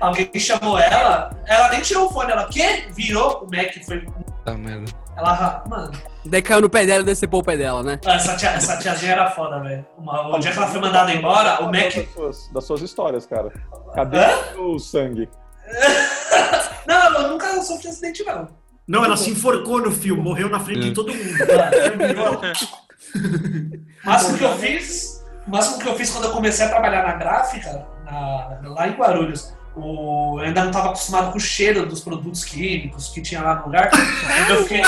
Alguém 0.00 0.30
chamou 0.38 0.78
ela, 0.78 1.30
ela 1.46 1.68
nem 1.70 1.80
tirou 1.80 2.06
o 2.06 2.10
fone, 2.10 2.30
ela 2.32 2.46
quê? 2.48 2.84
Virou 2.94 3.44
o 3.46 3.56
Mac, 3.56 3.74
foi. 3.84 4.04
Tá 4.44 4.54
merda. 4.54 4.90
Ela, 5.16 5.64
mano, 5.66 5.92
Daí 6.26 6.42
caiu 6.42 6.60
no 6.60 6.68
pé 6.68 6.84
dela 6.84 7.02
e 7.02 7.06
decepou 7.06 7.40
o 7.40 7.44
pé 7.44 7.56
dela, 7.56 7.82
né? 7.82 7.98
essa, 8.04 8.36
tia, 8.36 8.50
essa 8.50 8.76
tiazinha 8.78 9.12
era 9.12 9.30
foda, 9.30 9.60
velho. 9.60 9.86
O 9.96 10.38
dia 10.38 10.50
que 10.52 10.58
ela 10.58 10.66
foi 10.66 10.80
mandada 10.80 11.12
embora, 11.12 11.62
o 11.62 11.66
Mac. 11.66 11.94
Das 11.94 12.12
suas, 12.12 12.52
das 12.52 12.64
suas 12.64 12.82
histórias, 12.82 13.26
cara. 13.26 13.50
Cadê 13.94 14.18
Hã? 14.18 14.60
o 14.60 14.78
sangue? 14.78 15.28
Não, 16.86 17.14
eu 17.22 17.28
nunca 17.30 17.60
sofri 17.62 17.88
acidente, 17.88 18.24
não. 18.24 18.48
Não, 18.86 19.04
ela 19.04 19.16
se 19.16 19.30
enforcou 19.30 19.80
no 19.80 19.90
filme, 19.90 20.22
morreu 20.22 20.48
na 20.48 20.60
frente 20.60 20.80
de 20.80 20.92
todo 20.92 21.12
mundo. 21.12 21.26
O 24.04 24.06
máximo 24.08 24.38
que 24.38 24.44
eu 24.44 24.56
fiz. 24.58 25.24
O 25.46 25.50
máximo 25.50 25.78
que 25.78 25.88
eu 25.88 25.94
fiz 25.96 26.10
quando 26.10 26.24
eu 26.26 26.32
comecei 26.32 26.66
a 26.66 26.68
trabalhar 26.68 27.02
na 27.06 27.14
gráfica, 27.14 27.86
na- 28.04 28.60
lá 28.62 28.86
em 28.88 28.92
Guarulhos, 28.92 29.55
o, 29.76 30.38
eu 30.40 30.44
ainda 30.46 30.60
não 30.62 30.68
estava 30.70 30.86
acostumado 30.88 31.30
com 31.32 31.38
o 31.38 31.40
cheiro 31.40 31.84
dos 31.86 32.00
produtos 32.00 32.44
químicos 32.44 33.08
que 33.08 33.20
tinha 33.20 33.42
lá 33.42 33.56
no 33.56 33.66
lugar. 33.66 33.90
Então 33.92 34.56
eu 34.56 34.62
fiquei. 34.62 34.80
É 34.80 34.86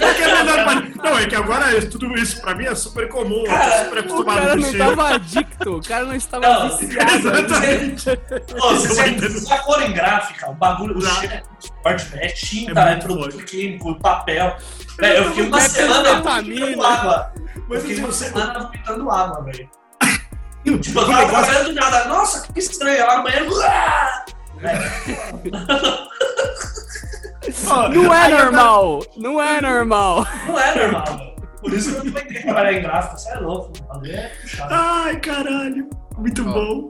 é 0.00 1.02
Não, 1.02 1.18
é 1.18 1.26
que 1.26 1.34
agora 1.34 1.76
é- 1.76 1.80
tudo 1.80 2.14
isso 2.14 2.40
pra 2.40 2.54
mim 2.54 2.64
é 2.66 2.74
super 2.74 3.08
comum. 3.08 3.44
Eu 3.46 3.58
tô 3.58 3.84
super 3.84 3.96
O 3.96 4.00
acostumado 4.00 4.38
cara 4.40 4.50
com 4.50 4.56
não 4.62 4.70
cheiro. 4.70 4.78
tava 4.96 5.14
adicto, 5.14 5.76
o 5.76 5.82
cara 5.82 6.04
não 6.04 6.14
estava 6.14 6.48
Não, 6.48 6.76
viciado. 6.78 7.10
Exatamente. 7.16 8.04
Se 8.80 8.88
você 8.88 9.46
já 9.48 9.58
for 9.62 9.82
em 9.82 9.92
gráfica, 9.92 10.50
o 10.50 10.54
bagulho, 10.54 10.98
o 10.98 11.02
cheiro 11.02 11.34
é 11.34 11.42
forte. 11.82 12.06
É 12.14 12.28
tinta, 12.28 12.80
É 12.80 12.92
é, 12.92 12.96
produto 12.96 13.32
forte. 13.32 13.44
químico, 13.50 13.94
papel. 13.98 14.56
Velho, 14.98 15.16
eu 15.16 15.28
fiquei 15.30 15.44
uma 15.46 15.60
semana 15.60 16.20
vomitando 16.20 16.82
água. 16.84 17.32
Eu 17.56 17.62
Mas 17.68 17.80
fiquei 17.80 17.94
assim, 17.96 18.04
uma 18.04 18.12
você- 18.12 18.24
semana 18.26 18.58
vomitando 18.60 19.10
água, 19.10 19.42
velho. 19.44 19.68
E 20.64 20.70
o 20.70 20.78
Tipo, 20.78 21.00
eu 21.00 21.06
tava 21.06 21.28
trabalhando 21.28 21.66
do 21.68 21.74
nada. 21.74 22.04
Nossa, 22.06 22.46
que 22.52 22.58
estranho. 22.58 23.06
Lá 23.06 23.18
no 23.18 23.22
banheiro. 23.24 23.52
uá! 23.54 24.24
Não 27.92 28.14
é 28.14 28.28
normal, 28.28 29.02
não 29.16 29.42
é 29.42 29.60
normal. 29.60 30.26
Não 30.46 30.58
é 30.58 30.82
normal. 30.82 31.30
Por 31.60 31.72
isso 31.72 31.92
que 31.92 31.98
eu 31.98 32.04
não 32.04 32.12
queria 32.12 32.42
trabalhar 32.42 32.72
em 32.72 32.82
gráfica. 32.82 33.16
Você 33.16 33.30
é 33.30 33.38
louco. 33.38 33.72
É. 34.06 34.30
Ai, 34.68 35.16
caralho. 35.20 35.88
Muito 36.16 36.46
Ó. 36.48 36.52
bom. 36.52 36.88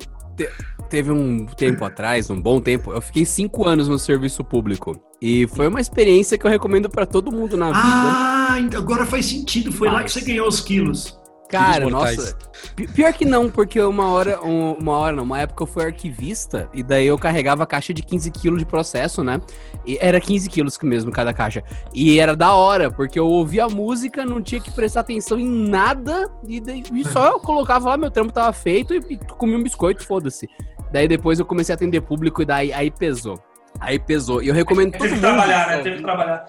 Teve 0.89 1.13
um 1.13 1.47
tempo 1.47 1.85
atrás, 1.85 2.31
um 2.31 2.41
bom 2.41 2.61
tempo, 2.61 2.93
eu 2.93 3.01
fiquei 3.01 3.25
cinco 3.25 3.69
anos 3.69 3.87
no 3.87 3.99
serviço 3.99 4.43
público. 4.43 5.01
E 5.21 5.47
foi 5.49 5.69
uma 5.69 5.81
experiência 5.81 6.37
que 6.39 6.47
eu 6.47 6.51
recomendo 6.51 6.89
pra 6.89 7.07
todo 7.07 7.31
mundo 7.31 7.57
na 7.57 7.67
vida. 7.67 7.79
Ah, 7.85 8.59
agora 8.77 9.07
faz 9.07 9.27
sentido. 9.27 9.71
Foi 9.71 9.89
lá 9.89 10.03
que 10.03 10.11
você 10.11 10.23
ganhou 10.23 10.49
os 10.49 10.61
quilos. 10.61 11.20
Cara, 11.51 11.85
nossa. 11.91 12.37
pi- 12.77 12.87
Pior 12.89 13.13
que 13.13 13.25
não, 13.25 13.51
porque 13.51 13.81
uma 13.81 14.09
hora, 14.11 14.41
um- 14.45 14.73
uma 14.75 14.93
hora 14.97 15.17
não, 15.17 15.25
uma 15.25 15.41
época 15.41 15.63
eu 15.63 15.67
fui 15.67 15.85
arquivista 15.85 16.69
e 16.73 16.83
daí 16.83 17.07
eu 17.07 17.19
carregava 17.19 17.63
a 17.65 17.67
caixa 17.67 17.93
de 17.93 18.03
15 18.03 18.31
quilos 18.31 18.59
de 18.61 18.65
processo, 18.67 19.25
né? 19.25 19.41
E 19.87 19.99
era 20.01 20.21
15 20.21 20.49
quilos 20.49 20.79
mesmo 20.83 21.11
cada 21.11 21.33
caixa. 21.35 21.63
E 21.93 22.19
era 22.21 22.37
da 22.37 22.55
hora, 22.55 22.91
porque 22.91 23.19
eu 23.19 23.27
ouvia 23.27 23.65
a 23.65 23.69
música, 23.69 24.25
não 24.25 24.41
tinha 24.43 24.61
que 24.61 24.71
prestar 24.71 25.01
atenção 25.01 25.39
em 25.39 25.49
nada 25.69 26.31
e, 26.47 26.61
daí, 26.61 26.83
e 26.93 27.05
só 27.09 27.27
eu 27.33 27.41
colocava 27.41 27.89
lá, 27.91 27.97
meu 27.97 28.11
trampo 28.11 28.33
tava 28.33 28.53
feito 28.53 28.95
e, 28.95 28.99
e 29.11 29.17
comia 29.17 29.57
um 29.57 29.63
biscoito, 29.63 30.07
foda-se. 30.07 30.49
Daí 30.93 31.07
depois 31.07 31.39
eu 31.39 31.47
comecei 31.47 31.73
a 31.73 31.77
atender 31.77 32.01
público 32.01 32.43
e 32.43 32.45
daí 32.45 32.73
aí 32.73 32.91
pesou. 32.91 33.39
Aí 33.81 33.99
pesou. 33.99 34.43
E 34.43 34.49
eu 34.49 34.55
recomendo 34.55 34.93
todo 34.93 35.01
Teve 35.01 35.15
que 35.15 35.21
mundo. 35.21 35.35
trabalhar, 35.35 35.69
né? 35.69 35.79
Teve 35.79 35.97
que 35.97 36.03
trabalhar. 36.03 36.47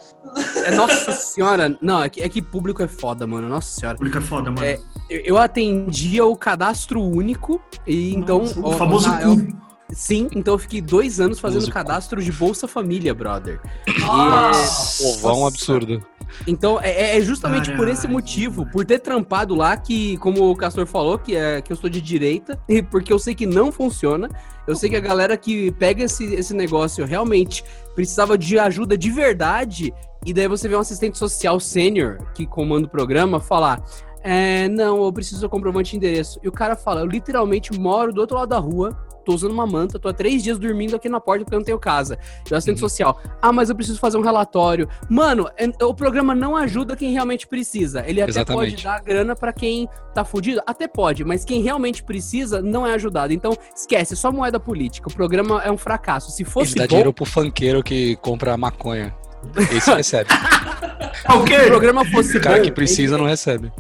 É, 0.66 0.72
nossa 0.76 1.12
senhora. 1.14 1.78
Não, 1.82 2.04
é 2.04 2.10
que, 2.10 2.22
é 2.22 2.28
que 2.28 2.42
público 2.42 2.84
é 2.84 2.88
foda, 2.88 3.26
mano. 3.26 3.48
Nossa 3.48 3.80
senhora. 3.80 3.98
Público 3.98 4.18
é 4.18 4.22
foda, 4.22 4.52
mano. 4.52 4.66
É, 4.66 4.80
Eu 5.10 5.22
eu 5.26 5.38
atendia 5.38 6.26
o 6.26 6.36
cadastro 6.36 7.02
único 7.02 7.62
e 7.88 8.14
então. 8.14 8.42
o 8.44 8.74
famoso 8.74 9.08
na- 9.10 9.22
eu-. 9.22 9.48
Sim, 9.94 10.30
então 10.34 10.54
eu 10.54 10.58
fiquei 10.58 10.80
dois 10.82 11.20
anos 11.20 11.38
fazendo 11.40 11.70
cadastro 11.70 12.22
de 12.24 12.32
Bolsa 12.32 12.66
Família, 12.68 13.14
brother. 13.14 13.60
Nossa. 14.00 15.04
Povão 15.22 15.46
absurdo. 15.48 16.02
Então 16.48 16.80
é, 16.82 17.18
é 17.18 17.22
justamente 17.22 17.72
por 17.76 17.88
esse 17.88 18.04
Caralho. 18.04 18.14
motivo, 18.14 18.66
por 18.72 18.86
ter 18.86 19.00
trampado 19.00 19.56
lá, 19.56 19.76
que, 19.78 20.18
como 20.18 20.50
o 20.50 20.56
Castor 20.56 20.86
falou, 20.86 21.18
que, 21.18 21.36
é, 21.36 21.62
que 21.62 21.72
eu 21.72 21.76
sou 21.76 21.90
de 21.90 22.02
direita, 22.02 22.60
e 22.68 22.82
porque 22.82 23.12
eu 23.12 23.20
sei 23.20 23.36
que 23.36 23.46
não 23.46 23.72
funciona. 23.72 24.30
Eu 24.68 24.76
sei 24.76 24.90
que 24.90 24.96
a 24.96 25.02
galera 25.02 25.36
que 25.36 25.72
pega 25.72 26.04
esse, 26.04 26.24
esse 26.36 26.54
negócio 26.54 27.04
realmente 27.06 27.64
precisava 27.96 28.38
de 28.38 28.60
ajuda 28.60 28.98
de 28.98 29.10
verdade, 29.10 29.94
e 30.26 30.34
daí 30.34 30.48
você 30.48 30.68
vê 30.68 30.76
um 30.76 30.80
assistente 30.80 31.18
social 31.18 31.60
sênior 31.60 32.20
que 32.34 32.46
comanda 32.46 32.86
o 32.86 32.90
programa 32.90 33.40
falar. 33.40 33.84
É, 34.24 34.68
não, 34.70 35.04
eu 35.04 35.12
preciso 35.12 35.42
do 35.42 35.50
comprovante 35.50 35.92
de 35.92 35.98
endereço. 35.98 36.40
E 36.44 36.48
o 36.48 36.52
cara 36.52 36.76
fala, 36.76 37.02
eu 37.02 37.08
literalmente 37.08 37.78
moro 37.78 38.14
do 38.14 38.22
outro 38.22 38.38
lado 38.38 38.50
da 38.50 38.60
rua, 38.60 38.96
tô 39.24 39.34
usando 39.34 39.52
uma 39.52 39.66
manta, 39.68 40.00
tô 40.00 40.08
há 40.10 40.14
três 40.14 40.44
dias 40.44 40.58
dormindo 40.60 40.96
aqui 40.96 41.08
na 41.10 41.20
porta 41.20 41.44
porque 41.44 41.56
eu 41.56 41.60
não 41.60 41.66
tenho 41.66 41.80
casa. 41.80 42.18
E 42.50 42.54
o 42.54 42.58
assistente 42.58 42.80
social, 42.80 43.20
ah, 43.42 43.52
mas 43.52 43.70
eu 43.70 43.76
preciso 43.76 44.00
fazer 44.00 44.18
um 44.18 44.22
relatório. 44.22 44.88
Mano, 45.10 45.50
é- 45.58 45.72
o 45.84 45.94
programa 45.94 46.34
não 46.36 46.56
ajuda 46.56 46.96
quem 46.96 47.12
realmente 47.12 47.48
precisa. 47.48 48.04
Ele 48.08 48.22
até 48.22 48.32
Exatamente. 48.32 48.72
pode 48.72 48.84
dar 48.84 49.02
grana 49.02 49.36
pra 49.36 49.52
quem 49.54 49.88
tá 50.14 50.24
fudido, 50.26 50.62
até 50.66 50.88
pode, 50.88 51.24
mas 51.24 51.46
quem 51.46 51.62
realmente 51.62 52.04
precisa 52.04 52.62
não 52.62 52.86
é 52.86 52.94
ajudado. 52.94 53.34
Então, 53.34 53.56
esquece, 53.76 54.14
é 54.14 54.16
só 54.16 54.32
moeda 54.32 54.60
política. 54.60 55.10
O 55.10 55.14
programa 55.14 55.62
é 55.64 55.72
um 55.72 55.78
fracasso. 55.78 56.32
Se 56.32 56.44
Ele 56.44 56.50
fosse 56.50 56.76
dá 56.76 56.84
bom, 56.84 56.88
dinheiro 56.88 57.14
pro 57.14 57.26
funkeiro 57.26 57.84
que 57.84 58.16
compra 58.18 58.58
maconha. 58.58 59.16
Esse 59.76 59.94
recebe. 59.94 60.30
Ah, 61.26 61.36
o 61.38 61.48
se 61.48 61.54
o 61.56 61.68
programa 61.68 62.04
fosse 62.06 62.38
O 62.38 62.42
cara 62.42 62.58
bom, 62.58 62.64
que 62.64 62.72
precisa 62.72 63.18
não 63.18 63.26
recebe. 63.26 63.72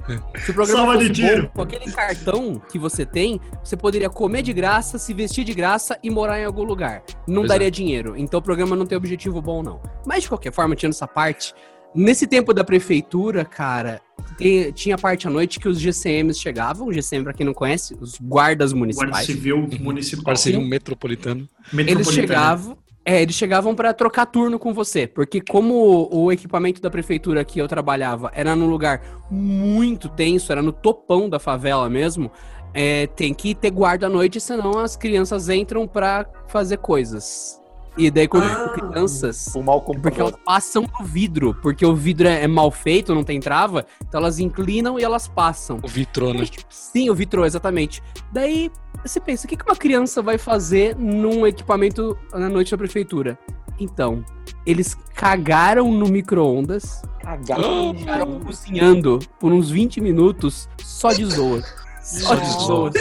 Se 0.44 0.52
o 0.52 0.54
programa 0.54 0.80
Salva 0.84 0.94
de 0.98 1.00
fosse 1.08 1.10
dinheiro. 1.12 1.44
bom, 1.44 1.50
com 1.56 1.62
aquele 1.62 1.92
cartão 1.92 2.62
que 2.72 2.78
você 2.78 3.06
tem, 3.06 3.40
você 3.64 3.76
poderia 3.76 4.10
comer 4.10 4.42
de 4.42 4.54
graça, 4.54 4.98
se 4.98 5.14
vestir 5.14 5.44
de 5.44 5.54
graça 5.54 5.98
e 6.04 6.10
morar 6.10 6.40
em 6.40 6.46
algum 6.46 6.64
lugar. 6.64 7.04
Não 7.28 7.42
Pois 7.42 7.50
daria 7.50 7.68
é. 7.68 7.72
dinheiro. 7.72 8.14
Então 8.18 8.40
o 8.40 8.44
programa 8.44 8.76
não 8.76 8.86
tem 8.86 8.98
objetivo 8.98 9.42
bom, 9.42 9.64
não. 9.64 9.82
Mas 10.06 10.24
de 10.24 10.30
qualquer 10.30 10.52
forma, 10.54 10.76
tirando 10.76 10.94
essa 10.94 11.08
parte, 11.08 11.54
nesse 11.96 12.28
tempo 12.28 12.54
da 12.54 12.64
prefeitura, 12.64 13.44
cara, 13.44 14.02
tem- 14.38 14.72
tinha 14.72 14.98
parte 14.98 15.28
à 15.28 15.30
noite 15.32 15.60
que 15.60 15.68
os 15.68 15.80
GCMs 15.80 16.40
chegavam. 16.40 16.88
O 16.88 16.94
GCM, 16.94 17.24
pra 17.24 17.34
quem 17.34 17.46
não 17.46 17.54
conhece, 17.54 17.96
os 18.00 18.18
guardas 18.22 18.72
Guarda 18.72 18.80
municipais. 18.80 19.26
Civil 19.26 19.68
Municipal. 19.80 20.26
Parceria 20.26 20.60
um 20.60 20.66
metropolitano. 20.66 21.48
Eles 21.74 22.08
chegavam. 22.12 22.78
É, 23.04 23.22
eles 23.22 23.36
chegavam 23.36 23.74
pra 23.74 23.94
trocar 23.94 24.28
turno 24.28 24.60
com 24.60 24.74
você, 24.74 25.08
porque 25.08 25.42
como 25.42 26.08
o 26.12 26.32
equipamento 26.32 26.80
da 26.80 26.90
prefeitura 26.90 27.44
que 27.44 27.60
eu 27.60 27.68
trabalhava 27.68 28.32
era 28.34 28.56
num 28.56 28.68
lugar 28.68 29.02
muito 29.30 30.08
tenso, 30.08 30.52
era 30.52 30.62
no 30.62 30.72
topão 30.72 31.28
da 31.28 31.40
favela 31.40 31.90
mesmo, 31.90 32.32
é, 32.74 33.08
tem 33.08 33.34
que 33.34 33.56
ter 33.56 33.72
guarda 33.72 34.06
à 34.06 34.10
noite, 34.10 34.40
senão 34.40 34.78
as 34.78 34.96
crianças 34.96 35.50
entram 35.50 35.88
pra 35.88 36.26
fazer 36.48 36.78
coisas. 36.78 37.61
E 37.98 38.10
daí 38.10 38.28
quando 38.28 38.46
Ah. 38.46 38.70
crianças, 38.70 39.48
o 39.48 39.62
porque 39.64 39.82
computador. 39.86 40.20
elas 40.20 40.36
passam 40.46 40.86
no 41.00 41.06
vidro, 41.06 41.54
porque 41.62 41.86
o 41.86 41.94
vidro 41.96 42.28
é, 42.28 42.44
é 42.44 42.48
mal 42.48 42.72
feito, 42.72 43.14
não 43.14 43.24
tem 43.24 43.40
trava, 43.40 43.86
então 44.08 44.20
elas 44.20 44.40
inclinam 44.40 44.98
e 44.98 45.04
elas 45.04 45.28
passam. 45.28 45.80
O 45.84 45.88
vitrona. 45.88 46.44
Sim, 46.70 47.10
o 47.10 47.16
vitrô, 47.16 47.46
exatamente. 47.46 48.02
Daí 48.32 48.72
você 49.04 49.20
pensa, 49.20 49.46
o 49.46 49.50
que 49.50 49.58
que 49.58 49.66
uma 49.66 49.76
criança 49.76 50.22
vai 50.22 50.38
fazer 50.38 50.96
num 50.96 51.46
equipamento 51.46 52.18
na 52.34 52.48
noite 52.48 52.72
da 52.72 52.78
prefeitura? 52.78 53.38
Então, 53.80 54.24
eles 54.66 54.96
cagaram 55.16 55.92
no 55.92 56.08
micro-ondas, 56.08 57.02
Cagado. 57.20 57.96
ficaram 57.98 58.40
cozinhando 58.40 59.20
por 59.40 59.52
uns 59.52 59.70
20 59.72 60.00
minutos 60.00 60.70
só 60.82 61.12
de 61.12 61.26
zoas. 61.26 61.66
Só 62.04 62.34
de 62.36 62.50
zoas. 62.50 62.94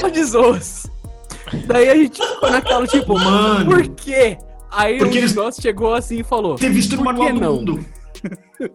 Só 0.00 0.08
de 0.08 0.24
zoas. 0.24 0.90
Daí 1.66 1.88
a 1.90 1.96
gente 1.96 2.20
ficou 2.24 2.50
naquela, 2.50 2.86
tipo, 2.86 3.18
Mano. 3.18 3.64
por 3.70 3.88
quê? 3.94 4.38
Aí 4.70 4.98
Porque 4.98 5.18
o 5.18 5.20
eles- 5.20 5.34
negócio 5.34 5.62
chegou 5.62 5.94
assim 5.94 6.20
e 6.20 6.24
falou. 6.24 6.54
Ter 6.56 6.70
visto 6.70 6.92
no 6.92 6.98
Por 6.98 7.04
manual 7.04 7.32
do 7.32 7.40
não? 7.40 7.52
mundo. 7.56 7.84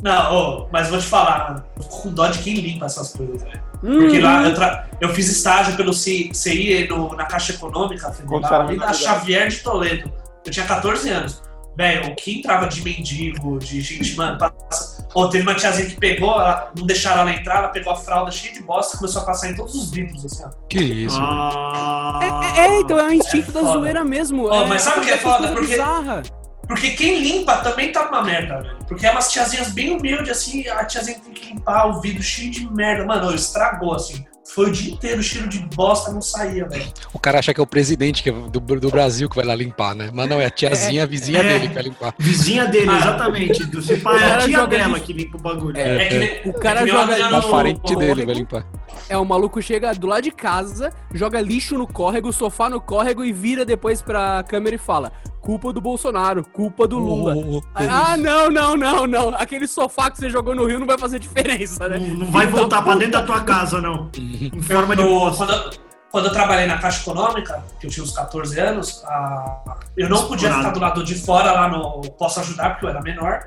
Não, 0.03 0.35
ô, 0.35 0.67
mas 0.71 0.89
vou 0.89 0.99
te 0.99 1.05
falar, 1.05 1.49
mano. 1.49 1.63
Eu 1.77 1.83
fico 1.83 2.01
com 2.01 2.13
dó 2.13 2.27
de 2.27 2.39
quem 2.39 2.55
limpa 2.55 2.85
essas 2.85 3.13
coisas, 3.13 3.41
velho. 3.41 3.61
"Hum, 3.83 3.99
Porque 3.99 4.19
lá 4.19 4.43
eu, 4.43 4.53
tra- 4.53 4.87
eu 4.99 5.09
fiz 5.09 5.29
estágio 5.29 5.75
pelo 5.77 5.93
C- 5.93 6.29
CI 6.33 6.87
no- 6.89 7.15
na 7.15 7.25
Caixa 7.25 7.53
Econômica 7.53 8.11
de 8.11 8.73
idade. 8.75 8.97
Xavier 8.97 9.47
de 9.47 9.57
Toledo. 9.59 10.11
Eu 10.45 10.51
tinha 10.51 10.65
14 10.65 11.09
anos. 11.09 11.41
Velho, 11.77 12.11
o 12.11 12.15
que 12.15 12.39
entrava 12.39 12.67
de 12.67 12.81
mendigo, 12.83 13.57
de 13.59 13.79
gente, 13.81 14.15
mano, 14.17 14.37
passa... 14.37 14.96
Pô, 15.17 15.27
teve 15.29 15.41
uma 15.41 15.55
tiazinha 15.55 15.89
que 15.89 15.95
pegou, 15.95 16.29
ela, 16.39 16.71
não 16.77 16.85
deixaram 16.85 17.21
ela 17.21 17.31
entrar, 17.31 17.57
ela 17.57 17.69
pegou 17.69 17.91
a 17.91 17.95
fralda 17.95 18.29
cheia 18.29 18.53
de 18.53 18.61
bosta 18.61 18.95
e 18.95 18.99
começou 18.99 19.23
a 19.23 19.25
passar 19.25 19.49
em 19.49 19.55
todos 19.55 19.73
os 19.73 19.89
vidros, 19.89 20.23
assim, 20.23 20.43
ó. 20.45 20.49
Que 20.69 20.77
isso? 20.79 21.17
Ah, 21.19 22.19
É, 22.55 22.59
é, 22.67 22.79
então 22.81 22.99
é 22.99 23.07
o 23.07 23.13
instinto 23.13 23.49
É 23.49 23.53
da 23.53 23.59
foda. 23.61 23.79
zoeira 23.79 24.05
mesmo. 24.05 24.45
Ó, 24.47 24.67
mas 24.67 24.83
sabe 24.83 24.99
o 24.99 25.01
que 25.03 25.09
é 25.09 25.17
foda? 25.17 25.47
Porque- 25.47 25.71
bizarra. 25.71 26.21
Porque 26.67 26.91
quem 26.91 27.19
limpa 27.19 27.57
também 27.57 27.91
tá 27.91 28.07
uma 28.07 28.21
merda, 28.21 28.61
velho. 28.61 28.77
Porque 28.87 29.07
é 29.07 29.11
umas 29.11 29.31
tiazinhas 29.31 29.69
bem 29.69 29.89
humildes, 29.97 30.29
assim, 30.29 30.67
a 30.67 30.85
tiazinha 30.85 31.17
tem 31.17 31.33
que 31.33 31.51
limpar 31.51 31.87
o 31.87 31.99
vidro 31.99 32.21
cheio 32.21 32.51
de 32.51 32.71
merda. 32.71 33.03
Mano, 33.03 33.33
estragou, 33.33 33.95
assim. 33.95 34.23
Foi 34.53 34.69
o 34.69 34.71
dia 34.71 34.93
inteiro, 34.93 35.19
o 35.19 35.23
cheiro 35.23 35.47
de 35.47 35.59
bosta 35.75 36.11
não 36.11 36.21
saía, 36.21 36.67
velho. 36.67 36.85
O 37.13 37.19
cara 37.19 37.39
acha 37.39 37.53
que 37.53 37.59
é 37.59 37.63
o 37.63 37.67
presidente 37.67 38.23
que 38.23 38.29
é 38.29 38.33
do, 38.33 38.59
do 38.59 38.89
Brasil 38.89 39.29
que 39.29 39.35
vai 39.35 39.45
lá 39.45 39.53
limpar, 39.53 39.93
né? 39.93 40.09
Mas 40.13 40.29
não, 40.29 40.39
é 40.39 40.45
a 40.45 40.49
tiazinha, 40.49 41.03
a 41.03 41.05
vizinha 41.05 41.39
É. 41.39 41.43
dele 41.43 41.67
que 41.67 41.73
vai 41.73 41.83
limpar. 41.83 42.15
vizinha 42.17 42.65
dele, 42.65 42.89
Ah. 42.89 42.97
exatamente. 42.97 43.65
Do 43.67 43.81
pai, 44.01 44.15
é 44.15 44.25
a 44.25 44.29
cara 44.29 44.43
tia 44.43 44.57
joga 44.57 44.77
dela 44.77 44.99
que 44.99 45.13
limpa 45.13 45.37
o 45.37 45.41
bagulho. 45.41 45.77
É, 45.77 46.41
É 46.43 46.49
O 46.49 46.53
cara 46.53 46.81
é 46.81 46.87
joga 46.87 47.41
parente 47.51 47.93
no 47.93 47.99
dele 47.99 48.25
vai 48.25 48.35
limpar. 48.35 48.65
É, 49.09 49.17
o 49.17 49.25
maluco 49.25 49.61
chega 49.61 49.93
do 49.93 50.07
lado 50.07 50.23
de 50.23 50.31
casa, 50.31 50.91
joga 51.13 51.39
lixo 51.39 51.77
no 51.77 51.85
córrego, 51.87 52.31
sofá 52.33 52.69
no 52.69 52.81
córrego 52.81 53.23
e 53.23 53.31
vira 53.31 53.65
depois 53.65 54.01
pra 54.01 54.43
câmera 54.43 54.75
e 54.75 54.79
fala: 54.79 55.11
culpa 55.47 55.71
do 55.71 55.79
Bolsonaro, 55.79 56.43
culpa 56.43 56.85
do 56.85 56.99
Lula. 56.99 57.33
Oh. 57.37 57.61
Ah, 57.73 58.17
não, 58.17 58.49
não, 58.51 58.75
não, 58.75 59.07
não. 59.07 59.29
Aquele 59.29 59.65
sofá 59.65 60.11
que 60.11 60.17
você 60.17 60.29
jogou 60.29 60.53
no 60.53 60.65
Rio 60.65 60.77
não 60.77 60.85
vai 60.85 60.97
fazer 60.97 61.19
diferença, 61.19 61.87
né? 61.87 61.97
Não, 61.97 62.15
não 62.15 62.25
vai 62.27 62.45
voltar 62.47 62.81
pra 62.81 62.95
dentro 62.95 63.13
da 63.13 63.23
tua 63.23 63.39
casa, 63.45 63.79
não. 63.79 64.09
Em 64.17 64.61
forma 64.61 64.93
de 64.93 65.03
bosta. 65.03 65.71
quando, 66.11 66.25
eu, 66.25 66.31
trabalhei 66.33 66.65
na 66.67 66.77
Caixa 66.79 66.99
Econômica, 67.01 67.63
que 67.79 67.87
eu 67.87 67.89
tinha 67.89 68.03
uns 68.03 68.11
14 68.11 68.59
anos, 68.59 69.01
a- 69.05 69.77
eu 69.95 70.09
não 70.09 70.27
podia 70.27 70.53
ficar 70.53 70.71
do 70.71 70.81
lado 70.81 71.01
de 71.01 71.15
fora 71.15 71.53
lá 71.53 71.69
no 71.69 72.01
Posso 72.19 72.41
Ajudar, 72.41 72.71
porque 72.71 72.85
eu 72.85 72.89
era 72.89 73.01
menor. 73.01 73.39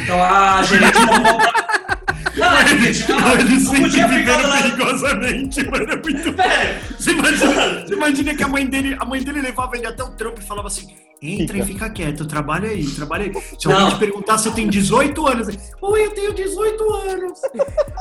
Então 0.00 0.22
a 0.22 0.62
gerente. 0.62 0.96
Não, 2.38 2.46
é 2.46 3.18
uma- 3.18 3.32
Ele 3.34 3.48
não 3.54 3.60
sempre 3.60 3.80
podia 3.80 4.08
ficar 4.08 4.36
vivendo 4.36 4.42
do 4.42 4.48
lado... 4.48 4.62
perigosamente, 4.62 5.70
mano. 5.70 5.90
É 5.92 5.96
muito 5.96 6.32
Velho, 6.32 6.80
Você 6.96 7.10
imagina, 7.10 7.80
você 7.84 7.94
imagina 7.94 8.34
que 8.36 8.42
a 8.44 8.48
mãe 8.48 8.64
dele, 8.64 8.96
a 9.00 9.04
mãe 9.04 9.20
dele 9.24 9.40
levava 9.40 9.76
ele 9.76 9.86
até 9.88 10.04
o 10.04 10.10
trampo 10.10 10.40
e 10.40 10.44
falava 10.44 10.68
assim: 10.68 10.86
entra 11.22 11.58
e 11.58 11.62
fica 11.62 11.90
quieto, 11.90 12.24
trabalha 12.26 12.68
aí, 12.68 12.84
trabalha 12.90 13.24
aí. 13.24 13.32
Se 13.58 13.66
alguém 13.66 13.84
Não. 13.84 13.90
te 13.90 13.96
perguntar 13.98 14.38
se 14.38 14.48
eu 14.48 14.52
tenho 14.52 14.70
18 14.70 15.26
anos, 15.26 15.48
oi, 15.80 16.06
eu 16.06 16.10
tenho 16.12 16.32
18 16.34 16.94
anos. 16.94 17.40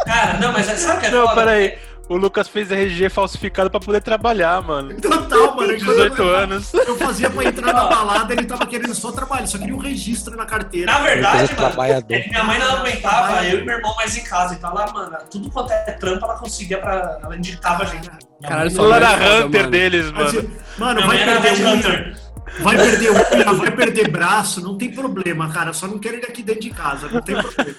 Cara, 0.05 0.33
não, 0.39 0.51
mas 0.51 0.69
é- 0.69 0.75
sabe 0.75 0.97
o 0.97 0.99
que 1.01 1.05
é 1.07 1.11
Não, 1.11 1.23
foda? 1.27 1.35
peraí. 1.35 1.77
O 2.09 2.15
Lucas 2.15 2.47
fez 2.47 2.71
RG 2.71 3.09
falsificado 3.09 3.69
pra 3.69 3.81
poder 3.81 3.99
trabalhar, 4.01 4.61
mano. 4.61 4.95
Total, 5.01 5.53
mano. 5.53 5.55
Quando 5.57 5.75
18 5.77 6.21
eu, 6.21 6.35
anos. 6.37 6.73
Eu 6.73 6.95
fazia 6.97 7.29
pra 7.29 7.43
entrar 7.43 7.73
na 7.73 7.83
balada, 7.83 8.31
ele 8.31 8.45
tava 8.45 8.65
querendo 8.65 8.95
só 8.95 9.11
trabalhar, 9.11 9.45
só 9.45 9.57
queria 9.57 9.75
um 9.75 9.79
registro 9.79 10.37
na 10.37 10.45
carteira. 10.45 10.89
Na 10.89 10.99
verdade, 10.99 11.51
é 11.51 11.55
mano, 11.59 12.05
é 12.09 12.27
minha 12.29 12.43
mãe 12.45 12.59
não 12.59 12.77
aguentava, 12.77 13.43
eu 13.45 13.59
e 13.59 13.65
meu 13.65 13.75
irmão 13.75 13.93
mais 13.97 14.15
em 14.15 14.23
casa. 14.23 14.53
Então 14.53 14.73
lá, 14.73 14.89
mano, 14.93 15.17
tudo 15.29 15.51
quanto 15.51 15.73
é 15.73 15.91
trampo 15.99 16.23
ela 16.23 16.35
conseguia 16.37 16.77
pra. 16.77 17.19
Ela 17.21 17.35
indicava 17.35 17.83
a 17.83 17.87
gente. 17.87 18.09
Caralho, 18.41 18.79
O 18.81 18.85
Lara 18.87 19.09
foda, 19.09 19.45
Hunter 19.47 19.59
mano. 19.61 19.71
deles, 19.71 20.11
Mas, 20.13 20.33
mano. 20.33 20.49
Mano, 20.77 20.93
minha 20.95 21.07
vai 21.07 21.17
mãe 21.17 21.27
era 21.29 21.41
perder 21.41 21.65
unha, 21.65 21.73
Hunter. 21.75 22.17
Vai 22.59 22.75
perder 22.77 23.11
unha, 23.11 23.53
vai 23.53 23.71
perder 23.71 24.09
braço, 24.09 24.61
não 24.61 24.77
tem 24.77 24.91
problema, 24.91 25.51
cara. 25.51 25.73
Só 25.73 25.87
não 25.87 25.99
quero 25.99 26.15
ele 26.17 26.25
aqui 26.25 26.41
dentro 26.43 26.61
de 26.61 26.69
casa, 26.71 27.07
não 27.09 27.21
tem 27.21 27.35
problema. 27.35 27.75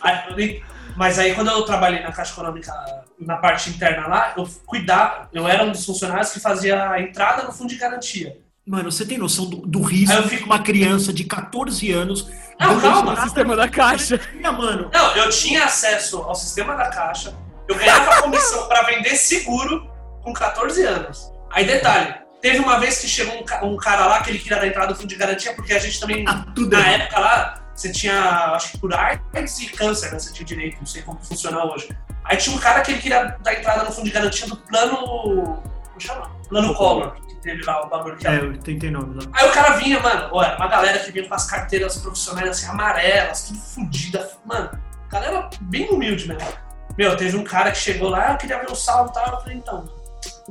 Mas 0.97 1.19
aí 1.19 1.35
quando 1.35 1.49
eu 1.51 1.62
trabalhei 1.62 2.03
na 2.03 2.11
Caixa 2.12 2.33
Econômica, 2.33 2.73
na 3.21 3.37
parte 3.37 3.71
interna 3.71 4.07
lá, 4.09 4.33
eu 4.37 4.49
cuidava, 4.66 5.29
eu 5.33 5.47
era 5.47 5.62
um 5.64 5.71
dos 5.71 5.85
funcionários 5.87 6.31
que 6.33 6.41
fazia 6.41 6.91
a 6.91 7.01
entrada 7.01 7.45
no 7.45 7.53
fundo 7.53 7.69
de 7.69 7.77
garantia. 7.77 8.37
Mano, 8.66 8.91
você 8.93 9.07
tem 9.07 9.16
noção 9.16 9.47
do, 9.49 9.59
do 9.59 9.81
risco 9.81 10.12
Aí 10.12 10.19
eu 10.19 10.25
de 10.25 10.29
fico- 10.31 10.47
uma 10.47 10.59
criança 10.59 11.11
de 11.12 11.25
14 11.25 11.91
anos. 11.93 12.29
Não, 12.61 12.79
calma. 12.81 13.12
entrada 13.12 13.23
Sistema 13.23 13.57
da 13.57 13.69
caixa. 13.69 14.21
na 14.41 14.53
mano. 14.53 14.91
Não, 14.93 15.16
eu 15.16 15.31
tinha 15.31 15.64
acesso 15.64 16.19
ao 16.19 16.35
sistema 16.35 16.75
da 16.75 16.89
Caixa, 16.91 17.33
eu 17.69 17.77
ganhava 17.77 18.23
comissão 18.23 18.66
pra 18.69 18.83
vender 18.83 19.16
seguro 19.16 19.89
com 20.23 20.33
14 20.35 20.83
anos. 20.85 21.33
Aí 21.51 21.64
detalhe, 21.64 22.14
teve 22.41 22.59
uma 22.59 22.78
vez 22.78 23.01
que 23.01 23.09
chegou 23.09 23.34
um, 23.34 23.66
um 23.66 23.76
cara 23.76 24.07
lá 24.07 24.22
que 24.22 24.30
ele 24.30 24.39
queria 24.39 24.59
dar 24.59 24.66
entrada 24.66 24.91
no 24.91 24.97
fundo 24.97 25.09
de 25.09 25.16
garantia, 25.16 25.55
porque 25.55 25.72
a 25.72 25.78
gente 25.78 25.99
também 26.01 26.24
Ah, 26.26 26.45
na 26.57 26.89
época 26.89 27.18
lá, 27.20 27.61
você 27.74 27.93
tinha, 27.93 28.53
acho 28.55 28.72
que 28.72 28.78
por 28.78 28.93
AIDS 28.95 29.61
e 29.61 29.68
câncer, 29.68 30.11
né? 30.12 30.18
Você 30.18 30.32
tinha 30.32 30.45
direito, 30.45 30.78
não 30.78 30.86
sei 30.86 31.03
como 31.03 31.18
funciona 31.22 31.64
hoje. 31.64 31.89
Aí 32.24 32.36
tinha 32.36 32.55
um 32.55 32.59
cara 32.59 32.80
que 32.80 32.93
ele 32.93 33.01
queria 33.01 33.36
dar 33.41 33.55
entrada 33.55 33.84
no 33.84 33.93
fundo 33.93 34.05
de 34.05 34.11
garantia 34.11 34.47
do 34.47 34.57
plano. 34.57 34.97
Como 34.97 36.01
chama? 36.01 36.30
Plano 36.49 36.74
Collor, 36.74 37.14
que 37.26 37.36
teve 37.36 37.62
lá 37.64 37.84
o 37.84 37.89
bagulho 37.89 38.16
que 38.16 38.26
É, 38.26 38.39
eu 38.39 38.59
tentei 38.59 38.91
nome 38.91 39.14
lá. 39.14 39.30
Aí 39.32 39.49
o 39.49 39.53
cara 39.53 39.76
vinha, 39.76 40.01
mano, 40.01 40.28
olha, 40.32 40.57
uma 40.57 40.66
galera 40.66 40.99
que 40.99 41.12
vinha 41.12 41.28
com 41.28 41.34
as 41.34 41.47
carteiras 41.49 41.99
profissionais 41.99 42.49
assim, 42.49 42.66
amarelas, 42.66 43.49
tudo 43.49 43.61
fodida. 43.61 44.30
Mano, 44.45 44.70
galera 45.09 45.49
bem 45.62 45.89
humilde 45.89 46.26
mesmo. 46.26 46.49
Meu, 46.97 47.16
teve 47.16 47.36
um 47.36 47.45
cara 47.45 47.70
que 47.70 47.78
chegou 47.78 48.09
lá, 48.09 48.32
eu 48.32 48.39
queria 48.39 48.59
ver 48.59 48.70
o 48.72 48.74
saldo 48.74 49.11
e 49.11 49.14
tal. 49.14 49.34
Eu 49.34 49.41
falei, 49.41 49.57
então, 49.57 49.84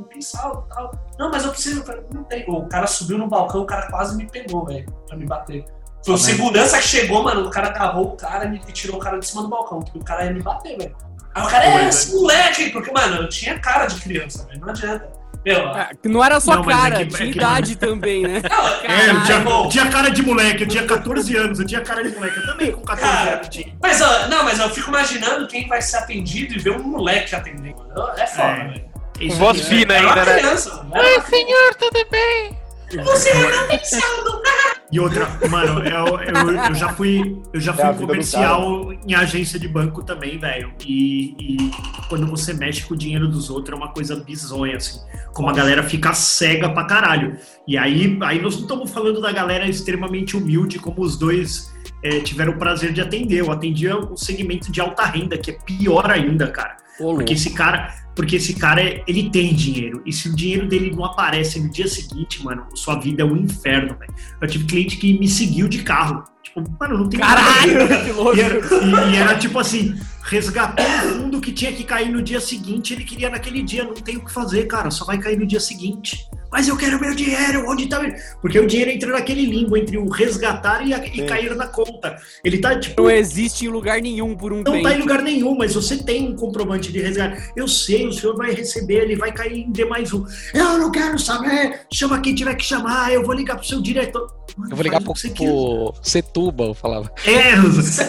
tem 0.04 0.22
saldo 0.22 0.66
e 0.70 0.74
tal. 0.74 0.92
Não, 1.20 1.30
mas 1.32 1.44
eu 1.46 1.52
preciso. 1.52 1.82
Eu 1.82 1.86
falei, 1.86 2.02
não 2.14 2.24
tem. 2.24 2.46
O 2.48 2.68
cara 2.68 2.88
subiu 2.88 3.18
no 3.18 3.28
balcão, 3.28 3.62
o 3.62 3.66
cara 3.66 3.88
quase 3.88 4.16
me 4.16 4.26
pegou, 4.30 4.66
velho, 4.66 4.86
pra 5.08 5.18
me 5.18 5.26
bater. 5.26 5.66
Foi 6.06 6.14
o 6.14 6.18
segurança 6.18 6.78
que 6.78 6.84
chegou, 6.88 7.24
mano, 7.24 7.46
o 7.48 7.50
cara 7.50 7.68
agarrou 7.68 8.14
o 8.14 8.16
cara 8.16 8.46
e 8.46 8.50
me- 8.50 8.60
tirou 8.60 8.98
o 8.98 9.00
cara 9.00 9.18
de 9.20 9.28
cima 9.28 9.42
do 9.42 9.50
balcão, 9.50 9.80
porque 9.80 9.98
o 9.98 10.04
cara 10.04 10.26
ia 10.26 10.32
me 10.32 10.42
bater, 10.42 10.78
velho. 10.78 10.96
Aí 11.36 11.44
o 11.44 11.48
cara, 11.48 11.66
é, 11.66 11.72
Pois 11.72 11.84
é. 11.86 11.90
esse 11.90 12.16
moleque, 12.16 12.64
aí", 12.64 12.72
porque, 12.72 12.92
mano, 12.92 13.18
eu 13.18 13.30
tinha 13.30 13.60
cara 13.60 13.86
de 13.88 14.00
criança, 14.00 14.46
velho, 14.48 14.62
não 14.62 14.70
adianta. 14.70 15.18
Meu, 15.46 15.68
Ah, 15.70 15.90
Não 16.04 16.24
era 16.24 16.40
só 16.42 16.56
Não, 16.56 16.64
é 16.64 16.74
cara, 16.74 16.98
que- 16.98 17.06
tinha 17.16 17.30
é 17.30 17.32
que- 17.32 17.38
idade 17.38 17.76
também, 17.78 18.22
né? 18.24 18.42
não, 18.50 18.68
É, 18.68 19.10
eu 19.12 19.24
tinha, 19.24 19.38
eu 19.40 19.70
tinha 19.70 19.90
cara 19.90 20.10
de 20.10 20.22
moleque, 20.22 20.64
eu 20.64 20.68
tinha 20.68 20.86
14 20.86 21.36
anos, 21.38 21.60
eu 21.60 21.66
tinha 21.66 21.80
cara 21.82 22.04
de 22.04 22.14
moleque. 22.16 22.38
Eu 22.38 22.46
também 22.48 22.72
com 22.72 22.82
14 22.82 23.12
Cara, 23.14 23.36
anos 23.36 23.48
tinha. 23.50 23.74
Mas, 23.82 24.02
ó, 24.02 24.28
não, 24.28 24.44
mas 24.44 24.60
eu 24.60 24.70
fico 24.70 24.90
imaginando 24.90 25.48
quem 25.48 25.68
vai 25.68 25.82
ser 25.82 25.98
atendido 25.98 26.54
e 26.56 26.60
ver 26.60 26.72
um 26.72 26.84
moleque 26.84 27.34
atendendo. 27.36 27.86
É 28.18 28.28
foda, 28.28 28.48
É. 28.50 28.68
velho. 28.68 28.87
Isso 29.20 29.38
Voz 29.38 29.68
fina 29.68 29.94
É 29.94 29.98
ainda, 30.00 30.26
né? 30.26 30.42
Oi, 30.44 31.22
senhor, 31.30 31.76
tudo 31.80 32.06
bem? 32.12 32.58
Você 33.04 33.34
não 33.34 33.68
tem 33.68 33.84
saldo. 33.84 34.42
E 34.90 35.00
outra, 35.00 35.28
mano, 35.50 35.82
eu, 35.84 36.20
eu, 36.22 36.52
eu 36.70 36.74
já 36.74 36.90
fui, 36.94 37.38
eu 37.52 37.60
já 37.60 37.74
É 37.74 37.76
fui 37.76 37.94
do 37.94 38.08
comercial 38.08 38.94
em 38.94 39.14
agência 39.14 39.60
de 39.60 39.68
banco 39.68 40.02
também, 40.02 40.38
velho. 40.38 40.72
E, 40.86 41.36
e 41.38 41.72
quando 42.08 42.26
você 42.26 42.54
mexe 42.54 42.86
com 42.86 42.94
o 42.94 42.98
dinheiro 42.98 43.28
dos 43.28 43.50
outros 43.50 43.78
é 43.78 43.84
uma 43.84 43.92
coisa 43.92 44.16
bizonha, 44.16 44.78
assim. 44.78 45.02
Como 45.34 45.50
a 45.50 45.54
galera 45.54 45.84
fica 45.84 46.14
cega 46.14 46.70
pra 46.70 46.86
caralho. 46.86 47.38
E 47.68 47.78
aí, 47.78 48.18
aí 48.22 48.42
nós 48.42 48.56
não 48.56 48.62
estamos 48.62 48.90
falando 48.90 49.20
da 49.20 49.32
galera 49.34 49.68
extremamente 49.68 50.38
humilde, 50.38 50.80
como 50.80 51.02
os 51.02 51.18
dois 51.18 51.74
é, 52.02 52.22
tiveram 52.22 52.54
o 52.54 52.58
prazer 52.58 52.94
de 52.94 53.02
atender. 53.02 53.42
Eu 53.42 53.52
atendia 53.52 53.98
o 53.98 54.16
segmento 54.16 54.72
de 54.72 54.80
alta 54.80 55.04
renda, 55.04 55.38
que 55.38 55.52
é 55.52 55.58
pior 55.66 56.10
ainda, 56.10 56.48
cara. 56.48 56.78
Porque 56.98 57.34
esse 57.34 57.52
cara, 57.54 57.94
porque 58.18 58.36
esse 58.38 58.56
cara, 58.56 58.82
ele 59.08 59.30
tem 59.30 59.54
dinheiro. 59.54 60.02
E 60.06 60.12
se 60.12 60.28
o 60.28 60.36
dinheiro 60.36 60.68
dele 60.68 60.92
não 60.94 61.06
aparece 61.06 61.60
no 61.62 61.70
dia 61.70 61.88
seguinte, 61.88 62.44
mano, 62.44 62.66
sua 62.76 63.00
vida 63.00 63.22
é 63.22 63.26
um 63.26 63.38
inferno, 63.38 63.96
velho. 63.98 64.14
Eu 64.42 64.48
tive 64.48 64.66
cliente 64.66 64.98
que 64.98 65.18
me 65.18 65.28
seguiu 65.28 65.68
de 65.70 65.84
carro. 65.84 66.24
Tipo, 66.44 66.64
mano, 66.80 66.98
não 66.98 67.08
tem 67.10 67.20
nada. 67.20 67.42
Caralho, 67.42 68.06
que 68.06 68.12
louco. 68.12 68.36
E 68.36 68.42
era, 68.42 68.58
e- 68.58 69.14
e 69.14 69.16
era 69.16 69.38
tipo 69.38 69.60
assim, 69.60 69.96
resgatou 70.24 70.84
o 70.86 70.90
fundo 71.14 71.40
que 71.40 71.52
tinha 71.52 71.72
que 71.72 71.84
cair 71.84 72.10
no 72.10 72.22
dia 72.22 72.42
seguinte, 72.42 72.92
ele 72.94 73.04
queria 73.04 73.30
naquele 73.30 73.62
dia, 73.62 73.84
não 73.84 73.94
tem 73.94 74.18
o 74.18 74.26
que 74.26 74.32
fazer, 74.34 74.66
cara, 74.66 74.90
só 74.90 75.06
vai 75.06 75.20
cair 75.20 75.38
no 75.38 75.46
dia 75.46 75.60
seguinte. 75.60 76.28
Mas 76.52 76.68
eu 76.68 76.78
quero 76.78 77.00
meu 77.00 77.14
dinheiro, 77.14 77.66
onde 77.70 77.88
tá 77.88 78.00
meu... 78.00 78.14
Porque 78.42 78.60
o 78.60 78.66
dinheiro 78.68 78.92
entra 78.92 79.12
naquele 79.12 79.46
limbo 79.46 79.76
entre 79.76 79.98
o 79.98 80.08
resgatar 80.10 80.86
e, 80.88 80.94
a- 80.94 81.06
e 81.06 81.26
cair 81.26 81.56
na 81.56 81.68
conta. 81.68 82.18
Ele 82.44 82.58
tá, 82.60 82.80
tipo, 82.80 83.02
Não 83.02 83.10
existe 83.12 83.66
em 83.66 83.68
lugar 83.68 84.02
nenhum 84.02 84.36
por 84.36 84.54
um 84.54 84.58
não 84.58 84.64
tempo. 84.72 84.84
tá 84.84 84.94
em 84.94 85.00
lugar 85.00 85.22
nenhum, 85.22 85.58
mas 85.58 85.76
você 85.76 85.98
tem 85.98 86.30
um 86.30 86.36
comprovante 86.36 86.92
de 86.92 87.00
resgate. 87.02 87.52
Eu 87.56 87.68
sei, 87.68 88.08
o 88.08 88.14
senhor 88.14 88.36
vai 88.36 88.52
receber, 88.54 89.04
ele 89.04 89.16
vai 89.16 89.32
cair 89.32 89.60
em 89.66 89.72
D 89.72 89.86
mais 89.86 90.14
um. 90.14 90.26
Eu 90.54 90.78
não 90.78 90.92
quero 90.92 91.20
saber, 91.20 91.82
chama 91.94 92.20
quem 92.22 92.34
tiver 92.34 92.56
que 92.56 92.64
chamar, 92.64 93.12
eu 93.12 93.24
vou 93.26 93.34
ligar 93.36 93.56
pro 93.58 93.66
seu 93.66 93.82
diretor. 93.82 94.28
Mano, 94.56 94.72
Eu 94.72 94.76
vou 94.76 94.84
ligar 94.84 95.02
o 95.02 95.04
pro, 95.04 95.94
Setúbal, 96.02 96.68
eu 96.70 96.74
falava. 96.74 97.12
É, 97.26 97.54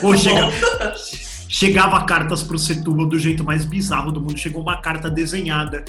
ou 0.03 0.17
chega, 0.17 0.49
chegava 1.49 2.05
cartas 2.05 2.43
pro 2.43 2.59
Setúbal 2.59 3.07
do 3.07 3.19
jeito 3.19 3.45
mais 3.45 3.65
bizarro 3.65 4.13
do 4.13 4.21
mundo. 4.21 4.39
Chegou 4.39 4.63
uma 4.63 4.81
carta 4.81 5.11
desenhada 5.11 5.85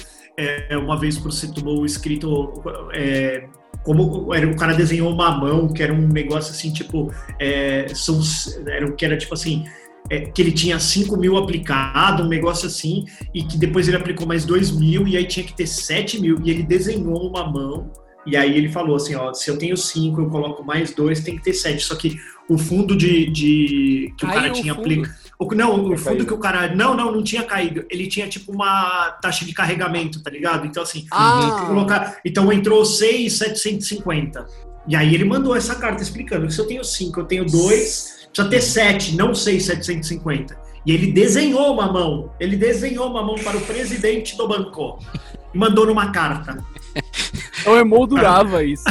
é, 0.68 0.76
uma 0.76 0.98
vez 0.98 1.18
pro 1.18 1.30
Setúbal 1.30 1.84
escrito. 1.84 2.62
É, 2.92 3.46
como 3.82 4.34
era, 4.34 4.46
o 4.46 4.56
cara 4.56 4.74
desenhou 4.74 5.10
uma 5.10 5.30
mão, 5.30 5.68
que 5.72 5.82
era 5.82 5.92
um 5.92 6.08
negócio 6.08 6.52
assim, 6.52 6.72
tipo. 6.72 7.12
É, 7.38 7.86
são, 7.94 8.20
era, 8.66 8.90
que 8.92 9.04
era 9.04 9.16
tipo 9.16 9.34
assim. 9.34 9.64
é, 10.08 10.20
que 10.20 10.42
ele 10.42 10.52
tinha 10.52 10.78
5 10.78 11.16
mil 11.16 11.36
aplicado, 11.36 12.24
um 12.24 12.28
negócio 12.28 12.66
assim, 12.66 13.04
e 13.34 13.42
que 13.42 13.56
depois 13.56 13.86
ele 13.88 13.96
aplicou 13.96 14.26
mais 14.26 14.44
2 14.44 14.72
mil, 14.72 15.06
e 15.06 15.16
aí 15.16 15.24
tinha 15.24 15.44
que 15.44 15.54
ter 15.54 15.66
7 15.66 16.20
mil, 16.20 16.38
e 16.44 16.50
ele 16.50 16.62
desenhou 16.62 17.28
uma 17.28 17.48
mão, 17.48 17.90
e 18.26 18.36
aí 18.36 18.56
ele 18.56 18.68
falou 18.68 18.96
assim, 18.96 19.14
ó, 19.14 19.32
se 19.32 19.50
eu 19.50 19.56
tenho 19.56 19.76
5, 19.76 20.20
eu 20.20 20.28
coloco 20.28 20.62
mais 20.62 20.92
2, 20.92 21.20
tem 21.20 21.36
que 21.36 21.42
ter 21.42 21.54
7. 21.54 21.82
Só 21.82 21.94
que 21.94 22.16
o 22.48 22.58
fundo 22.58 22.96
de, 22.96 23.30
de 23.30 24.14
que 24.18 24.24
o 24.24 24.28
cara 24.28 24.50
o 24.50 24.52
tinha 24.52 24.74
fundo. 24.74 24.84
Aplicado. 25.44 25.76
Não, 25.76 25.92
o 25.92 25.96
fundo 25.96 26.26
que 26.26 26.34
o 26.34 26.38
cara. 26.38 26.74
Não, 26.74 26.94
não, 26.96 27.12
não 27.12 27.22
tinha 27.22 27.42
caído. 27.42 27.84
Ele 27.90 28.06
tinha 28.06 28.28
tipo 28.28 28.52
uma 28.52 29.10
taxa 29.22 29.44
de 29.44 29.52
carregamento, 29.52 30.22
tá 30.22 30.30
ligado? 30.30 30.66
Então, 30.66 30.82
assim, 30.82 31.06
Ah. 31.10 31.64
colocar. 31.66 32.18
Então 32.24 32.52
entrou 32.52 32.84
6,750. 32.84 34.46
E 34.88 34.96
aí 34.96 35.14
ele 35.14 35.24
mandou 35.24 35.54
essa 35.54 35.74
carta 35.74 36.02
explicando 36.02 36.46
que 36.46 36.52
se 36.52 36.60
eu 36.60 36.66
tenho 36.66 36.84
5, 36.84 37.20
eu 37.20 37.24
tenho 37.24 37.44
2, 37.44 38.28
precisa 38.32 38.48
ter 38.48 38.60
7, 38.60 39.16
não 39.16 39.34
6,750. 39.34 40.58
E 40.86 40.92
ele 40.92 41.12
desenhou 41.12 41.72
uma 41.74 41.92
mão. 41.92 42.32
Ele 42.40 42.56
desenhou 42.56 43.08
uma 43.08 43.22
mão 43.22 43.34
para 43.36 43.56
o 43.56 43.60
presidente 43.60 44.36
do 44.36 44.48
banco. 44.48 44.98
E 45.52 45.58
mandou 45.58 45.84
numa 45.86 46.10
carta. 46.10 46.58
Eu 47.64 47.76
emoldurava 47.76 48.62
isso. 48.64 48.84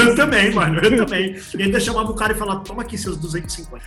eu 0.00 0.14
também, 0.14 0.52
mano, 0.52 0.78
eu 0.78 1.04
também. 1.04 1.36
E 1.58 1.62
ainda 1.62 1.80
chamava 1.80 2.10
o 2.10 2.14
cara 2.14 2.32
e 2.32 2.36
falava: 2.36 2.60
toma 2.60 2.82
aqui 2.82 2.96
seus 2.96 3.16
250. 3.16 3.82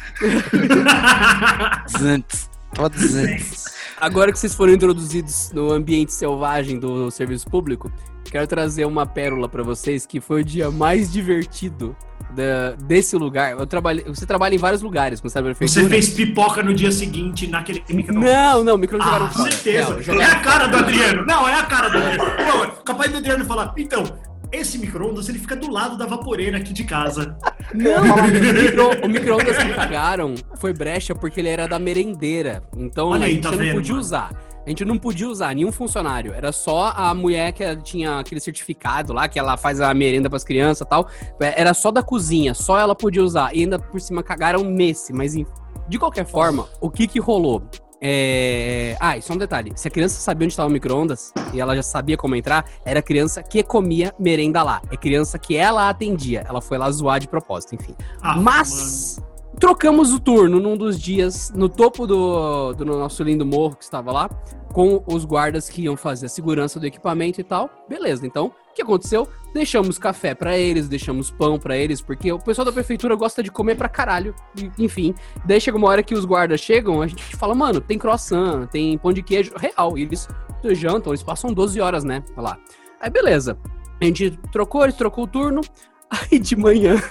200. 1.94 2.50
Tava 2.74 2.90
200. 2.90 3.66
Agora 4.00 4.32
que 4.32 4.38
vocês 4.40 4.54
foram 4.54 4.74
introduzidos 4.74 5.52
no 5.54 5.72
ambiente 5.72 6.14
selvagem 6.14 6.78
do 6.78 7.10
serviço 7.10 7.48
público, 7.50 7.92
quero 8.32 8.48
trazer 8.48 8.86
uma 8.86 9.06
pérola 9.06 9.48
pra 9.50 9.64
vocês 9.64 10.06
que 10.06 10.20
foi 10.22 10.42
o 10.42 10.44
dia 10.44 10.70
mais 10.72 11.12
divertido 11.12 11.96
da- 12.36 12.72
desse 12.84 13.16
lugar. 13.16 13.52
Eu 13.52 13.66
trabalhei, 13.66 14.04
você 14.06 14.26
trabalha 14.26 14.56
em 14.56 14.58
vários 14.58 14.82
lugares, 14.82 15.20
como 15.20 15.30
sabe, 15.30 15.54
Você 15.54 15.88
fez 15.90 16.10
pipoca 16.10 16.62
no 16.62 16.74
dia 16.74 16.92
seguinte 16.92 17.48
naquele 17.48 17.84
micro. 17.90 18.14
Não, 18.20 18.64
não, 18.64 18.78
micro 18.78 19.02
jogaram 19.02 19.26
Ah, 19.26 19.30
fora. 19.30 19.52
certeza. 19.52 19.90
Não, 19.92 20.00
É 20.00 20.04
jogaram 20.04 20.32
a 20.34 20.40
cara 20.40 20.68
do 20.68 20.78
Adriano. 20.78 21.26
Não, 21.26 21.48
é 21.48 21.54
a 21.60 21.64
cara 21.64 21.90
do 21.90 21.98
Adriano. 21.98 22.24
Não, 22.46 22.72
capaz 22.84 23.12
do 23.12 23.18
Adriano 23.18 23.46
falar, 23.46 23.74
então, 23.78 24.04
esse 24.52 24.78
micro-ondas 24.78 25.28
ele 25.30 25.40
fica 25.40 25.56
do 25.56 25.70
lado 25.72 25.98
da 25.98 26.06
vaporeira 26.06 26.58
aqui 26.58 26.74
de 26.74 26.84
casa. 26.84 27.38
Não, 27.74 28.04
o 28.04 28.28
micro- 28.28 29.06
o 29.06 29.10
micro-ondas 29.10 29.58
que 29.58 29.74
cagaram 29.74 30.36
foi 30.58 30.74
brecha 30.74 31.14
porque 31.14 31.40
ele 31.42 31.50
era 31.50 31.68
da 31.68 31.78
merendeira. 31.78 32.64
Então 32.78 33.10
Olha 33.10 33.26
a 33.26 33.30
gente 33.30 33.42
tá 33.44 33.52
não 33.52 33.58
vendo, 33.58 33.76
podia 33.76 33.92
mano? 33.92 34.02
usar. 34.02 34.32
A 34.66 34.70
gente 34.70 34.84
não 34.86 34.98
podia 34.98 35.28
usar 35.30 35.56
nenhum 35.56 35.72
funcionário. 35.72 36.34
Era 36.34 36.52
só 36.52 36.94
a 36.96 37.14
mulher 37.14 37.52
que 37.54 37.76
tinha 37.78 38.20
aquele 38.20 38.40
certificado 38.42 39.14
lá, 39.14 39.28
que 39.28 39.40
ela 39.40 39.56
faz 39.58 39.80
a 39.80 39.94
merenda 39.94 40.30
pras 40.30 40.44
crianças 40.44 40.86
e 40.86 40.90
tal. 40.90 41.08
Era 41.40 41.74
só 41.74 41.90
da 41.92 42.04
cozinha, 42.04 42.54
só 42.54 42.78
ela 42.80 42.94
podia 42.96 43.24
usar. 43.24 43.56
E 43.56 43.62
ainda 43.62 43.80
por 43.80 44.00
cima 44.02 44.22
cagaram 44.24 44.64
nesse. 44.64 45.14
Mas 45.14 45.36
enfim. 45.36 45.52
de 45.88 45.98
qualquer 45.98 46.26
forma, 46.26 46.68
o 46.82 46.90
que 46.90 47.08
que 47.08 47.20
rolou? 47.20 47.64
É... 48.02 48.96
Ah, 49.00 49.18
e 49.18 49.22
só 49.22 49.34
um 49.34 49.38
detalhe. 49.38 49.72
Se 49.76 49.88
a 49.88 49.92
criança 49.92 50.20
sabia 50.20 50.46
onde 50.46 50.54
estava 50.54 50.70
o 50.70 50.72
micro-ondas 50.72 51.34
e 51.54 51.60
ela 51.60 51.76
já 51.76 51.84
sabia 51.84 52.18
como 52.18 52.36
entrar, 52.36 52.66
era 52.86 53.02
criança 53.02 53.42
que 53.42 53.64
comia 53.64 54.14
merenda 54.20 54.64
lá. 54.64 54.82
É 54.92 54.98
criança 54.98 55.40
que 55.40 55.56
ela 55.56 55.90
atendia. 55.90 56.46
Ela 56.48 56.62
foi 56.62 56.78
lá 56.78 56.90
zoar 56.92 57.20
de 57.20 57.28
propósito, 57.28 57.76
enfim. 57.76 57.96
Ah, 58.22 58.38
Mas 58.38 59.20
trocamos 59.60 60.14
o 60.14 60.20
turno 60.20 60.60
num 60.60 60.78
dos 60.78 61.00
dias, 61.00 61.52
no 61.56 61.68
topo 61.68 62.06
do, 62.06 62.74
do 62.74 62.86
nosso 62.86 63.24
lindo 63.24 63.46
morro 63.46 63.76
que 63.76 63.84
estava 63.84 64.12
lá, 64.12 64.30
com 64.72 65.04
os 65.08 65.26
guardas 65.26 65.70
que 65.70 65.84
iam 65.84 65.98
fazer 65.98 66.28
a 66.28 66.30
segurança 66.30 66.80
do 66.80 66.86
equipamento 66.86 67.42
e 67.42 67.44
tal. 67.44 67.70
Beleza, 67.90 68.26
então, 68.26 68.52
que 68.78 68.82
aconteceu? 68.84 69.28
Deixamos 69.54 69.98
café 69.98 70.36
pra 70.36 70.58
eles, 70.58 70.88
deixamos 70.88 71.32
pão 71.32 71.58
pra 71.58 71.76
eles, 71.76 72.00
porque 72.00 72.32
o 72.32 72.40
pessoal 72.40 72.66
da 72.66 72.72
prefeitura 72.72 73.16
gosta 73.16 73.42
de 73.42 73.52
comer 73.52 73.76
pra 73.76 73.90
caralho. 73.90 74.34
Enfim, 74.78 75.14
daí 75.46 75.60
chega 75.60 75.78
uma 75.78 75.88
hora 75.88 76.04
que 76.04 76.14
os 76.14 76.26
guardas 76.26 76.62
chegam, 76.62 77.02
a 77.02 77.08
gente 77.08 77.36
fala, 77.36 77.56
mano, 77.56 77.82
tem 77.82 77.98
croissant, 77.98 78.68
tem 78.68 78.98
pão 78.98 79.12
de 79.12 79.24
queijo 79.24 79.54
real. 79.58 79.98
E 79.98 80.04
eles 80.04 80.28
jantam, 80.74 81.12
eles 81.12 81.24
passam 81.24 81.52
12 81.52 81.82
horas, 81.82 82.04
né? 82.04 82.24
Lá. 82.38 82.58
Aí 83.02 83.10
beleza. 83.10 83.58
A 84.00 84.06
gente 84.06 84.32
trocou, 84.52 84.84
eles 84.84 84.96
trocou 84.96 85.24
o 85.24 85.28
turno. 85.28 85.62
Aí 86.10 86.40
de 86.40 86.56
manhã 86.56 87.02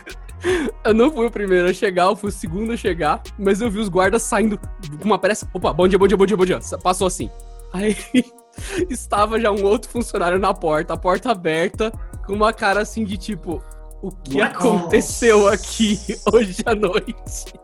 eu 0.85 0.95
não 0.95 1.11
fui 1.11 1.27
o 1.27 1.31
primeiro 1.31 1.69
a 1.69 1.73
chegar, 1.73 2.05
eu 2.05 2.17
fui 2.17 2.31
o 2.31 2.33
segundo 2.33 2.73
a 2.73 2.77
chegar, 2.77 3.23
mas 3.39 3.61
eu 3.61 3.71
vi 3.71 3.81
os 3.81 3.89
guardas 3.89 4.23
saindo 4.23 4.59
com 4.59 5.05
uma 5.05 5.19
pressa. 5.19 5.49
Opa, 5.53 5.73
bom 5.73 5.89
dia, 5.89 5.99
bom 5.99 6.07
dia, 6.07 6.17
bom 6.17 6.27
dia, 6.27 6.37
bom 6.37 6.45
dia. 6.45 6.61
Passou 6.83 7.07
assim. 7.07 7.29
Aí 7.73 7.97
estava 8.91 9.41
já 9.41 9.51
um 9.51 9.65
outro 9.65 9.91
funcionário 9.91 10.39
na 10.39 10.53
porta, 10.55 10.95
a 10.95 10.97
porta 10.97 11.31
aberta, 11.31 11.93
com 12.27 12.35
uma 12.35 12.53
cara 12.53 12.81
assim 12.81 13.05
de 13.05 13.17
tipo. 13.17 13.63
O 14.03 14.11
que 14.11 14.39
Nossa. 14.39 14.51
aconteceu 14.51 15.49
aqui 15.49 15.99
hoje 16.33 16.63
à 16.67 16.75
noite? 16.75 17.55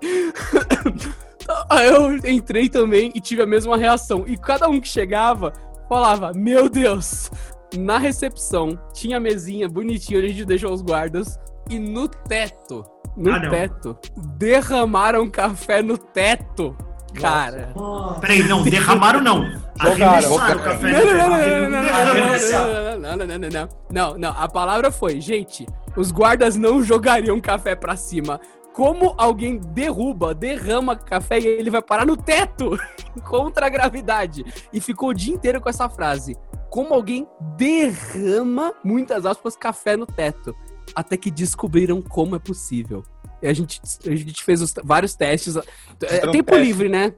Aí 1.69 1.89
eu 1.89 2.17
entrei 2.29 2.69
também 2.69 3.13
e 3.15 3.21
tive 3.21 3.43
a 3.43 3.47
mesma 3.47 3.77
reação. 3.77 4.25
E 4.27 4.37
cada 4.37 4.69
um 4.69 4.81
que 4.81 4.89
chegava 4.89 5.53
falava: 5.89 6.33
Meu 6.35 6.69
Deus! 6.69 7.31
Na 7.77 7.99
recepção 7.99 8.79
tinha 8.93 9.17
a 9.17 9.21
mesinha 9.21 9.69
bonitinha 9.69 10.19
onde 10.19 10.29
a 10.29 10.31
gente 10.31 10.45
deixou 10.45 10.73
os 10.73 10.83
guardas. 10.83 11.39
E 11.71 11.79
no 11.79 12.09
teto, 12.09 12.85
no 13.17 13.33
Ah, 13.33 13.49
teto, 13.49 13.97
derramaram 14.37 15.31
café 15.31 15.81
no 15.81 15.97
teto. 15.97 16.77
Cara. 17.15 17.73
Peraí, 18.21 18.43
não, 18.43 18.63
derramaram 18.63 19.21
não. 19.21 19.45
Arremessaram 19.79 20.35
o 20.35 20.39
café. 20.63 20.93
Não, 20.93 21.07
não, 21.07 21.15
não, 21.15 21.29
não, 21.29 21.71
não, 21.71 21.83
não, 21.83 22.11
Arremessar. 22.11 22.67
não, 22.67 22.99
não, 22.99 23.17
não, 23.17 23.27
não, 23.27 23.39
não, 23.39 23.49
não. 23.49 23.69
Não, 23.91 24.19
não, 24.19 24.31
a 24.31 24.49
palavra 24.49 24.91
foi, 24.91 25.21
gente, 25.21 25.67
os 25.97 26.11
guardas 26.11 26.57
não 26.57 26.83
jogariam 26.83 27.41
café 27.41 27.75
pra 27.75 27.97
cima. 27.97 28.41
Como 28.73 29.15
alguém 29.19 29.59
derruba, 29.59 30.35
derrama 30.35 30.97
café 30.97 31.39
e 31.39 31.47
ele 31.47 31.69
vai 31.69 31.83
parar 31.83 32.07
no 32.07 32.17
teto 32.17 32.79
contra 33.23 33.67
a 33.67 33.69
gravidade? 33.69 34.45
E 34.73 34.81
ficou 34.81 35.11
o 35.11 35.15
dia 35.15 35.35
inteiro 35.35 35.61
com 35.61 35.69
essa 35.69 35.89
frase. 35.91 36.37
Como 36.71 36.95
alguém 36.95 37.27
derrama, 37.57 38.73
muitas 38.83 39.27
aspas, 39.27 39.55
café 39.57 39.95
no 39.95 40.07
teto. 40.07 40.57
Até 40.95 41.19
que 41.19 41.31
descobriram 41.31 42.01
como 42.01 42.35
é 42.35 42.39
possível. 42.39 43.05
E 43.43 43.49
a 43.49 43.53
gente, 43.53 43.81
a 44.07 44.11
gente 44.15 44.45
fez 44.45 44.63
os- 44.63 44.73
vários 44.85 45.15
testes. 45.17 45.57
É, 45.57 46.19
tempo 46.29 46.51
teste. 46.53 46.65
livre, 46.65 46.89
né? 46.89 47.13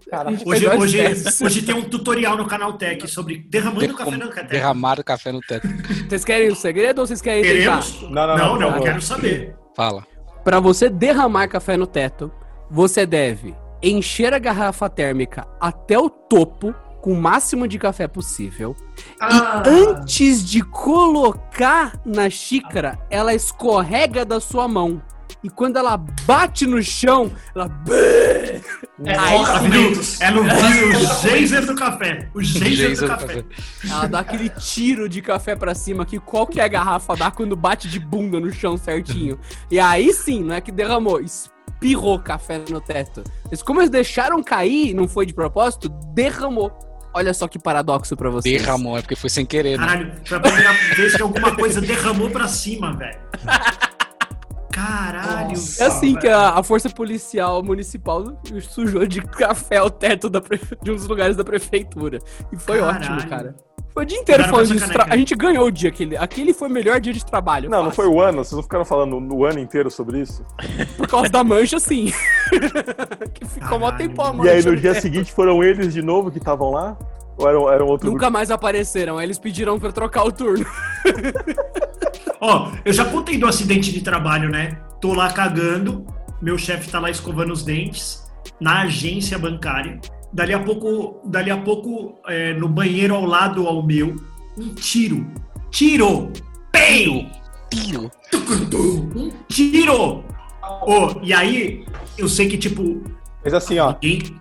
Hoje, 0.46 0.66
hoje, 0.68 0.96
testes. 0.98 1.40
hoje 1.42 1.62
tem 1.62 1.74
um 1.74 1.82
tutorial 1.82 2.36
no 2.36 2.46
canal 2.46 2.72
Tech 2.74 3.06
sobre 3.08 3.38
derramando 3.38 3.94
café 3.94 4.16
no 4.16 4.28
café. 4.30 4.48
Derramaram 4.48 5.02
café 5.04 5.32
no 5.32 5.40
teto. 5.40 5.68
Vocês 6.08 6.24
querem 6.24 6.48
o 6.50 6.56
segredo 6.56 7.00
ou 7.00 7.06
vocês 7.06 7.20
querem 7.20 7.42
tentar? 7.42 7.82
Queremos? 7.82 8.02
Não, 8.02 8.08
não, 8.10 8.26
Não, 8.26 8.36
não, 8.36 8.58
não, 8.60 8.70
favor. 8.70 8.84
quero 8.84 9.02
saber. 9.02 9.56
Fala. 9.76 10.06
Para 10.42 10.60
você 10.60 10.88
derramar 10.88 11.48
café 11.48 11.76
no 11.76 11.86
teto, 11.86 12.32
você 12.70 13.04
deve 13.04 13.54
encher 13.82 14.32
a 14.32 14.38
garrafa 14.38 14.88
térmica 14.88 15.46
até 15.60 15.98
o 15.98 16.08
topo 16.08 16.74
com 17.02 17.12
o 17.12 17.20
máximo 17.20 17.68
de 17.68 17.78
café 17.78 18.08
possível. 18.08 18.74
Ah, 19.20 19.62
Antes 19.66 20.42
de 20.48 20.62
colocar 20.62 22.00
na 22.04 22.30
xícara, 22.30 22.98
ela 23.10 23.34
escorrega 23.34 24.24
da 24.24 24.40
sua 24.40 24.66
mão. 24.66 25.02
E 25.45 25.51
quando 25.51 25.76
ela 25.76 25.99
bate 25.99 26.66
no 26.66 26.82
chão, 26.82 27.30
ela. 27.55 27.70
é 29.05 29.18
Aí 29.18 29.38
foca 29.38 29.51
Ela 29.51 29.68
Mentos. 29.68 30.18
ela 30.18 30.42
viu 30.42 30.88
o 30.88 31.20
geyser 31.20 31.66
do 31.66 31.74
café. 31.74 32.30
O 32.32 32.42
geyser 32.42 32.99
do 32.99 33.07
café. 33.07 33.26
café. 33.26 33.45
Ela 33.84 34.07
dá 34.07 34.20
aquele 34.20 34.49
tiro 34.49 35.07
de 35.07 35.20
café 35.20 35.55
pra 35.55 35.74
cima 35.74 36.07
que 36.07 36.18
qualquer 36.18 36.66
garrafa 36.70 37.14
dá 37.14 37.30
quando 37.30 37.55
bate 37.55 37.88
de 37.88 38.01
bunda 38.01 38.40
no 38.40 38.51
chão 38.51 38.78
certinho. 38.78 39.38
E 39.70 39.78
aí 39.78 40.14
sim, 40.14 40.42
não 40.42 40.55
é 40.55 40.62
que 40.62 40.72
derramou, 40.72 41.20
espirrou 41.20 42.18
café 42.18 42.62
no 42.70 42.80
teto. 42.80 43.22
Mas 43.51 43.62
como 43.62 43.80
eles 43.82 43.90
deixaram 43.90 44.42
cair, 44.42 44.95
não 44.95 45.07
foi 45.07 45.26
de 45.26 45.34
propósito, 45.34 45.90
derramou. 46.14 46.72
Olha 47.12 47.34
só 47.34 47.47
que 47.47 47.59
paradoxo 47.59 48.16
pra 48.16 48.30
vocês. 48.30 48.62
Derramou, 48.62 48.97
é 48.97 49.03
porque 49.03 49.14
foi 49.14 49.28
sem 49.28 49.45
querer, 49.45 49.78
né? 49.78 49.86
Caralho, 49.86 50.12
foi 50.24 50.36
a 50.38 50.40
primeira 50.40 50.72
vez 50.97 51.14
que 51.14 51.22
alguma 51.22 51.55
coisa 51.55 51.80
derramou 51.82 52.30
pra 52.30 52.49
cima, 52.49 52.97
velho. 52.97 53.18
Caralho. 54.74 55.50
Nossa. 55.50 55.84
É 55.84 55.86
assim 55.86 56.16
que 56.16 56.26
a, 56.28 56.50
a 56.50 56.62
força 56.62 56.90
policial 56.90 57.62
municipal 57.62 58.24
sujou 58.62 59.06
de 59.06 59.22
café 59.22 59.80
o 59.80 59.88
teto 59.88 60.28
da 60.28 60.40
prefe- 60.40 60.76
de 60.82 60.90
um 60.90 60.94
dos 60.96 61.06
lugares 61.06 61.36
da 61.36 61.44
prefeitura. 61.44 62.18
E 62.52 62.56
foi 62.56 62.80
Caralho. 62.80 62.96
ótimo, 63.14 63.28
cara. 63.30 63.54
Foi 63.92 64.02
o 64.02 64.06
dia 64.06 64.18
inteiro 64.18 64.42
falando 64.44 64.66
disso. 64.72 64.88
Tra-. 64.88 65.06
A 65.08 65.16
gente 65.16 65.36
ganhou 65.36 65.66
o 65.66 65.70
dia 65.70 65.88
aquele. 65.90 66.16
Aquele 66.16 66.52
foi 66.52 66.68
o 66.68 66.70
melhor 66.72 67.00
dia 67.00 67.12
de 67.12 67.24
trabalho. 67.24 67.70
Não, 67.70 67.78
não 67.78 67.90
fácil. 67.92 68.02
foi 68.02 68.12
o 68.12 68.20
ano? 68.20 68.38
Vocês 68.38 68.52
não 68.56 68.62
ficaram 68.64 68.84
falando 68.84 69.20
no 69.20 69.44
ano 69.44 69.60
inteiro 69.60 69.88
sobre 69.92 70.20
isso? 70.20 70.44
Por 70.96 71.06
causa 71.06 71.28
da 71.28 71.44
mancha, 71.44 71.78
sim. 71.78 72.12
que 73.32 73.44
ficou 73.46 73.78
mó 73.78 73.92
tempão 73.92 74.26
a 74.26 74.30
E 74.30 74.36
mancha. 74.38 74.50
aí 74.50 74.64
no 74.64 74.74
dia 74.76 74.92
teto. 74.94 75.02
seguinte 75.02 75.32
foram 75.32 75.62
eles 75.62 75.92
de 75.94 76.02
novo 76.02 76.32
que 76.32 76.38
estavam 76.38 76.72
lá? 76.72 76.96
Ou 77.36 77.48
eram, 77.48 77.70
eram 77.72 77.86
outro 77.86 78.10
Nunca 78.10 78.28
mais 78.30 78.50
apareceram. 78.50 79.18
Aí 79.18 79.26
eles 79.26 79.38
pediram 79.38 79.78
pra 79.78 79.92
trocar 79.92 80.24
o 80.24 80.32
turno. 80.32 80.66
Ó, 82.41 82.72
eu 82.85 82.93
já 82.93 83.05
contei 83.05 83.39
do 83.39 83.47
acidente 83.47 83.93
de 83.93 84.01
trabalho, 84.01 84.49
né? 84.49 84.78
Tô 85.01 85.12
lá 85.14 85.32
cagando, 85.32 86.07
meu 86.41 86.59
chefe 86.59 86.91
tá 86.91 86.99
lá 86.99 87.11
escovando 87.11 87.53
os 87.53 87.62
dentes 87.62 88.24
na 88.61 88.82
agência 88.82 89.39
bancária. 89.39 90.01
Dali 90.32 90.53
a 90.53 90.59
pouco, 90.59 91.20
dali 91.28 91.51
a 91.51 91.57
pouco 91.57 92.18
é, 92.26 92.53
no 92.55 92.68
banheiro 92.68 93.14
ao 93.14 93.24
lado 93.24 93.66
ao 93.66 93.82
meu, 93.82 94.16
um 94.59 94.74
tiro. 94.74 95.26
Tiro! 95.70 96.32
Peio! 96.72 97.30
Tiro. 97.70 98.11
Um 99.16 99.30
tiro! 99.49 100.24
Ô, 100.82 101.20
e 101.22 101.32
aí, 101.32 101.85
eu 102.16 102.28
sei 102.28 102.49
que, 102.49 102.57
tipo, 102.59 103.03
Mas 103.45 103.55
assim, 103.55 103.78
ó. 103.78 103.93
ninguém, 104.03 104.39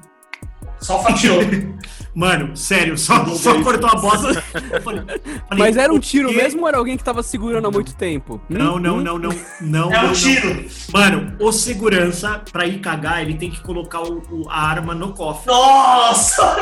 Só 0.79 1.01
fatiou. 1.01 1.39
Mano, 2.15 2.55
sério, 2.55 2.95
só, 2.97 3.25
só 3.25 3.59
cortou 3.63 3.89
a 3.89 3.95
bosta. 3.95 4.39
Falei- 4.83 5.01
falei, 5.03 5.21
Mas 5.57 5.77
era 5.77 5.91
um 5.91 5.95
"O 5.95 5.99
tiro 5.99 6.29
quê?" 6.29 6.35
mesmo 6.35 6.61
ou 6.61 6.67
era 6.67 6.77
alguém 6.77 6.95
que 6.95 7.03
tava 7.03 7.23
segurando 7.23 7.67
há 7.67 7.71
muito 7.71 7.95
tempo? 7.95 8.39
Hum? 8.49 8.55
Não, 8.57 8.79
não, 8.79 8.97
Hum? 8.97 9.01
não, 9.01 9.17
não, 9.19 9.29
não. 9.61 9.91
É 9.91 9.95
não, 9.97 10.03
um 10.03 10.07
não. 10.07 10.13
tiro. 10.13 10.65
Mano, 10.93 11.35
o 11.39 11.51
segurança, 11.51 12.41
pra 12.51 12.65
ir 12.67 12.79
cagar, 12.79 13.21
ele 13.21 13.33
tem 13.35 13.49
que 13.49 13.61
colocar 13.61 14.01
o- 14.01 14.21
o- 14.29 14.49
a 14.49 14.61
arma 14.61 14.93
no 14.93 15.13
cofre. 15.13 15.47
Nossa! 15.51 16.55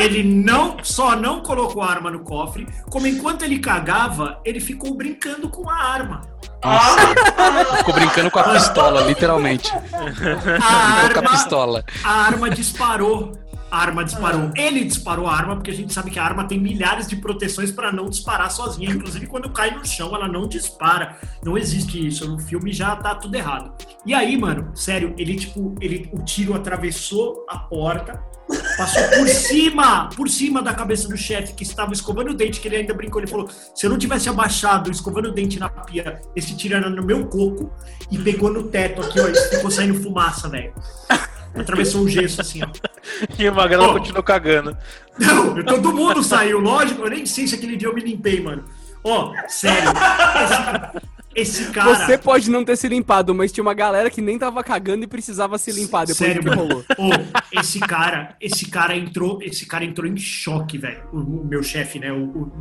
Ele 0.00 0.22
não 0.22 0.76
só 0.82 1.14
não 1.16 1.40
colocou 1.42 1.82
a 1.82 1.90
arma 1.90 2.10
no 2.10 2.20
cofre, 2.20 2.66
como 2.90 3.06
enquanto 3.06 3.42
ele 3.42 3.58
cagava, 3.58 4.40
ele 4.44 4.60
ficou 4.60 4.94
brincando 4.94 5.48
com 5.50 5.68
a 5.68 5.74
arma. 5.76 6.22
Nossa, 6.64 7.76
ficou 7.76 7.92
brincando 7.94 8.30
com 8.30 8.38
a 8.38 8.44
pistola, 8.44 9.02
literalmente. 9.02 9.70
A 9.70 9.78
Brincou 10.00 10.40
com 10.42 10.48
a 10.64 11.22
arma, 11.22 11.30
pistola. 11.30 11.84
a 12.02 12.10
arma 12.24 12.48
disparou. 12.48 13.32
A 13.74 13.76
arma 13.76 14.04
disparou. 14.04 14.52
Ele 14.54 14.84
disparou 14.84 15.26
a 15.26 15.34
arma, 15.34 15.56
porque 15.56 15.72
a 15.72 15.74
gente 15.74 15.92
sabe 15.92 16.08
que 16.08 16.18
a 16.20 16.22
arma 16.22 16.44
tem 16.44 16.60
milhares 16.60 17.08
de 17.08 17.16
proteções 17.16 17.72
para 17.72 17.90
não 17.90 18.08
disparar 18.08 18.48
sozinha. 18.48 18.88
Inclusive, 18.88 19.26
quando 19.26 19.50
cai 19.50 19.72
no 19.72 19.84
chão, 19.84 20.14
ela 20.14 20.28
não 20.28 20.46
dispara. 20.46 21.18
Não 21.44 21.58
existe 21.58 22.06
isso. 22.06 22.30
No 22.30 22.38
filme 22.38 22.72
já 22.72 22.94
tá 22.94 23.16
tudo 23.16 23.34
errado. 23.34 23.74
E 24.06 24.14
aí, 24.14 24.36
mano, 24.38 24.70
sério, 24.76 25.12
ele, 25.18 25.34
tipo, 25.34 25.74
ele, 25.80 26.08
o 26.12 26.22
tiro 26.22 26.54
atravessou 26.54 27.44
a 27.50 27.58
porta, 27.58 28.22
passou 28.76 29.02
por 29.08 29.26
cima, 29.34 30.08
por 30.10 30.28
cima 30.28 30.62
da 30.62 30.72
cabeça 30.72 31.08
do 31.08 31.16
chefe 31.16 31.54
que 31.54 31.64
estava 31.64 31.92
escovando 31.92 32.30
o 32.30 32.34
dente, 32.34 32.60
que 32.60 32.68
ele 32.68 32.76
ainda 32.76 32.94
brincou. 32.94 33.20
Ele 33.20 33.28
falou: 33.28 33.48
se 33.74 33.84
eu 33.84 33.90
não 33.90 33.98
tivesse 33.98 34.28
abaixado, 34.28 34.88
escovando 34.88 35.30
o 35.30 35.32
dente 35.32 35.58
na 35.58 35.68
pia, 35.68 36.20
esse 36.36 36.56
tiro 36.56 36.76
era 36.76 36.88
no 36.88 37.04
meu 37.04 37.26
coco 37.26 37.72
e 38.08 38.18
pegou 38.18 38.52
no 38.52 38.68
teto 38.68 39.00
aqui, 39.00 39.18
ó, 39.18 39.26
e 39.26 39.34
ficou 39.34 39.68
saindo 39.68 40.00
fumaça, 40.00 40.48
velho. 40.48 40.72
Atravessou 41.54 42.02
o 42.02 42.08
gesso 42.08 42.40
assim, 42.40 42.62
ó. 42.62 42.68
E 43.38 43.48
o 43.48 43.54
Magrelo 43.54 43.84
Ó. 43.84 43.92
continuou 43.94 44.22
cagando. 44.22 44.76
Não, 45.18 45.62
todo 45.64 45.92
mundo 45.94 46.22
saiu, 46.22 46.58
lógico. 46.58 47.02
Eu 47.02 47.10
nem 47.10 47.24
sei 47.26 47.46
se 47.46 47.54
aquele 47.54 47.76
dia 47.76 47.88
eu 47.88 47.94
me 47.94 48.00
limpei, 48.00 48.40
mano. 48.40 48.64
Ó, 49.04 49.32
sério. 49.46 49.90
Esse, 51.36 51.62
esse 51.62 51.72
cara. 51.72 51.94
Você 51.94 52.16
pode 52.16 52.50
não 52.50 52.64
ter 52.64 52.76
se 52.76 52.88
limpado, 52.88 53.34
mas 53.34 53.52
tinha 53.52 53.62
uma 53.62 53.74
galera 53.74 54.08
que 54.10 54.22
nem 54.22 54.38
tava 54.38 54.64
cagando 54.64 55.04
e 55.04 55.06
precisava 55.06 55.58
se 55.58 55.70
limpar 55.70 56.06
depois 56.06 56.16
Sério, 56.16 56.42
do 56.42 56.50
que 56.50 56.56
mano. 56.56 56.68
rolou. 56.68 56.84
Ô, 56.98 57.60
esse 57.60 57.78
cara, 57.80 58.34
esse 58.40 58.66
cara 58.70 58.96
entrou, 58.96 59.38
esse 59.42 59.66
cara 59.66 59.84
entrou 59.84 60.06
em 60.08 60.16
choque, 60.16 60.78
velho. 60.78 61.02
O, 61.12 61.18
o 61.18 61.44
meu 61.44 61.62
chefe, 61.62 61.98
né? 61.98 62.10
o- 62.12 62.24
o- 62.24 62.52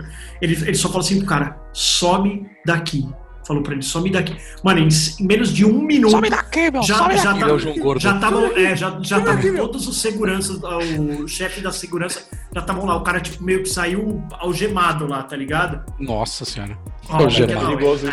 ele, 0.41 0.53
ele 0.67 0.75
só 0.75 0.87
falou 0.89 1.01
assim 1.01 1.17
pro 1.19 1.27
cara: 1.27 1.57
some 1.73 2.49
daqui. 2.65 3.07
Falou 3.45 3.61
pra 3.61 3.73
ele, 3.73 3.81
some 3.81 4.09
daqui. 4.09 4.35
Mano, 4.63 4.79
em, 4.79 4.87
em 5.19 5.27
menos 5.27 5.53
de 5.53 5.65
um 5.65 5.81
minuto. 5.81 6.11
Some 6.11 6.29
daqui, 6.29 6.71
meu, 6.71 6.81
já, 6.83 6.97
some 6.97 7.17
já 7.17 7.23
daqui. 7.31 7.39
tá- 7.41 7.49
é 7.49 7.53
o 7.53 7.59
João 7.59 7.75
Gordo. 7.77 8.01
Já 8.01 8.15
estavam, 8.15 8.45
é, 8.55 8.75
já, 8.75 8.97
já 9.01 9.21
tavam 9.21 9.55
todos 9.55 9.87
os 9.87 10.01
seguranças, 10.01 10.59
o 10.63 11.27
chefe 11.27 11.61
da 11.61 11.71
segurança, 11.71 12.23
já 12.53 12.61
estavam 12.61 12.85
lá. 12.85 12.95
O 12.95 13.01
cara, 13.01 13.19
tipo, 13.19 13.43
meio 13.43 13.63
que 13.63 13.69
saiu 13.69 14.23
algemado 14.39 15.05
lá, 15.07 15.23
tá 15.23 15.35
ligado? 15.35 15.83
Nossa 15.99 16.45
senhora. 16.45 16.77
Ó, 17.09 17.17
Algemado. 17.17 17.53
da 17.53 17.59
hora. 17.59 17.75
Perigoso! 17.77 18.07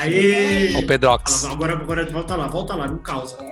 Ó 0.75 0.79
o 0.81 0.87
Pedrox. 0.87 1.45
Agora, 1.45 1.73
agora 1.75 2.05
volta 2.11 2.35
lá, 2.35 2.49
volta 2.49 2.75
lá, 2.75 2.89
não 2.89 2.99
causa. 2.99 3.37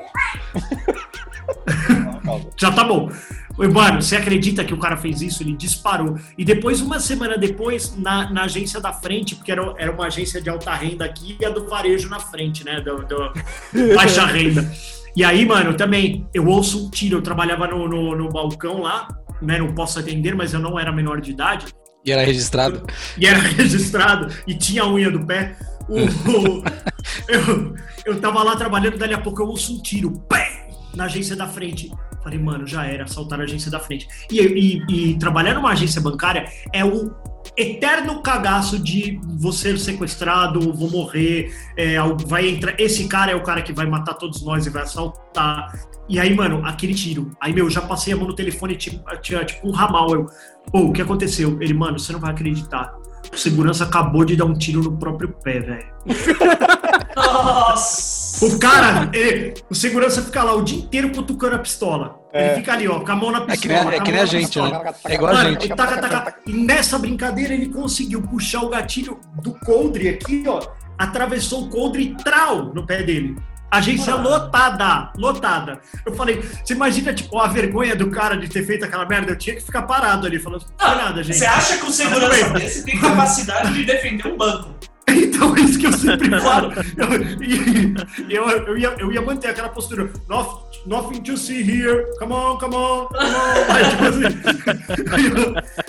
Já 2.57 2.71
tá 2.73 2.85
bom. 2.85 3.11
Ô, 3.59 3.69
Mano, 3.69 4.01
você 4.01 4.17
acredita 4.17 4.65
que 4.65 4.73
o 4.73 4.79
cara 4.79 4.97
fez 4.97 5.21
isso? 5.21 5.43
Ele 5.43 5.55
disparou. 5.55 6.17
E 6.37 6.45
depois, 6.45 6.81
uma 6.81 7.01
semana 7.01 7.37
depois, 7.37 7.97
na, 7.97 8.31
na 8.31 8.45
agência 8.45 8.81
da 8.81 8.93
frente, 8.93 9.35
porque 9.35 9.51
era, 9.51 9.75
era 9.77 9.91
uma 9.93 10.07
agência 10.07 10.41
de 10.41 10.49
alta 10.49 10.73
renda 10.75 11.05
aqui 11.05 11.37
e 11.41 11.45
a 11.45 11.51
do 11.51 11.67
varejo 11.69 12.09
na 12.09 12.21
frente, 12.21 12.65
né? 12.65 12.81
Do, 12.81 12.99
do 13.05 13.33
baixa 13.97 14.25
renda. 14.25 14.71
E 15.17 15.25
aí, 15.25 15.45
mano, 15.45 15.75
também, 15.77 16.27
eu 16.33 16.47
ouço 16.47 16.87
um 16.87 16.91
tiro. 16.91 17.17
Eu 17.19 17.23
trabalhava 17.23 17.67
no, 17.67 17.89
no, 17.89 18.17
no 18.17 18.29
balcão 18.31 18.83
lá, 18.83 19.09
né? 19.43 19.59
Não 19.59 19.75
posso 19.75 19.99
atender, 19.99 20.35
mas 20.37 20.55
eu 20.55 20.61
não 20.61 20.79
era 20.79 20.93
menor 20.93 21.21
de 21.21 21.33
idade. 21.33 21.67
E 22.05 22.13
era 22.13 22.23
registrado. 22.23 22.87
E 23.19 23.27
era 23.27 23.39
registrado 23.39 24.33
e 24.47 24.55
tinha 24.57 24.83
a 24.85 24.89
unha 24.89 25.11
do 25.11 25.27
pé. 25.27 25.57
O- 25.89 26.05
o- 26.05 26.63
eu, 27.29 27.75
eu 28.05 28.21
tava 28.21 28.43
lá 28.45 28.55
trabalhando, 28.55 28.97
dali 28.97 29.15
a 29.15 29.19
pouco 29.19 29.43
eu 29.43 29.49
ouço 29.49 29.75
um 29.77 29.83
tiro, 29.83 30.13
pé, 30.29 30.68
na 30.99 31.05
agência 31.05 31.35
da 31.37 31.47
frente. 31.47 31.91
Falei, 32.23 32.39
mano, 32.39 32.67
já 32.67 32.85
era, 32.85 33.05
assaltaram 33.05 33.43
a 33.43 33.47
agência 33.47 33.71
da 33.71 33.79
frente. 33.81 34.07
E, 34.31 34.41
e- 34.41 34.85
e 35.13 35.19
trabalhar 35.19 35.55
numa 35.55 35.71
agência 35.71 36.01
bancária 36.01 36.45
é 36.75 36.85
o 36.85 37.15
eterno 37.57 38.21
cagaço 38.21 38.79
de 38.79 39.19
você 39.39 39.71
ser 39.71 39.79
sequestrado, 39.79 40.73
vou 40.73 40.91
morrer, 40.91 41.51
é, 41.77 41.97
vai 42.27 42.49
entrar. 42.49 42.79
Esse 42.79 43.07
cara 43.09 43.31
é 43.33 43.35
o 43.37 43.43
cara 43.43 43.63
que 43.63 43.73
vai 43.73 43.87
matar 43.87 44.15
todos 44.15 44.43
nós 44.43 44.67
e 44.67 44.71
vai 44.71 44.83
assaltar. 44.83 45.73
E 46.09 46.19
aí, 46.19 46.35
mano, 46.35 46.65
aquele 46.67 46.95
tiro. 46.95 47.31
Aí, 47.41 47.53
meu, 47.53 47.71
já 47.71 47.81
passei 47.81 48.13
a 48.13 48.17
mão 48.17 48.27
no 48.27 48.35
telefone 48.35 48.75
e 48.75 48.77
tinha, 48.77 49.01
tinha 49.23 49.45
tipo 49.45 49.67
um 49.69 49.71
ramal. 49.71 50.11
Eu, 50.15 50.27
Pô, 50.73 50.81
o 50.81 50.93
que 50.93 51.01
aconteceu? 51.01 51.57
Ele, 51.61 51.73
mano, 51.73 51.99
você 51.99 52.13
não 52.13 52.21
vai 52.21 52.31
acreditar. 52.33 52.93
O 53.33 53.37
segurança 53.37 53.85
acabou 53.85 54.25
de 54.25 54.37
dar 54.37 54.45
um 54.45 54.55
tiro 54.55 54.83
no 54.83 54.97
próprio 54.99 55.29
pé, 55.43 55.61
velho. 55.61 55.87
Nossa! 57.17 58.18
O 58.41 58.59
cara, 58.59 59.11
ele- 59.13 59.55
o 59.69 59.75
segurança 59.75 60.23
fica 60.23 60.43
lá 60.43 60.55
o 60.55 60.63
dia 60.63 60.79
inteiro 60.79 61.11
cutucando 61.11 61.57
a 61.57 61.59
pistola. 61.59 62.17
Ele 62.33 62.55
fica 62.57 62.73
ali, 62.75 62.87
ó, 62.87 63.01
com 63.01 63.11
a 63.11 63.17
mão 63.17 63.31
na 63.33 63.39
É 63.39 63.57
que 63.57 63.69
pistola. 63.69 63.85
nem, 63.91 63.99
é 63.99 64.03
que 64.03 64.11
nem 64.13 64.21
a 64.21 64.25
na 64.25 64.27
gente, 64.27 64.61
né? 64.61 64.71
É 65.05 65.15
igual 65.15 65.31
a 65.33 65.35
Mano, 65.35 65.51
gente. 65.51 65.67
e, 65.67 65.69
taca, 65.75 65.97
taca, 65.99 66.35
e 66.47 66.53
nessa 66.53 66.99
brincadeira 66.99 67.55
ele 67.55 67.69
conseguiu 67.69 68.23
puxar 68.23 68.63
o 68.63 68.69
gatilho 68.69 69.19
do 69.43 69.53
coldre 69.61 70.09
aqui, 70.11 70.45
ó. 70.47 70.61
Atravessou 70.97 71.65
o 71.65 71.69
coldre 71.69 72.03
e 72.03 72.15
trau 72.23 72.73
no 72.75 72.87
pé 72.87 73.03
dele. 73.03 73.37
Agência 73.71 74.15
lotada, 74.15 75.13
lotada. 75.17 75.81
Eu 76.07 76.15
falei, 76.15 76.41
você 76.65 76.73
imagina, 76.75 77.13
tipo, 77.13 77.39
a 77.39 77.49
vergonha 77.49 77.95
do 77.95 78.11
cara 78.11 78.37
de 78.37 78.49
ter 78.49 78.65
feito 78.65 78.85
aquela 78.85 79.05
merda? 79.07 79.33
Eu 79.33 79.37
tinha 79.37 79.55
que 79.57 79.63
ficar 79.63 79.83
parado 79.83 80.27
ali, 80.27 80.39
falando, 80.39 80.65
não 80.81 80.87
foi 80.89 80.97
nada, 80.97 81.23
gente. 81.23 81.37
Você 81.39 81.45
acha 81.47 81.77
que 81.77 81.85
o 81.85 81.91
segurança 81.91 82.49
desse 82.51 82.85
tem 82.85 82.99
capacidade 82.99 83.73
de 83.75 83.85
defender 83.85 84.27
um 84.27 84.37
banco? 84.39 84.71
Então 85.39 85.57
é 85.57 85.61
isso 85.61 85.79
que 85.79 85.87
eu 85.87 85.93
sempre 85.93 86.29
falo. 86.41 86.73
Eu, 86.97 87.09
eu, 88.29 88.49
eu, 88.67 88.77
ia, 88.79 88.95
eu 88.99 89.13
ia 89.13 89.23
manter 89.23 89.49
aquela 89.49 89.69
postura. 89.69 90.11
"Noth- 90.29 90.67
Nothing 90.87 91.21
to 91.23 91.37
see 91.37 91.61
here. 91.63 92.07
Come 92.19 92.33
on, 92.33 92.57
come 92.59 92.75
on, 92.75 93.07
come 93.07 93.21
on. 93.25 93.73
Aí, 93.73 93.91
tipo 93.91 94.05
assim, 94.05 94.23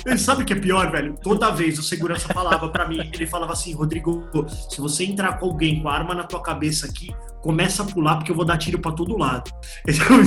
Ele 0.05 0.17
sabe 0.19 0.43
o 0.43 0.45
que 0.45 0.53
é 0.53 0.55
pior, 0.55 0.91
velho? 0.91 1.15
Toda 1.21 1.49
vez 1.51 1.77
o 1.79 1.83
segurança 1.83 2.27
falava 2.33 2.69
pra 2.69 2.87
mim, 2.87 3.09
ele 3.13 3.25
falava 3.27 3.53
assim, 3.53 3.73
Rodrigo, 3.73 4.23
se 4.69 4.79
você 4.81 5.03
entrar 5.05 5.37
com 5.39 5.45
alguém 5.47 5.81
com 5.81 5.89
a 5.89 5.93
arma 5.95 6.13
na 6.13 6.23
tua 6.23 6.41
cabeça 6.41 6.85
aqui, 6.87 7.13
começa 7.41 7.83
a 7.83 7.85
pular 7.85 8.15
porque 8.17 8.31
eu 8.31 8.35
vou 8.35 8.45
dar 8.45 8.57
tiro 8.57 8.79
pra 8.79 8.91
todo 8.91 9.17
lado. 9.17 9.49
Então, 9.87 10.17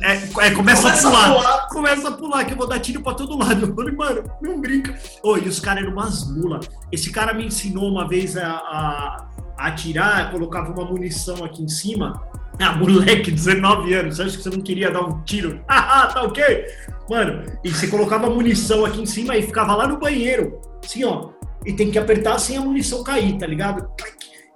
é, 0.00 0.12
é, 0.12 0.50
começa, 0.52 0.54
Começa 0.54 0.88
a 0.88 0.92
a 0.92 1.02
pular. 1.02 1.34
pular. 1.34 1.68
Começa 1.68 2.08
a 2.08 2.12
pular, 2.12 2.44
que 2.44 2.52
eu 2.52 2.56
vou 2.56 2.66
dar 2.68 2.78
tiro 2.78 3.02
pra 3.02 3.14
todo 3.14 3.36
lado. 3.36 3.66
Eu 3.66 3.74
falei, 3.74 3.94
mano, 3.94 4.24
não 4.40 4.60
brinca. 4.60 4.96
Ô, 5.22 5.36
e 5.36 5.48
os 5.48 5.58
caras 5.60 5.82
eram 5.82 5.92
umas 5.92 6.26
mulas. 6.30 6.68
Esse 6.92 7.10
cara 7.10 7.34
me 7.34 7.46
ensinou 7.46 7.88
uma 7.90 8.06
vez 8.08 8.36
a, 8.36 8.48
a, 8.48 9.26
a 9.56 9.66
atirar, 9.66 10.30
colocava 10.30 10.72
uma 10.72 10.84
munição 10.84 11.44
aqui 11.44 11.62
em 11.62 11.68
cima. 11.68 12.22
Ah, 12.60 12.74
moleque, 12.76 13.30
19 13.30 13.94
anos, 13.94 14.16
você 14.16 14.22
acha 14.22 14.36
que 14.36 14.42
você 14.42 14.50
não 14.50 14.60
queria 14.60 14.90
dar 14.90 15.02
um 15.02 15.22
tiro? 15.22 15.60
Ah, 15.68 16.08
tá 16.12 16.22
ok? 16.22 16.66
Mano, 17.08 17.44
e 17.64 17.70
você 17.70 17.86
colocava 17.86 18.28
munição 18.28 18.84
aqui 18.84 19.00
em 19.00 19.06
cima 19.06 19.36
e 19.36 19.42
ficava 19.42 19.74
lá 19.74 19.86
no 19.86 19.98
banheiro, 19.98 20.60
assim, 20.84 21.04
ó. 21.04 21.30
E 21.64 21.72
tem 21.72 21.90
que 21.90 21.98
apertar 21.98 22.38
sem 22.38 22.56
a 22.56 22.60
munição 22.60 23.02
cair, 23.02 23.36
tá 23.38 23.46
ligado? 23.46 23.88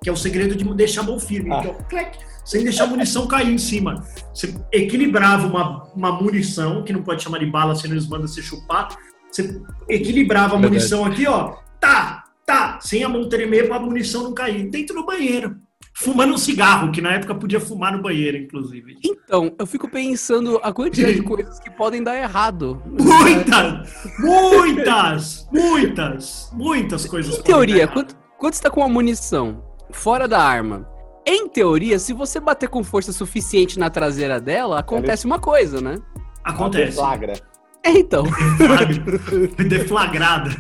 Que 0.03 0.09
é 0.09 0.12
o 0.12 0.16
segredo 0.16 0.55
de 0.57 0.64
deixar 0.74 1.03
a 1.03 1.05
mão 1.05 1.18
firme. 1.18 1.51
Ah. 1.53 1.61
Então, 1.61 1.74
clic, 1.88 2.18
sem 2.45 2.64
deixar 2.64 2.84
a 2.84 2.86
munição 2.88 3.26
cair 3.26 3.53
em 3.53 3.59
cima. 3.59 4.05
Você 4.34 4.55
equilibrava 4.72 5.47
uma, 5.47 5.84
uma 5.95 6.12
munição, 6.12 6.82
que 6.82 6.93
não 6.93 7.03
pode 7.03 7.22
chamar 7.22 7.38
de 7.38 7.47
bala, 7.47 7.74
senão 7.74 7.95
eles 7.95 8.09
mandam 8.09 8.26
você 8.26 8.43
chupar. 8.43 8.97
Você 9.30 9.61
equilibrava 9.88 10.57
a 10.57 10.59
Verdade. 10.59 10.74
munição 10.74 11.05
aqui, 11.05 11.26
ó. 11.26 11.57
Tá, 11.80 12.24
tá, 12.45 12.78
sem 12.80 13.03
a 13.03 13.09
mão 13.09 13.28
tremer 13.28 13.68
pra 13.68 13.78
munição 13.78 14.24
não 14.24 14.34
cair. 14.34 14.68
Dentro 14.68 14.95
do 14.95 15.07
banheiro. 15.07 15.57
Fumando 15.95 16.32
um 16.32 16.38
cigarro, 16.38 16.90
que 16.90 17.03
na 17.03 17.12
época 17.12 17.34
podia 17.34 17.61
fumar 17.61 17.95
no 17.95 18.03
banheiro, 18.03 18.36
inclusive. 18.38 18.97
Então, 19.05 19.55
eu 19.59 19.66
fico 19.66 19.88
pensando 19.88 20.59
a 20.62 20.72
quantidade 20.72 21.16
de 21.16 21.22
coisas 21.22 21.61
que 21.61 21.70
podem 21.70 22.03
dar 22.03 22.16
errado. 22.16 22.82
Muitas! 22.86 23.88
Muitas! 24.18 25.49
Muitas! 25.53 26.51
Muitas 26.55 27.05
coisas. 27.05 27.38
Em 27.38 27.43
teoria, 27.43 27.86
quando, 27.86 28.14
quando 28.38 28.55
você 28.55 28.62
tá 28.62 28.70
com 28.70 28.82
a 28.82 28.88
munição 28.88 29.62
fora 29.90 30.26
da 30.26 30.40
arma, 30.43 30.88
em 31.26 31.48
teoria, 31.48 31.98
se 31.98 32.12
você 32.12 32.38
bater 32.40 32.68
com 32.68 32.82
força 32.82 33.12
suficiente 33.12 33.78
na 33.78 33.88
traseira 33.90 34.40
dela, 34.40 34.78
acontece 34.80 35.24
uma 35.26 35.38
coisa, 35.38 35.80
né? 35.80 35.96
Acontece. 36.44 36.96
Flagra. 36.96 37.34
É, 37.84 37.90
então. 37.90 38.24
Deflagra- 38.58 39.18
Deflagrada. 39.68 40.50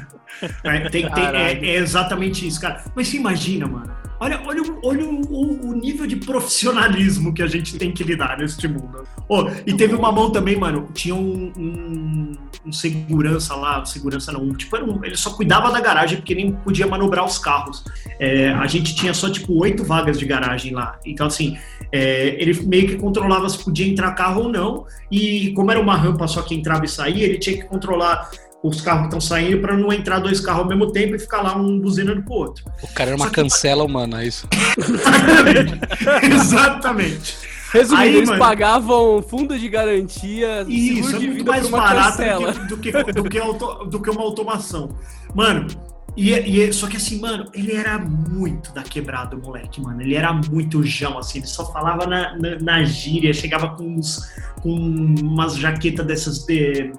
É, 0.64 0.88
tem- 0.88 1.08
tem- 1.10 1.24
é- 1.24 1.52
é 1.66 1.74
exatamente 1.76 2.46
isso, 2.46 2.60
cara. 2.60 2.82
Mas 2.94 3.08
você 3.08 3.16
imagina, 3.16 3.66
mano. 3.66 3.92
Olha, 4.22 4.40
olha, 4.46 4.62
o- 4.62 4.78
olha 4.84 5.04
o, 5.04 5.20
o- 5.32 5.70
o 5.70 5.74
nível 5.74 6.06
de 6.06 6.14
profissionalismo 6.14 7.34
que 7.34 7.42
a 7.42 7.46
gente 7.48 7.76
tem 7.76 7.90
que 7.90 8.04
lidar 8.04 8.38
neste 8.38 8.68
mundo. 8.68 9.02
Ô, 9.28 9.48
e 9.66 9.72
teve 9.74 9.96
uma 9.96 10.12
mão 10.12 10.30
também, 10.30 10.56
mano. 10.56 10.88
Tinha 10.94 11.12
um, 11.16 11.52
um- 11.56 12.32
um 12.64 12.70
segurança 12.72 13.56
lá, 13.56 13.84
segurança 13.84 14.30
não, 14.30 14.40
um- 14.44 14.54
tipo, 14.54 14.76
um- 14.76 15.04
ele 15.04 15.16
só 15.16 15.30
cuidava 15.30 15.72
da 15.72 15.80
garagem 15.80 16.18
porque 16.18 16.36
nem 16.36 16.52
podia 16.52 16.86
manobrar 16.86 17.24
os 17.24 17.36
carros. 17.36 17.82
É, 18.20 18.50
a 18.50 18.66
gente 18.68 18.94
tinha 18.94 19.12
só, 19.12 19.28
tipo, 19.28 19.54
oito 19.60 19.82
vagas 19.82 20.20
de 20.20 20.24
garagem 20.24 20.72
lá. 20.72 21.00
Então, 21.04 21.26
assim, 21.26 21.58
é, 21.90 22.40
ele 22.40 22.54
meio 22.64 22.86
que 22.86 22.94
controlava 22.98 23.48
se 23.48 23.58
podia 23.58 23.88
entrar 23.88 24.12
carro 24.12 24.42
ou 24.42 24.48
não. 24.48 24.86
E 25.10 25.50
como 25.54 25.68
era 25.72 25.80
uma 25.80 25.96
rampa 25.96 26.28
só 26.28 26.42
que 26.42 26.54
entrava 26.54 26.84
e 26.84 26.88
saía, 26.88 27.24
ele 27.24 27.38
tinha 27.38 27.56
que 27.56 27.64
controlar 27.64 28.30
os 28.62 28.80
carros 28.80 29.00
que 29.02 29.06
estão 29.08 29.20
saindo 29.20 29.60
para 29.60 29.76
não 29.76 29.92
entrar 29.92 30.20
dois 30.20 30.38
carros 30.40 30.62
ao 30.62 30.68
mesmo 30.68 30.92
tempo 30.92 31.16
e 31.16 31.18
ficar 31.18 31.42
lá 31.42 31.56
um 31.56 31.80
buzinando 31.80 32.22
pro 32.22 32.34
outro. 32.34 32.64
O 32.82 32.88
cara 32.94 33.10
era 33.10 33.16
uma 33.16 33.26
que- 33.28 33.34
cancela 33.34 33.82
humana, 33.84 34.22
é 34.22 34.26
isso. 34.28 34.46
Exatamente. 36.22 37.36
Resumindo, 37.72 38.02
Aí, 38.02 38.16
eles 38.16 38.28
mano- 38.28 38.38
pagavam 38.38 39.22
fundo 39.22 39.58
de 39.58 39.66
garantia, 39.68 40.62
Isso, 40.68 40.94
seguro 41.10 41.16
é 41.16 41.20
de 41.20 41.26
muito 41.28 41.44
mais 41.50 41.68
barato 41.68 42.18
cancela. 42.18 42.52
do 42.52 42.76
que, 42.76 42.92
do, 42.92 43.04
que, 43.04 43.12
do, 43.12 43.24
que 43.24 43.38
auto- 43.38 43.84
do 43.86 44.00
que 44.00 44.10
uma 44.10 44.20
automação. 44.22 44.90
Mano, 45.34 45.66
E, 46.14 46.30
e- 46.34 46.70
só 46.74 46.86
que 46.86 46.98
assim, 46.98 47.18
mano, 47.18 47.46
ele 47.54 47.72
era 47.72 47.98
muito 47.98 48.70
da 48.74 48.82
quebrada, 48.82 49.34
o 49.34 49.40
moleque, 49.40 49.80
mano. 49.80 50.02
Ele 50.02 50.14
era 50.14 50.30
muito 50.34 50.82
jão, 50.84 51.16
assim. 51.18 51.38
Ele 51.38 51.46
só 51.46 51.72
falava 51.72 52.06
na, 52.06 52.36
na, 52.36 52.58
na 52.60 52.84
gíria, 52.84 53.32
chegava 53.32 53.70
com, 53.74 53.84
uns, 53.96 54.20
com 54.60 54.68
umas 54.70 55.56
jaquetas 55.56 56.04
dessas 56.06 56.44
de. 56.44 56.92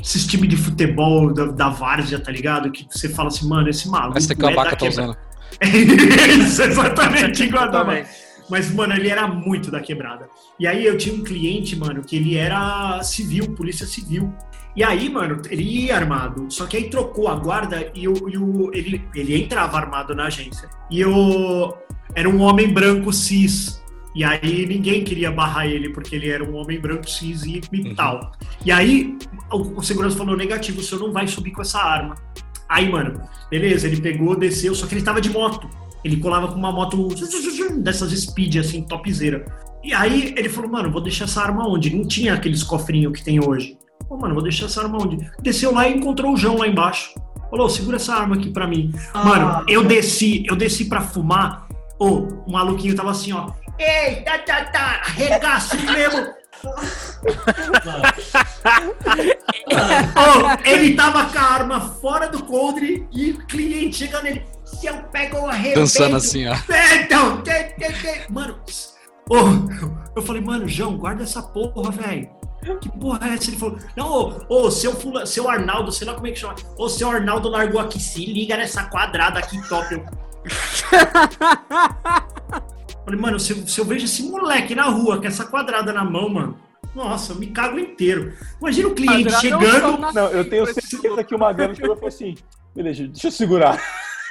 Esses 0.00 0.26
times 0.26 0.48
de 0.48 0.56
futebol 0.56 1.32
da, 1.32 1.46
da 1.46 1.68
Várzea, 1.68 2.20
tá 2.20 2.30
ligado? 2.30 2.70
Que 2.70 2.86
você 2.90 3.08
fala 3.08 3.28
assim, 3.28 3.48
mano, 3.48 3.68
esse 3.68 3.88
maluco. 3.88 4.16
Que 4.34 4.44
é 4.44 4.48
a 4.48 4.50
da 4.50 4.56
vaca 4.56 4.70
tá 4.70 4.76
quebrada. 4.76 5.10
usando. 5.10 5.28
Isso, 6.42 6.62
exatamente 6.62 7.42
igual 7.44 7.64
a 7.64 7.68
mas, 8.50 8.72
mano, 8.72 8.94
ele 8.94 9.08
era 9.08 9.26
muito 9.26 9.70
da 9.70 9.80
quebrada. 9.80 10.28
E 10.58 10.66
aí 10.66 10.84
eu 10.84 10.96
tinha 10.96 11.14
um 11.14 11.22
cliente, 11.22 11.76
mano, 11.76 12.02
que 12.02 12.16
ele 12.16 12.36
era 12.36 13.02
civil, 13.02 13.54
polícia 13.54 13.86
civil. 13.86 14.32
E 14.74 14.82
aí, 14.82 15.08
mano, 15.10 15.42
ele 15.50 15.62
ia 15.62 15.96
armado. 15.96 16.46
Só 16.50 16.66
que 16.66 16.76
aí 16.76 16.88
trocou 16.88 17.28
a 17.28 17.34
guarda 17.34 17.90
e, 17.94 18.08
o, 18.08 18.28
e 18.28 18.38
o- 18.38 18.70
ele, 18.72 19.04
ele 19.14 19.36
entrava 19.36 19.76
armado 19.76 20.14
na 20.14 20.26
agência. 20.26 20.68
E 20.90 21.04
o, 21.04 21.74
era 22.14 22.28
um 22.28 22.40
homem 22.40 22.72
branco 22.72 23.12
cis. 23.12 23.82
E 24.14 24.24
aí 24.24 24.66
ninguém 24.66 25.04
queria 25.04 25.30
barrar 25.30 25.66
ele, 25.66 25.90
porque 25.90 26.16
ele 26.16 26.28
era 26.28 26.42
um 26.42 26.56
homem 26.56 26.80
branco 26.80 27.08
cis 27.08 27.42
e, 27.44 27.60
Uhum. 27.72 27.94
tal. 27.94 28.32
E 28.64 28.72
aí 28.72 29.16
o, 29.52 29.78
o 29.78 29.82
segurança 29.82 30.16
falou, 30.16 30.36
negativo, 30.36 30.80
o 30.80 30.82
senhor 30.82 31.02
não 31.04 31.12
vai 31.12 31.26
subir 31.26 31.52
com 31.52 31.62
essa 31.62 31.78
arma. 31.78 32.14
Aí, 32.68 32.90
mano, 32.90 33.20
beleza, 33.50 33.86
ele 33.86 34.00
pegou, 34.00 34.36
desceu, 34.36 34.74
só 34.74 34.86
que 34.86 34.94
ele 34.94 35.02
tava 35.02 35.20
de 35.20 35.30
moto. 35.30 35.68
Ele 36.04 36.16
colava 36.16 36.48
com 36.48 36.54
uma 36.58 36.70
moto 36.72 37.08
dessas 37.78 38.12
speed, 38.12 38.56
assim, 38.56 38.82
topzera. 38.82 39.44
E 39.82 39.92
aí 39.94 40.34
ele 40.36 40.48
falou, 40.48 40.70
mano, 40.70 40.90
vou 40.90 41.00
deixar 41.00 41.24
essa 41.24 41.42
arma 41.42 41.68
onde? 41.68 41.94
Não 41.94 42.06
tinha 42.06 42.34
aqueles 42.34 42.62
cofrinhos 42.62 43.12
que 43.18 43.24
tem 43.24 43.42
hoje. 43.42 43.76
Pô, 44.08 44.16
mano, 44.16 44.34
vou 44.34 44.42
deixar 44.42 44.66
essa 44.66 44.82
arma 44.82 44.98
onde? 45.02 45.18
Desceu 45.42 45.72
lá 45.72 45.88
e 45.88 45.96
encontrou 45.96 46.32
o 46.32 46.36
João 46.36 46.58
lá 46.58 46.66
embaixo. 46.68 47.14
Falou, 47.50 47.68
segura 47.68 47.96
essa 47.96 48.14
arma 48.14 48.36
aqui 48.36 48.50
pra 48.50 48.66
mim. 48.66 48.92
Mano, 49.14 49.64
eu 49.68 49.82
desci, 49.84 50.44
eu 50.46 50.54
desci 50.56 50.84
pra 50.86 51.00
fumar. 51.00 51.66
Ô, 51.98 52.26
o 52.46 52.52
maluquinho 52.52 52.94
tava 52.94 53.10
assim, 53.10 53.32
ó. 53.32 53.50
Ei, 53.78 54.16
tá, 54.22 54.38
tá, 54.38 54.64
tá, 54.64 55.02
arregaço 55.06 55.76
mesmo. 55.76 56.34
Ô, 60.16 60.68
ele 60.68 60.94
tava 60.94 61.26
com 61.26 61.38
a 61.38 61.42
arma 61.42 61.80
fora 61.80 62.28
do 62.28 62.44
coldre 62.44 63.06
e 63.12 63.30
o 63.30 63.46
cliente 63.46 63.98
chegando 63.98 64.24
nele. 64.24 64.44
Se 64.64 64.86
eu 64.86 64.94
pego 65.04 65.38
o 65.38 65.48
arrebento. 65.48 65.80
Dançando 65.80 66.16
assim, 66.16 66.46
ó. 66.46 66.54
É, 66.72 66.96
Então, 67.02 67.40
te, 67.42 67.52
te, 67.74 67.92
te. 67.92 68.32
mano, 68.32 68.58
ô, 69.30 69.36
eu 70.16 70.22
falei, 70.22 70.42
mano, 70.42 70.68
João, 70.68 70.96
guarda 70.96 71.22
essa 71.22 71.42
porra, 71.42 71.90
velho. 71.92 72.28
Que 72.80 72.88
porra 72.98 73.30
é 73.30 73.34
essa? 73.34 73.50
Ele 73.50 73.56
falou, 73.56 73.78
não, 73.96 74.10
ô, 74.10 74.34
ô, 74.48 74.70
seu, 74.70 74.94
fula, 74.94 75.24
seu 75.24 75.48
Arnaldo, 75.48 75.92
sei 75.92 76.06
lá 76.06 76.14
como 76.14 76.26
é 76.26 76.32
que 76.32 76.38
chama. 76.40 76.56
Ô, 76.76 76.88
seu 76.88 77.08
Arnaldo 77.08 77.48
largou 77.48 77.80
aqui, 77.80 78.00
se 78.00 78.26
liga 78.26 78.56
nessa 78.56 78.84
quadrada 78.84 79.38
aqui 79.38 79.56
top. 79.68 80.02
Eu... 83.08 83.18
falei, 83.18 83.20
mano, 83.20 83.40
se, 83.40 83.52
eu- 83.52 83.66
se 83.66 83.80
eu 83.80 83.84
vejo 83.84 84.04
esse 84.04 84.22
moleque 84.24 84.74
na 84.74 84.84
rua 84.84 85.18
com 85.18 85.26
essa 85.26 85.44
quadrada 85.46 85.92
na 85.92 86.04
mão, 86.04 86.28
mano, 86.28 86.58
nossa, 86.94 87.32
eu 87.32 87.36
me 87.36 87.46
cago 87.48 87.78
inteiro. 87.78 88.32
Imagina 88.60 88.88
o 88.88 88.94
cliente 88.94 89.30
chegando. 89.40 89.98
Não, 90.12 90.28
eu 90.28 90.48
tenho 90.48 90.66
certeza 90.66 91.24
que 91.24 91.34
o 91.34 91.38
Magrelo 91.38 91.74
chegou 91.74 91.92
e 91.94 91.96
falou 91.96 92.08
assim: 92.08 92.34
beleza, 92.74 93.06
deixa 93.08 93.28
eu 93.28 93.30
segurar. 93.30 93.80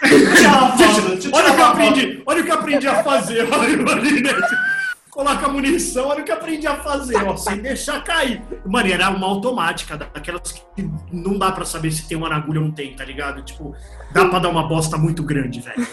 Deixa 0.02 1.28
eu 1.28 1.34
Olha 1.34 1.52
o 1.52 1.56
que 1.56 1.62
eu 1.62 1.66
aprendi, 1.66 2.24
olha 2.26 2.42
o 2.42 2.46
que 2.46 2.52
eu 2.52 2.56
aprendi 2.56 2.88
a 2.88 3.04
fazer. 3.04 3.48
Olha, 3.52 3.92
olha, 3.92 4.77
Coloca 5.18 5.48
munição, 5.48 6.10
olha 6.10 6.22
o 6.22 6.24
que 6.24 6.32
aprendi 6.32 6.68
a 6.68 6.76
fazer, 6.76 7.16
ó, 7.16 7.36
sem 7.36 7.58
deixar 7.58 8.04
cair. 8.04 8.40
Mano, 8.64 8.88
era 8.88 9.10
uma 9.10 9.26
automática, 9.26 9.98
daquelas 9.98 10.52
que 10.52 10.88
não 11.12 11.40
dá 11.40 11.52
pra 11.52 11.66
saber 11.66 11.92
se 11.92 12.08
tem 12.08 12.16
uma 12.16 12.30
na 12.30 12.36
agulha 12.36 12.60
ou 12.60 12.68
não 12.68 12.72
tem, 12.72 12.96
tá 12.96 13.04
ligado? 13.04 13.42
Tipo, 13.42 13.76
dá 14.14 14.26
pra 14.26 14.38
dar 14.38 14.50
uma 14.50 14.68
bosta 14.68 14.96
muito 14.96 15.24
grande, 15.24 15.60
velho. 15.60 15.88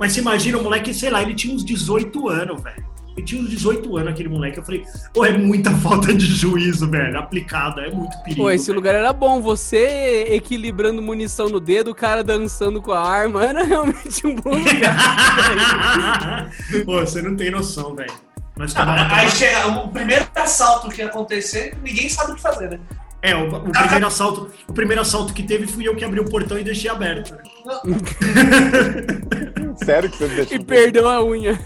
Mas 0.00 0.14
você 0.14 0.20
imagina, 0.20 0.56
o 0.56 0.62
moleque, 0.62 0.94
sei 0.94 1.10
lá, 1.10 1.20
ele 1.20 1.34
tinha 1.34 1.54
uns 1.54 1.62
18 1.62 2.30
anos, 2.30 2.62
velho. 2.62 2.82
Ele 3.14 3.26
tinha 3.26 3.42
uns 3.42 3.50
18 3.50 3.94
anos, 3.94 4.08
aquele 4.08 4.30
moleque. 4.30 4.56
Eu 4.56 4.64
falei, 4.64 4.86
pô, 5.12 5.26
é 5.26 5.36
muita 5.36 5.70
falta 5.76 6.14
de 6.14 6.24
juízo, 6.24 6.88
velho, 6.90 7.18
aplicada, 7.18 7.82
é 7.82 7.90
muito 7.90 8.16
perigo. 8.22 8.40
Pô, 8.40 8.50
esse 8.50 8.68
velho. 8.68 8.76
lugar 8.76 8.94
era 8.94 9.12
bom. 9.12 9.38
Você 9.42 10.28
equilibrando 10.30 11.02
munição 11.02 11.50
no 11.50 11.60
dedo, 11.60 11.90
o 11.90 11.94
cara 11.94 12.24
dançando 12.24 12.80
com 12.80 12.92
a 12.92 13.06
arma. 13.06 13.44
Era 13.44 13.64
realmente 13.64 14.26
um 14.26 14.34
bom 14.34 14.56
lugar. 14.56 16.50
Pô, 16.86 17.00
você 17.00 17.20
não 17.20 17.36
tem 17.36 17.50
noção, 17.50 17.94
velho. 17.94 18.10
Nós 18.58 18.74
Ah, 18.74 18.80
tomava- 18.80 19.14
Aí 19.16 19.30
chega 19.30 19.66
o 19.68 19.88
primeiro 19.88 20.26
assalto 20.34 20.88
que 20.88 21.02
acontecer, 21.02 21.76
ninguém 21.82 22.08
sabe 22.08 22.32
o 22.32 22.34
que 22.36 22.40
fazer, 22.42 22.70
né? 22.70 22.80
É, 23.22 23.34
o, 23.34 23.48
o 23.48 23.70
primeiro 23.72 24.06
assalto, 24.06 24.50
o 24.68 24.72
primeiro 24.72 25.02
assalto 25.02 25.32
que 25.34 25.42
teve 25.42 25.66
fui 25.66 25.86
eu 25.88 25.96
que 25.96 26.04
abri 26.04 26.20
o 26.20 26.24
portão 26.24 26.58
e 26.58 26.64
deixei 26.64 26.90
aberto. 26.90 27.36
Sério 29.84 30.10
que 30.10 30.16
você 30.16 30.28
deixou? 30.28 30.56
E 30.56 30.64
perdeu 30.64 31.08
a 31.08 31.22
unha. 31.24 31.58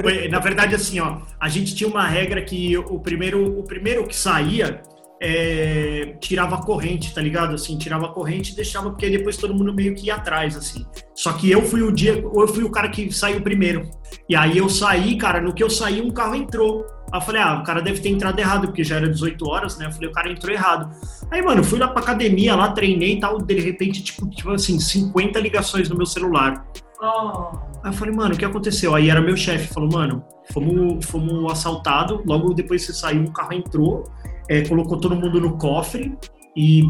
Foi, 0.00 0.28
na 0.28 0.38
verdade, 0.38 0.74
assim, 0.74 1.00
ó, 1.00 1.18
a 1.40 1.48
gente 1.48 1.74
tinha 1.74 1.88
uma 1.88 2.06
regra 2.06 2.40
que 2.42 2.76
o 2.76 3.00
primeiro, 3.00 3.58
o 3.58 3.62
primeiro 3.64 4.06
que 4.06 4.14
saía 4.14 4.80
é, 5.20 6.16
tirava 6.20 6.56
a 6.56 6.62
corrente, 6.62 7.12
tá 7.12 7.20
ligado? 7.20 7.54
Assim, 7.54 7.76
tirava 7.76 8.06
a 8.06 8.08
corrente 8.10 8.52
e 8.52 8.56
deixava, 8.56 8.90
porque 8.90 9.10
depois 9.10 9.36
todo 9.36 9.54
mundo 9.54 9.74
meio 9.74 9.94
que 9.94 10.06
ia 10.06 10.14
atrás, 10.14 10.56
assim. 10.56 10.86
Só 11.14 11.32
que 11.32 11.50
eu 11.50 11.62
fui 11.62 11.82
o 11.82 11.90
dia, 11.90 12.24
ou 12.26 12.42
eu 12.42 12.48
fui 12.48 12.62
o 12.62 12.70
cara 12.70 12.88
que 12.88 13.10
saiu 13.12 13.40
primeiro. 13.40 13.90
E 14.28 14.36
aí 14.36 14.58
eu 14.58 14.68
saí, 14.68 15.16
cara, 15.16 15.40
no 15.40 15.52
que 15.52 15.62
eu 15.62 15.70
saí, 15.70 16.00
um 16.00 16.10
carro 16.10 16.34
entrou. 16.34 16.86
Aí 17.12 17.18
eu 17.18 17.22
falei, 17.22 17.40
ah, 17.40 17.60
o 17.60 17.64
cara 17.64 17.80
deve 17.80 18.00
ter 18.00 18.10
entrado 18.10 18.38
errado, 18.38 18.68
porque 18.68 18.84
já 18.84 18.96
era 18.96 19.08
18 19.08 19.48
horas, 19.48 19.76
né? 19.78 19.86
Eu 19.86 19.92
falei, 19.92 20.08
o 20.08 20.12
cara 20.12 20.30
entrou 20.30 20.54
errado. 20.54 20.90
Aí, 21.30 21.42
mano, 21.42 21.60
eu 21.60 21.64
fui 21.64 21.78
lá 21.78 21.88
pra 21.88 22.02
academia, 22.02 22.54
lá 22.54 22.70
treinei 22.70 23.14
e 23.14 23.20
tal, 23.20 23.38
de 23.38 23.58
repente, 23.58 24.02
tipo, 24.02 24.28
tipo 24.28 24.50
assim, 24.50 24.78
50 24.78 25.38
ligações 25.40 25.88
no 25.88 25.96
meu 25.96 26.06
celular. 26.06 26.64
Oh. 27.00 27.56
Aí 27.82 27.90
eu 27.90 27.92
falei, 27.92 28.14
mano, 28.14 28.34
o 28.34 28.38
que 28.38 28.44
aconteceu? 28.44 28.94
Aí 28.94 29.08
era 29.08 29.20
meu 29.20 29.36
chefe, 29.36 29.72
falou, 29.72 29.90
mano, 29.90 30.24
fomos, 30.52 31.04
fomos 31.06 31.50
assaltados, 31.52 32.20
logo 32.26 32.52
depois 32.52 32.84
que 32.84 32.92
você 32.92 32.98
saiu, 32.98 33.22
um 33.22 33.32
carro 33.32 33.52
entrou, 33.52 34.04
é, 34.48 34.62
colocou 34.62 34.98
todo 34.98 35.14
mundo 35.14 35.40
no 35.40 35.56
cofre 35.56 36.16
e 36.56 36.82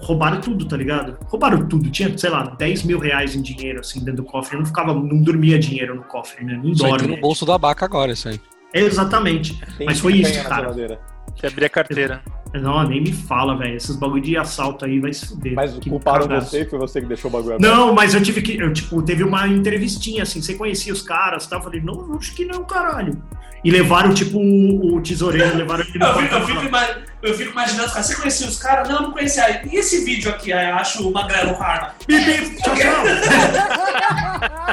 roubaram 0.00 0.40
tudo, 0.40 0.66
tá 0.66 0.76
ligado? 0.76 1.18
Roubaram 1.26 1.68
tudo, 1.68 1.90
tinha, 1.90 2.16
sei 2.16 2.30
lá, 2.30 2.44
10 2.58 2.84
mil 2.84 2.98
reais 2.98 3.34
em 3.34 3.42
dinheiro, 3.42 3.80
assim, 3.80 3.98
dentro 4.00 4.22
do 4.22 4.24
cofre. 4.24 4.54
Eu 4.54 4.60
não 4.60 4.66
ficava, 4.66 4.94
não 4.94 5.20
dormia 5.22 5.58
dinheiro 5.58 5.94
no 5.94 6.04
cofre, 6.04 6.44
né? 6.44 6.58
Não 6.62 6.72
dorme. 6.72 7.06
no 7.06 7.20
bolso 7.20 7.44
da 7.44 7.58
Baca 7.58 7.84
agora, 7.84 8.12
isso 8.12 8.28
aí. 8.28 8.40
Exatamente. 8.72 9.60
Tem 9.76 9.86
Mas 9.86 10.00
foi 10.00 10.14
isso, 10.14 10.42
cara. 10.44 10.62
geladeira. 10.62 11.00
Que 11.34 11.46
abrir 11.46 11.66
a 11.66 11.68
carteira. 11.68 12.22
Não, 12.52 12.82
nem 12.82 13.00
me 13.00 13.12
fala, 13.12 13.56
velho. 13.56 13.76
Esses 13.76 13.94
bagulho 13.96 14.22
de 14.22 14.36
assalto 14.36 14.84
aí 14.84 14.98
vai 14.98 15.12
se 15.12 15.26
fuder. 15.26 15.54
Mas 15.54 15.72
Que 15.74 15.88
culparam 15.88 16.26
cagaço. 16.26 16.50
você, 16.50 16.64
foi 16.64 16.78
você 16.78 17.00
que 17.00 17.06
deixou 17.06 17.28
o 17.28 17.32
bagulho 17.32 17.54
aberto. 17.54 17.70
Não, 17.70 17.94
mas 17.94 18.12
eu 18.14 18.22
tive 18.22 18.42
que. 18.42 18.56
Eu, 18.58 18.72
tipo, 18.72 19.00
teve 19.02 19.22
uma 19.22 19.46
entrevistinha, 19.46 20.24
assim, 20.24 20.42
você 20.42 20.54
conhecia 20.54 20.92
os 20.92 21.02
caras 21.02 21.44
e 21.44 21.50
tal. 21.50 21.60
Eu 21.60 21.64
falei, 21.64 21.80
não, 21.80 22.16
acho 22.16 22.34
que 22.34 22.44
não, 22.44 22.64
caralho. 22.64 23.22
E 23.62 23.70
levaram, 23.70 24.12
tipo, 24.14 24.38
o, 24.38 24.96
o 24.96 25.00
tesoureiro, 25.02 25.56
levaram 25.56 25.84
ele 25.84 25.98
no 25.98 26.06
Eu, 26.06 26.14
fico, 26.14 26.34
eu, 26.34 26.46
fico, 26.46 26.76
eu 27.22 27.34
fico 27.34 27.50
imaginando, 27.52 27.90
cara, 27.90 28.02
você 28.02 28.16
conhecia 28.16 28.46
os 28.48 28.56
caras? 28.58 28.88
Não, 28.88 29.02
não 29.02 29.12
conhecia. 29.12 29.62
E 29.70 29.76
esse 29.76 30.02
vídeo 30.04 30.30
aqui, 30.30 30.50
eu 30.50 30.58
acho 30.74 31.06
o 31.06 31.12
Magrelo 31.12 31.54
com 31.54 31.62
arma. 31.62 31.94
Bip, 32.08 32.24
bip, 32.24 32.56
tchau, 32.62 32.74
tchau. 32.74 33.04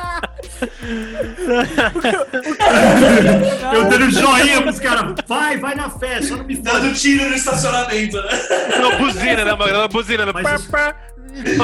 Eu 3.74 3.90
dando 3.90 4.10
joinha 4.12 4.62
pros 4.62 4.80
caras. 4.80 5.16
Vai, 5.28 5.58
vai 5.58 5.76
na 5.76 5.90
fé, 5.90 6.22
só 6.22 6.38
não 6.38 6.44
me 6.46 6.56
fala. 6.64 6.80
Dando 6.80 6.94
tiro 6.96 7.30
no 7.30 7.36
estacionamento, 7.36 8.18
né? 8.22 8.30
Não, 8.82 8.98
buzina, 8.98 9.44
né, 9.46 9.56
Magrela? 9.56 9.88
Buzina. 9.88 10.26
né? 10.26 10.34
Pá, 10.34 10.56
isso- 10.56 10.70
pá. 10.70 10.96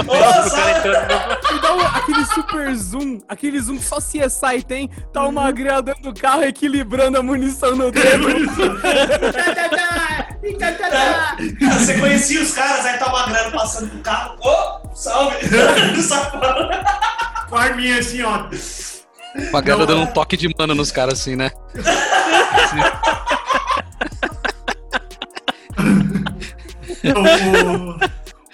Nossa, 0.05 0.57
dá 1.61 1.73
um- 1.73 1.79
aquele 1.81 2.25
super 2.25 2.75
zoom, 2.75 3.19
aquele 3.27 3.59
zoom 3.59 3.77
que 3.77 3.85
só 3.85 3.97
CSI 3.99 4.61
tem, 4.61 4.87
tá 5.11 5.23
o 5.25 5.31
Magrelo 5.31 5.81
dentro 5.81 6.03
do 6.03 6.13
carro 6.13 6.43
equilibrando 6.43 7.17
a 7.17 7.23
munição 7.23 7.75
no 7.75 7.91
dedo. 7.91 8.27
Cara, 10.59 11.37
você 11.79 11.97
conhecia 11.99 12.41
os 12.41 12.51
caras, 12.53 12.85
aí 12.85 12.97
tá 12.99 13.07
o 13.07 13.11
Magrelo 13.13 13.51
passando 13.51 13.89
com 13.89 13.97
o 13.97 14.01
carro. 14.01 14.35
Ô, 14.41 14.93
salve! 14.95 15.37
Safado. 16.01 16.69
Com 17.49 17.55
a 17.57 17.61
arminha 17.63 17.99
assim, 17.99 18.21
ó. 18.23 18.45
Não, 19.35 19.61
dando 19.85 19.93
é. 19.93 20.03
um 20.03 20.07
toque 20.07 20.37
de 20.37 20.49
mano 20.57 20.75
nos 20.75 20.91
caras 20.91 21.19
assim, 21.19 21.35
né? 21.35 21.51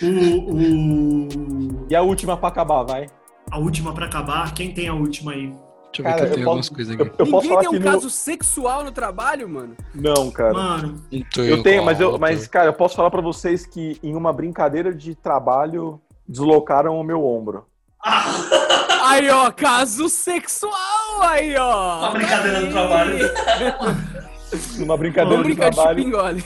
O, 0.02 0.06
o, 0.06 0.56
o- 0.56 1.88
E 1.90 1.96
a 1.96 2.02
última 2.02 2.38
pra 2.38 2.50
acabar, 2.50 2.84
vai. 2.84 3.08
a 3.52 3.58
última 3.60 3.94
pra 3.94 4.06
acabar. 4.06 4.54
Quem 4.54 4.74
tem 4.74 4.88
a 4.88 4.94
última 4.94 5.32
aí? 5.34 5.48
Deixa 5.92 6.02
eu 6.02 6.04
ver 6.04 6.10
Cara, 6.12 6.16
que 6.18 6.22
eu 6.22 6.28
eu 6.28 6.34
tenho 6.36 6.46
posso- 6.46 6.50
algumas 6.50 6.70
coisas 6.70 6.96
Eu, 7.00 7.06
aqui. 7.06 7.16
eu 7.18 7.26
posso 7.28 7.48
Ninguém 7.48 7.50
falar 7.50 7.60
tem 7.62 7.70
um 7.70 7.72
que 7.74 7.80
no... 7.80 7.92
caso 7.92 8.10
sexual 8.10 8.84
no 8.84 8.92
trabalho, 8.92 9.50
mano? 9.50 9.76
Não, 9.94 10.30
cara. 10.32 10.54
Mano, 10.54 11.04
Eu 11.38 11.64
tenho, 11.64 11.84
mas, 11.84 12.00
eu, 12.00 12.18
mas, 12.20 12.48
cara, 12.48 12.68
eu 12.68 12.74
posso 12.74 12.96
falar 12.96 13.10
pra 13.10 13.22
vocês 13.22 13.66
que 13.66 13.98
em 14.04 14.16
uma 14.16 14.32
brincadeira 14.32 14.94
de 14.94 15.16
trabalho 15.16 16.00
deslocaram 16.28 17.00
o 17.00 17.04
meu 17.04 17.26
ombro. 17.26 17.66
Aí, 19.04 19.30
ó, 19.30 19.52
caso 19.52 20.08
sexual, 20.10 21.22
aí, 21.22 21.56
ó. 21.58 22.00
Uma 22.00 22.12
brincadeira 22.12 22.60
no 22.62 22.72
trabalho. 22.72 23.18
Numa 24.78 24.98
brincadeira 24.98 25.42
Vamos 25.44 25.56
de 25.56 25.62
trabalho. 25.62 26.00
chupingole. 26.00 26.46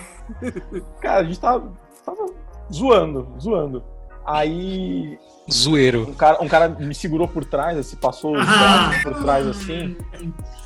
Cara, 1.01 1.19
a 1.19 1.23
gente 1.23 1.39
tava, 1.39 1.71
tava 2.05 2.25
zoando, 2.71 3.27
zoando. 3.39 3.83
Aí 4.25 5.17
Zoeiro. 5.51 6.07
um 6.09 6.13
cara, 6.13 6.41
um 6.41 6.47
cara 6.47 6.69
me 6.69 6.95
segurou 6.95 7.27
por 7.27 7.43
trás, 7.43 7.77
assim, 7.77 7.97
passou 7.97 8.33
os 8.37 8.41
Ah. 8.47 8.87
braços 8.89 9.03
por 9.03 9.21
trás 9.21 9.45
assim, 9.47 9.97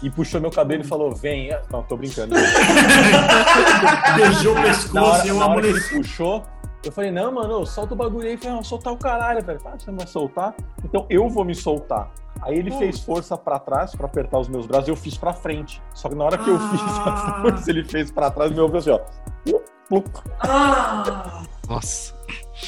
e 0.04 0.10
puxou 0.12 0.40
meu 0.40 0.52
cabelo 0.52 0.84
e 0.84 0.88
falou: 0.88 1.12
Vem. 1.16 1.50
Não, 1.72 1.82
tô 1.84 1.98
brincando. 1.98 2.36
Beijou 4.16 4.56
o 4.58 4.62
pescoço 4.62 4.98
hora, 5.04 5.26
e 5.26 5.30
eu 5.30 5.42
amoleci. 5.42 5.96
puxou, 5.98 6.44
eu 6.84 6.92
falei, 6.92 7.12
não, 7.12 7.32
mano, 7.32 7.66
solta 7.66 7.94
o 7.94 7.98
bagulho 7.98 8.28
aí. 8.28 8.34
Eu 8.34 8.38
falei, 8.38 8.56
não, 8.56 8.64
soltar 8.64 8.94
o 8.94 8.98
caralho, 8.98 9.44
velho. 9.44 9.60
Ah, 9.66 9.76
você 9.78 9.90
não 9.92 9.98
vai 9.98 10.08
soltar? 10.08 10.56
Então 10.84 11.06
eu 11.10 11.28
vou 11.30 11.44
me 11.44 11.56
soltar. 11.56 12.10
Aí 12.42 12.58
ele 12.58 12.72
fez 12.72 13.00
força 13.00 13.36
pra 13.36 13.58
trás 13.60 13.96
pra 13.96 14.06
apertar 14.06 14.40
os 14.40 14.48
meus 14.48 14.68
braços 14.68 14.88
e 14.88 14.92
eu 14.92 14.96
fiz 14.96 15.18
pra 15.18 15.34
frente. 15.34 15.82
Só 15.94 16.08
que 16.08 16.16
na 16.16 16.24
hora 16.24 16.38
que 16.38 16.50
eu 16.50 16.60
fiz 16.60 16.82
a 16.82 17.10
Ah. 17.10 17.40
força, 17.42 17.70
ele 17.70 17.84
fez 17.84 18.12
pra 18.12 18.30
trás 18.32 18.52
e 18.52 18.54
meu 18.54 18.64
ouvido 18.66 18.78
assim, 18.80 18.92
ó. 18.92 19.00
Plup, 19.44 19.64
plup. 19.90 20.08
Ah, 20.42 21.44
Nossa. 21.68 22.16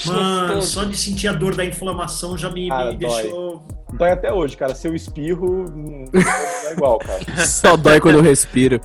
Mano, 0.05 0.61
só 0.61 0.83
de 0.83 0.95
sentir 0.97 1.27
a 1.27 1.33
dor 1.33 1.55
da 1.55 1.65
inflamação 1.65 2.37
já 2.37 2.49
me, 2.49 2.69
Cara, 2.69 2.91
me 2.91 2.97
dói. 2.97 3.21
deixou. 3.23 3.63
Dói 3.93 4.11
até 4.11 4.31
hoje, 4.33 4.55
cara. 4.57 4.75
Se 4.75 4.87
eu 4.87 4.95
espirro, 4.95 5.65
não 5.69 6.05
não 6.13 6.21
é 6.67 6.73
igual, 6.73 6.97
cara. 6.99 7.19
Só 7.45 7.75
dói 7.75 7.99
quando 7.99 8.15
eu 8.15 8.21
respiro. 8.21 8.79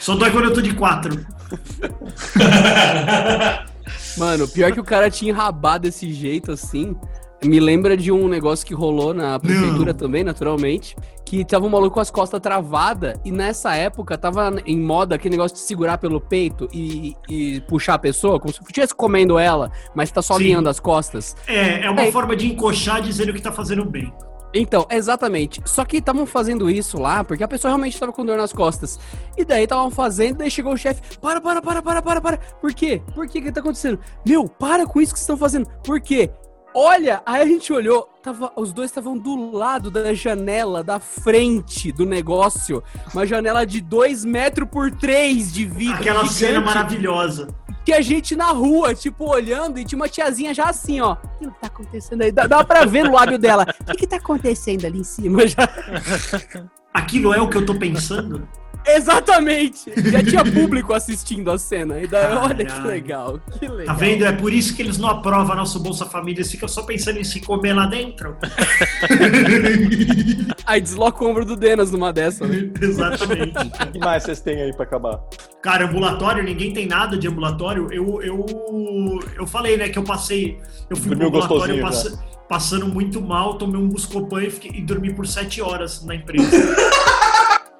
Só 0.00 0.14
dói 0.14 0.30
quando 0.30 0.44
eu 0.46 0.54
tô 0.54 0.60
de 0.62 0.74
quatro. 0.74 1.24
Mano, 4.16 4.46
pior 4.48 4.72
que 4.72 4.80
o 4.80 4.84
cara 4.84 5.10
tinha 5.10 5.30
enrabado 5.32 5.82
desse 5.82 6.12
jeito 6.12 6.52
assim. 6.52 6.96
Me 7.42 7.58
lembra 7.58 7.96
de 7.96 8.12
um 8.12 8.28
negócio 8.28 8.66
que 8.66 8.74
rolou 8.74 9.14
na 9.14 9.38
prefeitura 9.38 9.92
Não. 9.92 9.98
também, 9.98 10.22
naturalmente. 10.22 10.94
Que 11.24 11.42
tava 11.42 11.64
um 11.64 11.70
maluco 11.70 11.94
com 11.94 12.00
as 12.00 12.10
costas 12.10 12.38
travadas. 12.38 13.18
E 13.24 13.32
nessa 13.32 13.74
época 13.74 14.18
tava 14.18 14.60
em 14.66 14.78
moda 14.78 15.14
aquele 15.14 15.36
negócio 15.36 15.56
de 15.56 15.62
segurar 15.62 15.96
pelo 15.96 16.20
peito 16.20 16.68
e, 16.70 17.16
e 17.30 17.60
puxar 17.62 17.94
a 17.94 17.98
pessoa, 17.98 18.38
como 18.38 18.52
se 18.52 18.60
estivesse 18.60 18.94
comendo 18.94 19.38
ela, 19.38 19.70
mas 19.94 20.10
tá 20.10 20.20
só 20.20 20.34
Sim. 20.34 20.40
alinhando 20.42 20.68
as 20.68 20.78
costas. 20.78 21.34
É, 21.46 21.86
é 21.86 21.90
uma 21.90 22.02
É. 22.02 22.12
forma 22.12 22.36
de 22.36 22.46
encoxar 22.46 23.00
dizendo 23.00 23.32
que 23.32 23.40
tá 23.40 23.52
fazendo 23.52 23.86
bem. 23.86 24.12
Então, 24.52 24.86
exatamente. 24.90 25.60
Só 25.64 25.84
que 25.84 25.98
estavam 25.98 26.26
fazendo 26.26 26.68
isso 26.68 26.98
lá 26.98 27.22
porque 27.22 27.44
a 27.44 27.48
pessoa 27.48 27.70
realmente 27.70 27.98
tava 27.98 28.12
com 28.12 28.24
dor 28.24 28.36
nas 28.36 28.52
costas. 28.52 28.98
E 29.36 29.44
daí 29.44 29.64
estavam 29.64 29.90
fazendo, 29.90 30.38
daí 30.38 30.50
chegou 30.50 30.72
o 30.72 30.76
chefe: 30.76 31.18
para, 31.18 31.40
para, 31.40 31.62
para, 31.62 31.82
para, 31.82 32.02
para, 32.02 32.20
para. 32.20 32.38
Por 32.60 32.74
quê? 32.74 33.02
Por 33.14 33.28
quê? 33.28 33.38
O 33.38 33.42
que 33.42 33.52
tá 33.52 33.60
acontecendo? 33.60 33.98
Meu, 34.26 34.48
para 34.48 34.86
com 34.86 35.00
isso 35.00 35.12
que 35.12 35.18
vocês 35.18 35.24
estão 35.24 35.36
fazendo. 35.36 35.66
Por 35.84 36.00
quê? 36.00 36.30
Olha, 36.72 37.20
aí 37.26 37.42
a 37.42 37.46
gente 37.46 37.72
olhou, 37.72 38.08
tava, 38.22 38.52
os 38.54 38.72
dois 38.72 38.90
estavam 38.90 39.18
do 39.18 39.50
lado 39.50 39.90
da 39.90 40.14
janela, 40.14 40.84
da 40.84 41.00
frente 41.00 41.90
do 41.90 42.06
negócio. 42.06 42.82
Uma 43.12 43.26
janela 43.26 43.66
de 43.66 43.80
2 43.80 44.24
metros 44.24 44.68
por 44.70 44.90
3 44.92 45.52
de 45.52 45.64
vidro. 45.64 45.96
Aquela 45.96 46.26
cena 46.26 46.60
gigante. 46.60 46.66
maravilhosa. 46.66 47.48
Tinha 47.84 48.00
gente 48.02 48.36
na 48.36 48.50
rua, 48.52 48.94
tipo, 48.94 49.26
olhando, 49.28 49.78
e 49.78 49.84
tinha 49.84 49.96
uma 49.96 50.08
tiazinha 50.08 50.52
já 50.54 50.66
assim, 50.66 51.00
ó. 51.00 51.16
O 51.40 51.50
que 51.50 51.60
tá 51.60 51.66
acontecendo 51.66 52.22
aí? 52.22 52.32
Dá, 52.32 52.46
dá 52.46 52.64
pra 52.64 52.84
ver 52.84 53.04
no 53.04 53.12
lábio 53.12 53.38
dela. 53.38 53.66
O 53.80 53.84
que, 53.86 53.98
que 53.98 54.06
tá 54.06 54.16
acontecendo 54.16 54.84
ali 54.86 55.00
em 55.00 55.04
cima? 55.04 55.46
Já... 55.46 55.68
Aquilo 56.92 57.32
é 57.32 57.40
o 57.40 57.48
que 57.48 57.56
eu 57.56 57.64
tô 57.64 57.74
pensando? 57.74 58.46
Exatamente! 58.86 59.92
Já 60.10 60.22
tinha 60.22 60.42
público 60.42 60.94
assistindo 60.94 61.50
a 61.50 61.58
cena. 61.58 62.00
E 62.00 62.06
daí, 62.06 62.34
olha 62.34 62.64
que 62.64 62.80
legal, 62.80 63.38
que 63.52 63.66
Tá 63.68 63.72
legal. 63.74 63.96
vendo? 63.96 64.24
É 64.24 64.32
por 64.32 64.52
isso 64.52 64.74
que 64.74 64.80
eles 64.82 64.96
não 64.96 65.08
aprovam 65.10 65.54
nosso 65.54 65.78
Bolsa 65.80 66.06
Família. 66.06 66.38
Eles 66.38 66.50
ficam 66.50 66.68
só 66.68 66.82
pensando 66.82 67.18
em 67.18 67.24
se 67.24 67.40
comer 67.40 67.74
lá 67.74 67.86
dentro. 67.86 68.36
Aí 70.66 70.80
desloca 70.80 71.24
o 71.24 71.28
ombro 71.28 71.44
do 71.44 71.56
Denas 71.56 71.90
numa 71.90 72.12
dessa, 72.12 72.46
né? 72.46 72.70
Exatamente. 72.80 73.56
O 73.58 73.92
que 73.92 73.98
mais 73.98 74.22
vocês 74.22 74.40
têm 74.40 74.62
aí 74.62 74.72
pra 74.74 74.84
acabar? 74.84 75.20
Cara, 75.62 75.84
ambulatório, 75.86 76.42
ninguém 76.42 76.72
tem 76.72 76.86
nada 76.86 77.16
de 77.18 77.28
ambulatório. 77.28 77.88
Eu, 77.92 78.22
eu, 78.22 78.46
eu 79.36 79.46
falei, 79.46 79.76
né, 79.76 79.88
que 79.90 79.98
eu 79.98 80.02
passei. 80.02 80.58
Eu 80.88 80.96
fui 80.96 81.08
pro 81.14 81.18
Dormiu 81.18 81.28
ambulatório 81.28 81.80
passa- 81.82 82.18
passando 82.48 82.86
muito 82.88 83.20
mal, 83.20 83.54
tomei 83.58 83.80
um 83.80 83.86
Buscopan 83.88 84.42
e, 84.44 84.50
fiquei- 84.50 84.72
e 84.74 84.80
dormi 84.80 85.12
por 85.12 85.26
sete 85.26 85.60
horas 85.60 86.02
na 86.04 86.14
empresa. 86.14 86.48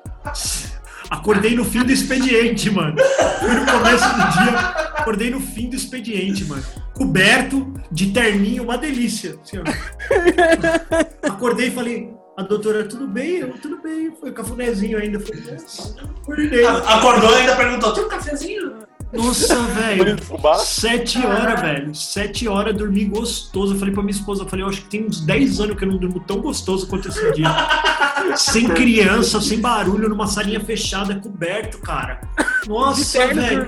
Acordei 1.10 1.56
no 1.56 1.64
fim 1.64 1.82
do 1.82 1.90
expediente, 1.90 2.70
mano. 2.70 2.94
Fui 3.40 3.48
no 3.52 3.66
começo 3.66 4.08
do 4.08 4.30
dia, 4.30 4.58
acordei 4.94 5.30
no 5.30 5.40
fim 5.40 5.68
do 5.68 5.74
expediente, 5.74 6.44
mano. 6.44 6.62
Coberto 6.94 7.74
de 7.90 8.12
terninho, 8.12 8.62
uma 8.62 8.78
delícia. 8.78 9.36
assim. 9.42 9.56
Acordei 11.28 11.66
e 11.68 11.70
falei, 11.72 12.14
a 12.40 12.42
doutora, 12.42 12.84
tudo 12.84 13.06
bem? 13.06 13.36
Eu, 13.38 13.52
tudo 13.58 13.78
bem. 13.78 14.14
Foi 14.18 14.32
cafunézinho 14.32 14.98
ainda. 14.98 15.18
Acordei. 15.18 16.64
acordou 16.64 17.30
e 17.32 17.34
ainda 17.34 17.56
perguntou: 17.56 17.92
tem 17.92 18.04
um 18.04 18.08
cafezinho? 18.08 18.89
Nossa, 19.12 19.56
velho. 19.62 20.16
Sete 20.60 21.18
horas, 21.26 21.60
velho. 21.60 21.94
Sete 21.94 22.48
horas 22.48 22.76
dormi 22.76 23.04
gostoso. 23.04 23.74
Eu 23.74 23.78
falei 23.78 23.92
pra 23.92 24.02
minha 24.02 24.14
esposa, 24.14 24.42
eu 24.44 24.48
falei, 24.48 24.64
eu 24.64 24.68
acho 24.68 24.82
que 24.82 24.88
tem 24.88 25.06
uns 25.06 25.20
10 25.20 25.60
anos 25.60 25.76
que 25.76 25.84
eu 25.84 25.88
não 25.88 25.96
durmo 25.96 26.20
tão 26.20 26.40
gostoso 26.40 26.86
quanto 26.86 27.08
esse 27.08 27.32
dia. 27.32 27.48
sem 28.36 28.68
criança, 28.68 29.40
sem 29.40 29.60
barulho, 29.60 30.08
numa 30.08 30.26
salinha 30.26 30.60
fechada, 30.60 31.14
coberto, 31.16 31.78
cara. 31.78 32.20
Nossa, 32.66 33.26
velho. 33.26 33.66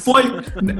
Foi. 0.00 0.24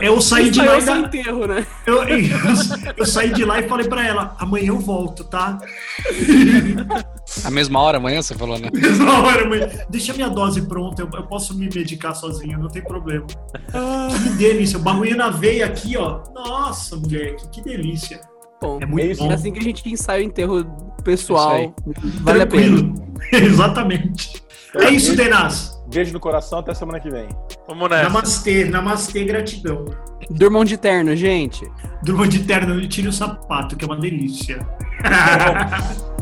Eu 0.00 0.20
saí 0.20 0.50
de 0.50 0.60
lá 0.60 0.76
e 0.76 0.78
ainda- 0.78 0.98
enterro, 0.98 1.46
né? 1.46 1.66
eu, 1.86 2.04
eu, 2.04 2.18
eu 2.96 3.06
saí 3.06 3.32
de 3.32 3.44
lá 3.44 3.58
e 3.58 3.68
falei 3.68 3.88
pra 3.88 4.06
ela, 4.06 4.36
amanhã 4.38 4.68
eu 4.68 4.78
volto, 4.78 5.24
tá? 5.24 5.58
A 7.44 7.50
mesma 7.50 7.80
hora 7.80 7.98
amanhã, 7.98 8.22
você 8.22 8.34
falou, 8.34 8.58
né? 8.58 8.68
Na 8.98 9.20
hora, 9.22 9.48
mãe, 9.48 9.60
deixa 9.90 10.12
minha 10.14 10.28
dose 10.28 10.62
pronta, 10.62 11.02
eu, 11.02 11.10
eu 11.12 11.22
posso 11.24 11.56
me 11.56 11.68
medicar 11.72 12.14
sozinho, 12.14 12.58
não 12.58 12.68
tem 12.68 12.82
problema. 12.82 13.26
Que 13.26 14.28
delícia, 14.30 14.78
o 14.78 14.82
bagulho 14.82 15.16
na 15.16 15.30
veia 15.30 15.66
aqui, 15.66 15.96
ó. 15.96 16.20
Nossa, 16.34 16.96
mulher, 16.96 17.36
que, 17.36 17.48
que 17.50 17.62
delícia. 17.62 18.20
Bom, 18.60 18.78
É 18.80 18.86
muito 18.86 19.06
isso, 19.06 19.22
bom. 19.22 19.30
é 19.30 19.34
assim 19.34 19.52
que 19.52 19.58
a 19.58 19.62
gente 19.62 19.88
ensaia 19.88 20.22
o 20.22 20.26
enterro 20.26 20.64
pessoal. 21.04 21.74
Isso 21.86 22.22
Vale 22.22 22.42
a 22.42 22.46
pena. 22.46 22.76
Tranquilo. 22.76 22.94
Exatamente. 23.32 24.42
É 24.74 24.90
isso, 24.90 25.14
Denaz. 25.14 25.78
Beijo 25.92 26.12
no 26.12 26.20
coração, 26.20 26.58
até 26.58 26.74
semana 26.74 27.00
que 27.00 27.08
vem. 27.08 27.28
Vamos 27.66 27.88
nessa. 27.88 28.02
Namastê, 28.04 28.64
namastê, 28.66 29.24
gratidão. 29.24 29.86
Durmam 30.30 30.64
de 30.64 30.76
terno, 30.76 31.16
gente. 31.16 31.64
Durma 32.02 32.28
de 32.28 32.40
terno 32.40 32.86
tire 32.86 33.08
o 33.08 33.12
sapato, 33.12 33.76
que 33.76 33.84
é 33.84 33.88
uma 33.88 33.96
delícia. 33.96 34.58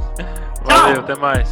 Valeu, 0.66 1.00
até 1.00 1.14
mais. 1.14 1.50